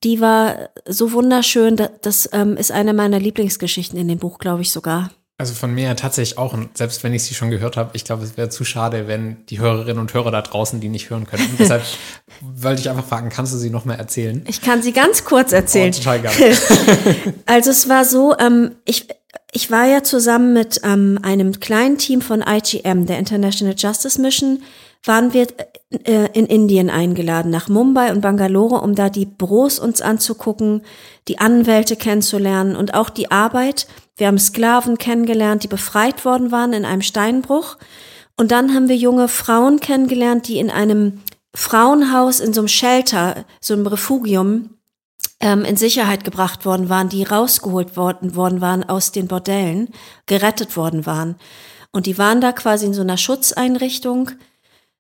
die 0.03 0.19
war 0.19 0.69
so 0.85 1.13
wunderschön. 1.13 1.77
Das, 1.77 1.91
das 2.01 2.29
ähm, 2.33 2.57
ist 2.57 2.73
eine 2.73 2.93
meiner 2.93 3.19
Lieblingsgeschichten 3.19 3.97
in 3.97 4.09
dem 4.09 4.19
Buch, 4.19 4.37
glaube 4.37 4.63
ich 4.63 4.71
sogar. 4.71 5.11
Also 5.37 5.53
von 5.53 5.73
mir 5.73 5.95
tatsächlich 5.95 6.37
auch, 6.37 6.53
und 6.53 6.77
selbst 6.77 7.03
wenn 7.05 7.13
ich 7.13 7.23
sie 7.23 7.33
schon 7.33 7.51
gehört 7.51 7.77
habe, 7.77 7.91
ich 7.93 8.03
glaube, 8.03 8.25
es 8.25 8.35
wäre 8.35 8.49
zu 8.49 8.65
schade, 8.65 9.07
wenn 9.07 9.45
die 9.47 9.59
Hörerinnen 9.59 9.99
und 9.99 10.13
Hörer 10.13 10.31
da 10.31 10.41
draußen 10.41 10.81
die 10.81 10.89
nicht 10.89 11.09
hören 11.09 11.25
können. 11.25 11.47
Deshalb 11.59 11.83
wollte 12.41 12.81
ich 12.81 12.89
einfach 12.89 13.05
fragen, 13.05 13.29
kannst 13.29 13.53
du 13.53 13.57
sie 13.57 13.69
noch 13.69 13.85
mal 13.85 13.95
erzählen? 13.95 14.43
Ich 14.49 14.61
kann 14.61 14.81
sie 14.81 14.91
ganz 14.91 15.23
kurz 15.23 15.53
erzählen. 15.53 15.93
Oh, 15.93 15.97
total 15.97 16.19
gerne. 16.19 16.35
Also 17.45 17.71
es 17.71 17.87
war 17.87 18.03
so, 18.03 18.37
ähm, 18.37 18.75
ich, 18.83 19.07
ich 19.53 19.71
war 19.71 19.85
ja 19.85 20.03
zusammen 20.03 20.51
mit 20.51 20.81
ähm, 20.83 21.17
einem 21.21 21.61
kleinen 21.61 21.97
Team 21.97 22.19
von 22.19 22.43
IGM, 22.45 23.05
der 23.05 23.19
International 23.19 23.75
Justice 23.77 24.19
Mission, 24.19 24.61
waren 25.05 25.33
wir 25.33 25.47
äh, 26.03 26.29
in 26.33 26.45
Indien 26.45 26.89
eingeladen, 26.89 27.51
nach 27.51 27.69
Mumbai 27.69 28.11
und 28.11 28.21
Bangalore, 28.21 28.81
um 28.81 28.95
da 28.95 29.09
die 29.09 29.25
Büros 29.25 29.79
uns 29.79 30.01
anzugucken, 30.01 30.81
die 31.27 31.39
Anwälte 31.39 31.95
kennenzulernen 31.95 32.75
und 32.75 32.93
auch 32.93 33.09
die 33.09 33.31
Arbeit. 33.31 33.87
Wir 34.17 34.27
haben 34.27 34.39
Sklaven 34.39 34.97
kennengelernt, 34.97 35.63
die 35.63 35.67
befreit 35.67 36.25
worden 36.25 36.51
waren 36.51 36.73
in 36.73 36.85
einem 36.85 37.01
Steinbruch. 37.01 37.77
Und 38.37 38.51
dann 38.51 38.73
haben 38.73 38.89
wir 38.89 38.95
junge 38.97 39.27
Frauen 39.27 39.79
kennengelernt, 39.79 40.47
die 40.47 40.59
in 40.59 40.69
einem 40.69 41.21
Frauenhaus, 41.53 42.39
in 42.39 42.53
so 42.53 42.61
einem 42.61 42.67
Shelter, 42.67 43.45
so 43.61 43.73
einem 43.73 43.87
Refugium, 43.87 44.71
ähm, 45.39 45.63
in 45.63 45.77
Sicherheit 45.77 46.23
gebracht 46.23 46.65
worden 46.65 46.89
waren, 46.89 47.09
die 47.09 47.23
rausgeholt 47.23 47.95
worden, 47.95 48.35
worden 48.35 48.61
waren 48.61 48.83
aus 48.83 49.11
den 49.11 49.27
Bordellen, 49.27 49.89
gerettet 50.25 50.75
worden 50.75 51.05
waren. 51.05 51.35
Und 51.91 52.07
die 52.07 52.17
waren 52.17 52.41
da 52.41 52.51
quasi 52.51 52.85
in 52.85 52.93
so 52.93 53.01
einer 53.01 53.17
Schutzeinrichtung, 53.17 54.31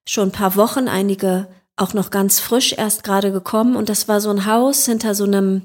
schon 0.07 0.29
ein 0.29 0.31
paar 0.31 0.55
Wochen, 0.55 0.87
einige 0.87 1.47
auch 1.75 1.93
noch 1.93 2.09
ganz 2.09 2.39
frisch 2.39 2.73
erst 2.73 3.03
gerade 3.03 3.31
gekommen. 3.31 3.75
Und 3.75 3.89
das 3.89 4.07
war 4.07 4.21
so 4.21 4.29
ein 4.29 4.45
Haus 4.45 4.85
hinter 4.85 5.15
so 5.15 5.25
einem, 5.25 5.63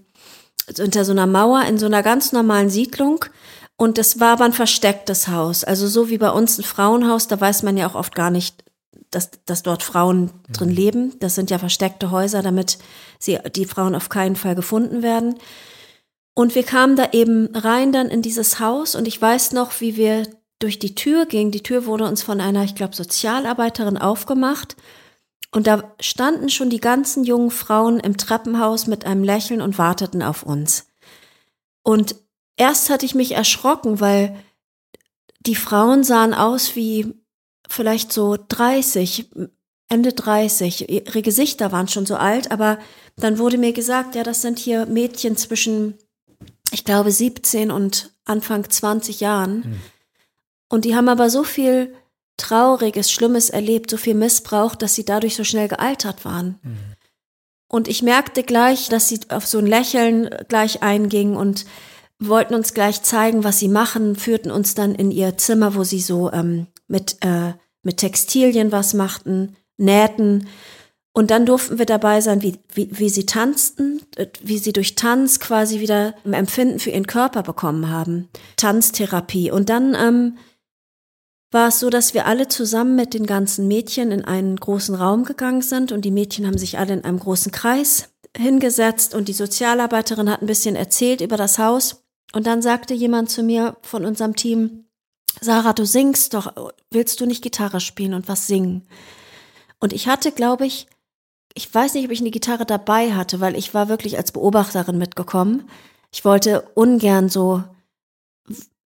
hinter 0.75 1.05
so 1.05 1.13
einer 1.13 1.27
Mauer 1.27 1.65
in 1.65 1.79
so 1.79 1.87
einer 1.87 2.03
ganz 2.03 2.33
normalen 2.33 2.71
Siedlung. 2.71 3.25
Und 3.77 3.97
das 3.97 4.21
war 4.21 4.33
aber 4.33 4.45
ein 4.45 4.53
verstecktes 4.53 5.29
Haus. 5.29 5.65
Also 5.65 5.87
so 5.87 6.11
wie 6.11 6.19
bei 6.19 6.31
uns 6.31 6.59
ein 6.59 6.65
Frauenhaus, 6.65 7.29
da 7.29 7.41
weiß 7.41 7.63
man 7.63 7.77
ja 7.77 7.89
auch 7.89 7.95
oft 7.95 8.15
gar 8.15 8.31
nicht, 8.31 8.65
dass, 9.11 9.31
dass 9.47 9.63
dort 9.63 9.83
Frauen 9.83 10.31
drin 10.53 10.71
leben. 10.71 11.19
Das 11.21 11.35
sind 11.35 11.51
ja 11.51 11.59
versteckte 11.59 12.11
Häuser, 12.11 12.43
damit 12.43 12.79
sie, 13.19 13.39
die 13.55 13.65
Frauen 13.65 13.95
auf 13.95 14.09
keinen 14.09 14.37
Fall 14.37 14.55
gefunden 14.55 15.03
werden. 15.03 15.37
Und 16.35 16.55
wir 16.55 16.63
kamen 16.63 16.97
da 16.97 17.09
eben 17.13 17.55
rein 17.55 17.93
dann 17.93 18.09
in 18.09 18.23
dieses 18.23 18.61
Haus 18.61 18.95
und 18.95 19.07
ich 19.09 19.21
weiß 19.21 19.53
noch, 19.53 19.81
wie 19.81 19.97
wir 19.97 20.25
durch 20.61 20.79
die 20.79 20.95
Tür 20.95 21.27
gingen. 21.27 21.51
Die 21.51 21.63
Tür 21.63 21.87
wurde 21.87 22.05
uns 22.05 22.23
von 22.23 22.41
einer, 22.41 22.63
ich 22.63 22.77
glaube, 22.77 22.95
Sozialarbeiterin 22.95 23.99
aufgemacht. 23.99 24.77
Und 25.51 25.67
da 25.67 25.93
standen 25.99 26.49
schon 26.49 26.71
die 26.71 26.81
ganzen 26.81 27.25
jungen 27.25 27.51
Frauen 27.51 27.99
im 27.99 28.17
Treppenhaus 28.17 28.87
mit 28.87 29.05
einem 29.05 29.25
Lächeln 29.25 29.61
und 29.61 29.79
warteten 29.79 30.23
auf 30.23 30.45
uns. 30.45 30.87
Und 31.83 32.15
erst 32.57 32.89
hatte 32.89 33.07
ich 33.07 33.17
mich 33.17 33.33
erschrocken, 33.33 33.99
weil 33.99 34.37
die 35.41 35.57
Frauen 35.57 36.05
sahen 36.05 36.35
aus 36.35 36.77
wie 36.77 37.15
vielleicht 37.69 38.13
so 38.13 38.37
30, 38.49 39.31
Ende 39.89 40.13
30. 40.13 40.89
Ihre 40.89 41.23
Gesichter 41.23 41.73
waren 41.73 41.89
schon 41.89 42.07
so 42.07 42.17
alt, 42.17 42.53
aber 42.53 42.79
dann 43.17 43.39
wurde 43.39 43.59
mir 43.59 43.73
gesagt, 43.73 44.15
ja, 44.15 44.23
das 44.23 44.43
sind 44.43 44.59
hier 44.59 44.87
Mädchen 44.87 45.37
zwischen, 45.37 45.95
ich 46.71 46.85
glaube, 46.85 47.11
17 47.11 47.71
und 47.71 48.13
Anfang 48.25 48.69
20 48.69 49.21
Jahren. 49.21 49.65
Hm. 49.65 49.81
Und 50.71 50.87
die 50.87 50.95
haben 50.97 51.11
aber 51.11 51.29
so 51.29 51.45
viel 51.45 51.95
Trauriges, 52.39 53.13
Schlimmes 53.13 53.51
erlebt, 53.51 53.91
so 53.91 53.99
viel 53.99 54.15
Missbrauch, 54.15 54.75
dass 54.75 54.95
sie 54.95 55.05
dadurch 55.05 55.37
so 55.37 55.45
schnell 55.45 55.69
gealtert 55.69 56.25
waren. 56.25 56.59
Mhm. 56.63 56.79
Und 57.69 57.87
ich 57.87 58.03
merkte 58.03 58.43
gleich, 58.43 58.89
dass 58.89 59.09
sie 59.09 59.21
auf 59.29 59.47
so 59.47 59.59
ein 59.59 59.67
Lächeln 59.67 60.31
gleich 60.49 60.83
eingingen 60.83 61.37
und 61.37 61.67
wollten 62.19 62.55
uns 62.55 62.75
gleich 62.75 63.03
zeigen, 63.03 63.45
was 63.45 63.59
sie 63.59 63.69
machen, 63.69 64.17
führten 64.17 64.51
uns 64.51 64.75
dann 64.75 64.95
in 64.95 65.11
ihr 65.11 65.37
Zimmer, 65.39 65.75
wo 65.75 65.85
sie 65.85 66.01
so 66.01 66.33
ähm, 66.33 66.67
mit, 66.89 67.19
äh, 67.21 67.53
mit 67.83 67.99
Textilien 67.99 68.73
was 68.73 68.95
machten, 68.95 69.57
nähten. 69.77 70.49
Und 71.13 71.31
dann 71.31 71.47
durften 71.47 71.79
wir 71.79 71.87
dabei 71.87 72.21
sein, 72.21 72.43
wie, 72.43 72.59
wie, 72.73 72.89
wie 72.93 73.09
sie 73.09 73.27
tanzten, 73.27 74.03
äh, 74.17 74.27
wie 74.43 74.59
sie 74.59 74.73
durch 74.73 74.97
Tanz 74.97 75.41
quasi 75.41 75.81
wieder 75.81 76.15
ein 76.25 76.35
Empfinden 76.35 76.79
für 76.79 76.91
ihren 76.91 77.07
Körper 77.07 77.43
bekommen 77.43 77.89
haben. 77.89 78.29
Tanztherapie. 78.57 79.51
Und 79.51 79.69
dann 79.69 79.95
ähm, 79.95 80.39
war 81.51 81.69
es 81.69 81.81
so, 81.81 81.91
dass 81.91 82.15
wir 82.15 82.27
alle 82.27 82.49
zusammen 82.49 82.95
mit 82.95 83.13
den 83.13 83.27
ganzen 83.27 83.67
Mädchen 83.67 84.13
in 84.13 84.25
einen 84.25 84.57
großen 84.57 84.95
Raum 84.95 85.25
gegangen 85.25 85.63
sind 85.63 85.91
und 85.91 86.05
die 86.05 86.11
Mädchen 86.11 86.47
haben 86.47 86.59
sich 86.59 86.79
alle 86.79 86.95
in 86.95 87.05
einem 87.05 87.19
großen 87.19 87.51
Kreis 87.51 88.11
hingesetzt 88.37 89.15
und 89.15 89.27
die 89.29 89.33
Sozialarbeiterin 89.33 90.31
hat 90.31 90.43
ein 90.43 90.47
bisschen 90.47 90.77
erzählt 90.77 91.21
über 91.21 91.37
das 91.37 91.59
Haus. 91.59 92.05
Und 92.33 92.47
dann 92.47 92.63
sagte 92.63 92.95
jemand 92.95 93.31
zu 93.31 93.43
mir 93.43 93.77
von 93.83 94.05
unserem 94.05 94.37
Team, 94.37 94.85
Sarah, 95.41 95.73
du 95.73 95.85
singst 95.85 96.35
doch, 96.35 96.73
willst 96.91 97.21
du 97.21 97.27
nicht 97.27 97.43
Gitarre 97.43 97.81
spielen 97.81 98.15
und 98.15 98.29
was 98.29 98.47
singen? 98.47 98.87
Und 99.81 99.93
ich 99.93 100.07
hatte, 100.07 100.31
glaube 100.31 100.67
ich, 100.67 100.87
ich 101.55 101.73
weiß 101.73 101.95
nicht, 101.95 102.05
ob 102.05 102.13
ich 102.13 102.21
eine 102.21 102.31
Gitarre 102.31 102.67
dabei 102.67 103.15
hatte, 103.15 103.41
weil 103.41 103.57
ich 103.57 103.75
war 103.75 103.89
wirklich 103.89 104.17
als 104.17 104.31
Beobachterin 104.31 104.99
mitgekommen. 104.99 105.69
Ich 106.13 106.25
wollte 106.25 106.63
ungern 106.75 107.29
so, 107.29 107.65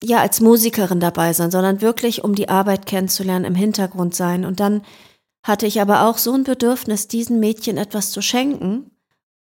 ja, 0.03 0.19
als 0.19 0.39
Musikerin 0.39 0.99
dabei 0.99 1.33
sein, 1.33 1.51
sondern 1.51 1.81
wirklich, 1.81 2.23
um 2.23 2.35
die 2.35 2.49
Arbeit 2.49 2.85
kennenzulernen, 2.85 3.45
im 3.45 3.55
Hintergrund 3.55 4.15
sein. 4.15 4.45
Und 4.45 4.59
dann 4.59 4.81
hatte 5.43 5.65
ich 5.65 5.81
aber 5.81 6.07
auch 6.07 6.17
so 6.17 6.33
ein 6.33 6.43
Bedürfnis, 6.43 7.07
diesen 7.07 7.39
Mädchen 7.39 7.77
etwas 7.77 8.11
zu 8.11 8.21
schenken 8.21 8.91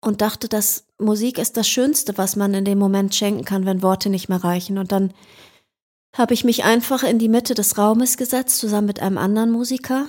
und 0.02 0.22
dachte, 0.22 0.48
dass 0.48 0.86
Musik 1.00 1.38
ist 1.38 1.58
das 1.58 1.68
Schönste, 1.68 2.18
was 2.18 2.36
man 2.36 2.54
in 2.54 2.66
dem 2.66 2.80
Moment 2.80 3.14
schenken 3.14 3.46
kann, 3.46 3.66
wenn 3.66 3.82
Worte 3.82 4.10
nicht 4.10 4.30
mehr 4.30 4.44
reichen. 4.44 4.78
Und 4.78 4.92
dann 4.92 5.14
habe 6.16 6.34
ich 6.34 6.44
mich 6.44 6.64
einfach 6.64 7.04
in 7.04 7.20
die 7.20 7.30
Mitte 7.30 7.54
des 7.54 7.78
Raumes 7.78 8.18
gesetzt, 8.18 8.58
zusammen 8.58 8.88
mit 8.88 9.02
einem 9.02 9.18
anderen 9.18 9.52
Musiker 9.52 10.08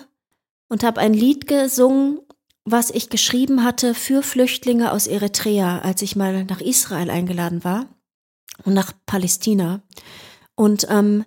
und 0.68 0.84
habe 0.84 1.01
ein 1.01 1.14
Lied 1.14 1.47
gesungen, 1.47 2.20
was 2.64 2.91
ich 2.91 3.09
geschrieben 3.09 3.64
hatte 3.64 3.95
für 3.95 4.22
Flüchtlinge 4.22 4.93
aus 4.93 5.07
Eritrea, 5.07 5.80
als 5.80 6.03
ich 6.03 6.16
mal 6.16 6.45
nach 6.45 6.61
Israel 6.61 7.11
eingeladen 7.11 7.64
war 7.64 7.86
und 8.64 8.74
nach 8.74 8.93
Palästina. 9.07 9.82
Und 10.59 10.88
ähm, 10.90 11.24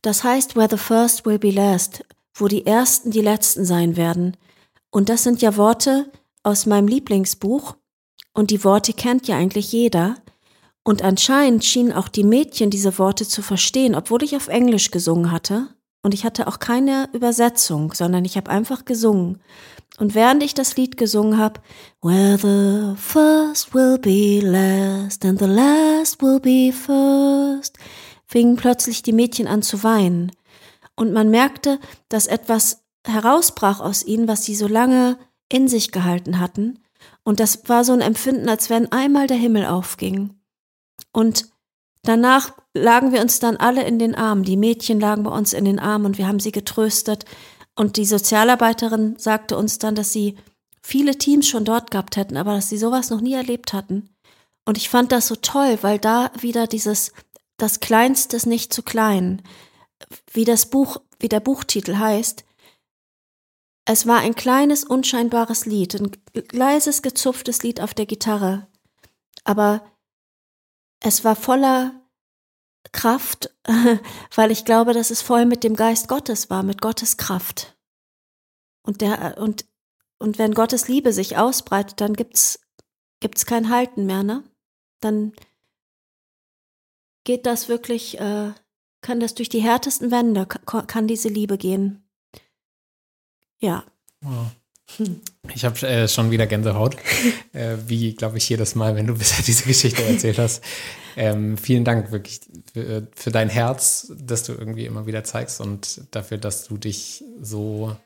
das 0.00 0.22
heißt, 0.22 0.54
where 0.54 0.68
the 0.70 0.76
first 0.76 1.26
will 1.26 1.40
be 1.40 1.50
last, 1.50 2.04
wo 2.32 2.46
die 2.46 2.66
Ersten 2.66 3.10
die 3.10 3.20
Letzten 3.20 3.64
sein 3.64 3.96
werden. 3.96 4.36
Und 4.90 5.08
das 5.08 5.24
sind 5.24 5.42
ja 5.42 5.56
Worte 5.56 6.08
aus 6.44 6.66
meinem 6.66 6.86
Lieblingsbuch. 6.86 7.74
Und 8.32 8.52
die 8.52 8.62
Worte 8.62 8.92
kennt 8.92 9.26
ja 9.26 9.36
eigentlich 9.36 9.72
jeder. 9.72 10.14
Und 10.84 11.02
anscheinend 11.02 11.64
schienen 11.64 11.92
auch 11.92 12.06
die 12.06 12.22
Mädchen 12.22 12.70
diese 12.70 12.96
Worte 12.96 13.26
zu 13.26 13.42
verstehen, 13.42 13.96
obwohl 13.96 14.22
ich 14.22 14.36
auf 14.36 14.46
Englisch 14.46 14.92
gesungen 14.92 15.32
hatte. 15.32 15.66
Und 16.04 16.14
ich 16.14 16.24
hatte 16.24 16.46
auch 16.46 16.60
keine 16.60 17.08
Übersetzung, 17.12 17.92
sondern 17.92 18.24
ich 18.24 18.36
habe 18.36 18.52
einfach 18.52 18.84
gesungen. 18.84 19.42
Und 19.98 20.14
während 20.14 20.44
ich 20.44 20.54
das 20.54 20.76
Lied 20.76 20.96
gesungen 20.96 21.38
habe, 21.38 21.60
Where 22.02 22.38
the 22.38 22.96
first 22.96 23.74
will 23.74 23.98
be 23.98 24.40
last 24.40 25.24
and 25.24 25.40
the 25.40 25.46
last 25.46 26.22
will 26.22 26.38
be 26.38 26.72
first, 26.72 27.76
fingen 28.30 28.54
plötzlich 28.54 29.02
die 29.02 29.12
Mädchen 29.12 29.48
an 29.48 29.60
zu 29.60 29.82
weinen. 29.82 30.30
Und 30.94 31.12
man 31.12 31.30
merkte, 31.30 31.80
dass 32.08 32.28
etwas 32.28 32.84
herausbrach 33.04 33.80
aus 33.80 34.04
ihnen, 34.04 34.28
was 34.28 34.44
sie 34.44 34.54
so 34.54 34.68
lange 34.68 35.18
in 35.48 35.66
sich 35.66 35.90
gehalten 35.90 36.38
hatten. 36.38 36.78
Und 37.24 37.40
das 37.40 37.68
war 37.68 37.84
so 37.84 37.92
ein 37.92 38.00
Empfinden, 38.00 38.48
als 38.48 38.70
wenn 38.70 38.92
einmal 38.92 39.26
der 39.26 39.36
Himmel 39.36 39.66
aufging. 39.66 40.34
Und 41.12 41.46
danach 42.04 42.52
lagen 42.72 43.12
wir 43.12 43.20
uns 43.20 43.40
dann 43.40 43.56
alle 43.56 43.82
in 43.82 43.98
den 43.98 44.14
Armen. 44.14 44.44
Die 44.44 44.56
Mädchen 44.56 45.00
lagen 45.00 45.24
bei 45.24 45.32
uns 45.32 45.52
in 45.52 45.64
den 45.64 45.80
Armen 45.80 46.06
und 46.06 46.18
wir 46.18 46.28
haben 46.28 46.38
sie 46.38 46.52
getröstet. 46.52 47.24
Und 47.74 47.96
die 47.96 48.04
Sozialarbeiterin 48.04 49.16
sagte 49.18 49.56
uns 49.56 49.78
dann, 49.78 49.96
dass 49.96 50.12
sie 50.12 50.36
viele 50.82 51.18
Teams 51.18 51.48
schon 51.48 51.64
dort 51.64 51.90
gehabt 51.90 52.16
hätten, 52.16 52.36
aber 52.36 52.54
dass 52.54 52.68
sie 52.68 52.78
sowas 52.78 53.10
noch 53.10 53.22
nie 53.22 53.34
erlebt 53.34 53.72
hatten. 53.72 54.10
Und 54.66 54.76
ich 54.76 54.88
fand 54.88 55.10
das 55.10 55.26
so 55.26 55.34
toll, 55.34 55.78
weil 55.82 55.98
da 55.98 56.30
wieder 56.38 56.68
dieses, 56.68 57.12
das 57.60 57.80
Kleinste 57.80 58.36
ist 58.36 58.46
nicht 58.46 58.72
zu 58.72 58.82
klein, 58.82 59.42
wie 60.32 60.44
das 60.44 60.66
Buch, 60.66 60.98
wie 61.18 61.28
der 61.28 61.40
Buchtitel 61.40 61.96
heißt. 61.96 62.44
Es 63.84 64.06
war 64.06 64.18
ein 64.18 64.34
kleines, 64.34 64.84
unscheinbares 64.84 65.66
Lied, 65.66 65.94
ein 65.94 66.10
leises, 66.52 67.02
gezupftes 67.02 67.62
Lied 67.62 67.80
auf 67.80 67.92
der 67.92 68.06
Gitarre. 68.06 68.68
Aber 69.44 69.84
es 71.00 71.24
war 71.24 71.36
voller 71.36 72.00
Kraft, 72.92 73.54
weil 74.34 74.50
ich 74.50 74.64
glaube, 74.64 74.92
dass 74.92 75.10
es 75.10 75.22
voll 75.22 75.44
mit 75.44 75.64
dem 75.64 75.76
Geist 75.76 76.08
Gottes 76.08 76.50
war, 76.50 76.62
mit 76.62 76.80
Gottes 76.80 77.16
Kraft. 77.16 77.76
Und 78.82 79.00
der 79.00 79.38
und 79.38 79.66
und 80.18 80.38
wenn 80.38 80.52
Gottes 80.52 80.88
Liebe 80.88 81.12
sich 81.12 81.38
ausbreitet, 81.38 82.00
dann 82.00 82.14
gibt's 82.14 82.60
gibt's 83.20 83.46
kein 83.46 83.70
Halten 83.70 84.06
mehr, 84.06 84.22
ne? 84.22 84.44
Dann 85.00 85.32
geht 87.24 87.46
das 87.46 87.68
wirklich, 87.68 88.18
äh, 88.20 88.52
kann 89.02 89.20
das 89.20 89.34
durch 89.34 89.48
die 89.48 89.60
härtesten 89.60 90.10
Wände, 90.10 90.46
kann 90.46 91.06
diese 91.06 91.28
Liebe 91.28 91.58
gehen. 91.58 92.04
Ja. 93.58 93.84
Wow. 94.20 94.46
Ich 95.54 95.64
habe 95.64 95.86
äh, 95.86 96.08
schon 96.08 96.30
wieder 96.30 96.46
Gänsehaut, 96.46 96.96
äh, 97.52 97.76
wie 97.86 98.14
glaube 98.14 98.38
ich 98.38 98.48
jedes 98.48 98.74
Mal, 98.74 98.96
wenn 98.96 99.06
du 99.06 99.14
bisher 99.18 99.44
diese 99.44 99.64
Geschichte 99.64 100.02
erzählt 100.02 100.38
hast. 100.38 100.64
Ähm, 101.16 101.56
vielen 101.56 101.84
Dank 101.84 102.12
wirklich 102.12 102.40
für, 102.72 103.06
für, 103.14 103.30
dein 103.30 103.48
Herz, 103.48 104.12
das 104.18 104.44
du 104.44 104.52
irgendwie 104.52 104.86
immer 104.86 105.06
wieder 105.06 105.24
zeigst 105.24 105.60
und 105.60 106.02
dafür, 106.10 106.38
dass 106.38 106.66
du 106.66 106.76
dich 106.76 107.24
so 107.40 107.96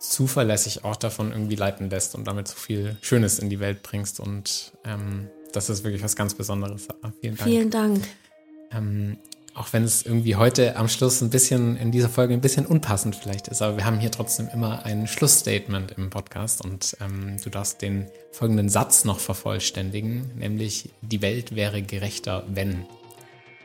zuverlässig 0.00 0.84
auch 0.84 0.96
davon 0.96 1.30
irgendwie 1.30 1.56
leiten 1.56 1.90
lässt 1.90 2.14
und 2.14 2.26
damit 2.26 2.48
so 2.48 2.56
viel 2.56 2.96
Schönes 3.02 3.38
in 3.38 3.50
die 3.50 3.60
Welt 3.60 3.82
bringst. 3.82 4.18
Und 4.18 4.72
ähm, 4.84 5.28
das 5.52 5.70
ist 5.70 5.84
wirklich 5.84 6.02
was 6.02 6.16
ganz 6.16 6.34
Besonderes. 6.34 6.88
Vielen 7.20 7.36
Dank. 7.36 7.50
Vielen 7.50 7.70
Dank. 7.70 8.04
Ähm, 8.72 9.18
auch 9.54 9.72
wenn 9.72 9.82
es 9.84 10.06
irgendwie 10.06 10.36
heute 10.36 10.76
am 10.76 10.88
Schluss 10.88 11.20
ein 11.20 11.30
bisschen 11.30 11.76
in 11.76 11.90
dieser 11.90 12.08
Folge 12.08 12.34
ein 12.34 12.40
bisschen 12.40 12.66
unpassend 12.66 13.16
vielleicht 13.16 13.48
ist, 13.48 13.62
aber 13.62 13.76
wir 13.76 13.84
haben 13.84 13.98
hier 13.98 14.10
trotzdem 14.10 14.48
immer 14.52 14.84
ein 14.84 15.06
Schlussstatement 15.06 15.92
im 15.92 16.08
Podcast 16.08 16.64
und 16.64 16.96
ähm, 17.00 17.36
du 17.42 17.50
darfst 17.50 17.82
den 17.82 18.06
folgenden 18.30 18.68
Satz 18.68 19.04
noch 19.04 19.18
vervollständigen, 19.18 20.30
nämlich 20.36 20.90
die 21.02 21.20
Welt 21.20 21.54
wäre 21.54 21.82
gerechter, 21.82 22.44
wenn. 22.48 22.86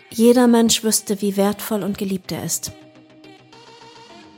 Jeder 0.10 0.48
Mensch 0.48 0.84
wüsste, 0.84 1.22
wie 1.22 1.38
wertvoll 1.38 1.84
und 1.84 1.98
geliebt 1.98 2.32
er 2.32 2.44
ist. 2.44 2.72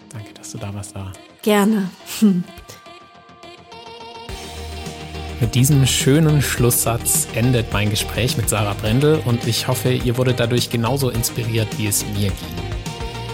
Danke, 0.10 0.34
dass 0.34 0.52
du 0.52 0.58
da 0.58 0.74
warst, 0.74 0.91
Sarah. 0.91 1.14
Gerne. 1.41 1.89
Mit 5.40 5.54
diesem 5.54 5.86
schönen 5.86 6.42
Schlusssatz 6.42 7.28
endet 7.36 7.72
mein 7.72 7.92
Gespräch 7.92 8.38
mit 8.38 8.50
Sarah 8.50 8.74
Brendel 8.74 9.22
und 9.24 9.46
ich 9.46 9.68
hoffe, 9.68 9.92
ihr 9.92 10.18
wurdet 10.18 10.40
dadurch 10.40 10.72
genauso 10.72 11.12
inspiriert, 11.12 11.68
wie 11.78 11.86
es 11.86 12.04
mir 12.08 12.30
ging. 12.30 12.68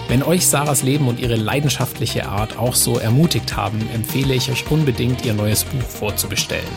Wenn 0.10 0.22
euch 0.22 0.46
Sarahs 0.46 0.84
Leben 0.84 1.08
und 1.08 1.22
ihre 1.22 1.38
leidenschaftliche 1.38 2.28
Art 2.28 2.60
auch 2.60 2.76
so 2.76 3.00
ermutigt 3.00 3.56
haben, 3.56 3.80
empfehle 3.94 4.34
ich 4.34 4.52
euch 4.52 4.70
unbedingt, 4.70 5.26
ihr 5.26 5.34
neues 5.34 5.64
Buch 5.64 5.82
vorzubestellen. 5.82 6.68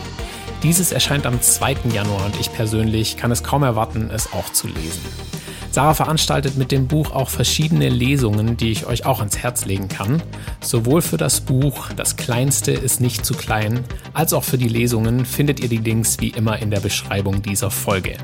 Dieses 0.63 0.93
erscheint 0.93 1.25
am 1.25 1.41
2. 1.41 1.75
Januar 1.93 2.25
und 2.25 2.39
ich 2.39 2.51
persönlich 2.53 3.17
kann 3.17 3.29
es 3.31 3.43
kaum 3.43 3.63
erwarten, 3.63 4.09
es 4.13 4.31
auch 4.31 4.53
zu 4.53 4.67
lesen. 4.67 5.36
Sarah 5.77 5.93
veranstaltet 5.93 6.57
mit 6.57 6.71
dem 6.71 6.87
Buch 6.87 7.11
auch 7.11 7.29
verschiedene 7.29 7.87
Lesungen, 7.87 8.57
die 8.57 8.71
ich 8.71 8.87
euch 8.87 9.05
auch 9.05 9.19
ans 9.19 9.37
Herz 9.37 9.65
legen 9.65 9.87
kann. 9.87 10.23
Sowohl 10.59 11.03
für 11.03 11.17
das 11.17 11.41
Buch 11.41 11.89
Das 11.95 12.15
Kleinste 12.15 12.71
ist 12.71 12.99
nicht 12.99 13.23
zu 13.23 13.35
klein, 13.35 13.83
als 14.11 14.33
auch 14.33 14.43
für 14.43 14.57
die 14.57 14.69
Lesungen 14.69 15.23
findet 15.23 15.59
ihr 15.59 15.69
die 15.69 15.77
Links 15.77 16.17
wie 16.19 16.29
immer 16.29 16.57
in 16.57 16.71
der 16.71 16.79
Beschreibung 16.79 17.43
dieser 17.43 17.69
Folge. 17.69 18.17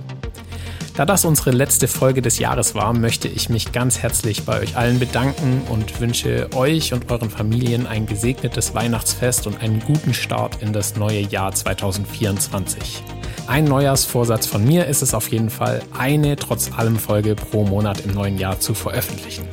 Da 0.96 1.08
das 1.08 1.26
unsere 1.26 1.50
letzte 1.50 1.88
Folge 1.88 2.22
des 2.22 2.38
Jahres 2.38 2.76
war, 2.76 2.94
möchte 2.94 3.28
ich 3.28 3.50
mich 3.50 3.72
ganz 3.72 3.98
herzlich 4.04 4.44
bei 4.44 4.60
euch 4.60 4.78
allen 4.78 5.00
bedanken 5.00 5.64
und 5.68 6.00
wünsche 6.00 6.48
euch 6.54 6.94
und 6.94 7.12
euren 7.12 7.32
Familien 7.32 7.88
ein 7.88 8.06
gesegnetes 8.06 8.76
Weihnachtsfest 8.76 9.48
und 9.48 9.60
einen 9.60 9.80
guten 9.80 10.14
Start 10.14 10.62
in 10.62 10.72
das 10.72 10.96
neue 10.96 11.22
Jahr 11.22 11.52
2024. 11.52 13.02
Ein 13.48 13.66
Neujahrsvorsatz 13.66 14.46
von 14.46 14.64
mir 14.64 14.86
ist 14.86 15.02
es 15.02 15.16
auf 15.16 15.32
jeden 15.32 15.50
Fall, 15.50 15.82
eine 15.98 16.36
trotz 16.36 16.72
allem 16.78 16.98
Folge 16.98 17.34
pro 17.34 17.64
Monat 17.66 18.02
im 18.02 18.14
neuen 18.14 18.38
Jahr 18.38 18.60
zu 18.60 18.76
veröffentlichen. 18.76 19.48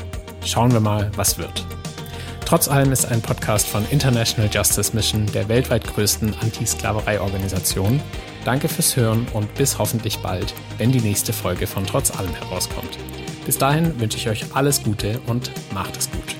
Schauen 0.44 0.72
wir 0.74 0.80
mal, 0.80 1.10
was 1.16 1.38
wird. 1.38 1.64
Trotz 2.44 2.68
allem 2.68 2.92
ist 2.92 3.06
ein 3.06 3.22
Podcast 3.22 3.66
von 3.66 3.88
International 3.90 4.50
Justice 4.52 4.94
Mission 4.94 5.24
der 5.32 5.48
weltweit 5.48 5.86
größten 5.86 6.34
Anti-Sklaverei-Organisation. 6.42 7.98
Danke 8.44 8.68
fürs 8.68 8.96
Hören 8.96 9.26
und 9.34 9.54
bis 9.54 9.78
hoffentlich 9.78 10.18
bald, 10.18 10.54
wenn 10.78 10.92
die 10.92 11.00
nächste 11.00 11.32
Folge 11.32 11.66
von 11.66 11.86
Trotz 11.86 12.10
allem 12.10 12.34
herauskommt. 12.34 12.98
Bis 13.44 13.58
dahin 13.58 13.98
wünsche 14.00 14.16
ich 14.16 14.28
euch 14.28 14.44
alles 14.54 14.82
Gute 14.82 15.20
und 15.26 15.50
macht 15.72 15.96
es 15.96 16.10
gut. 16.10 16.39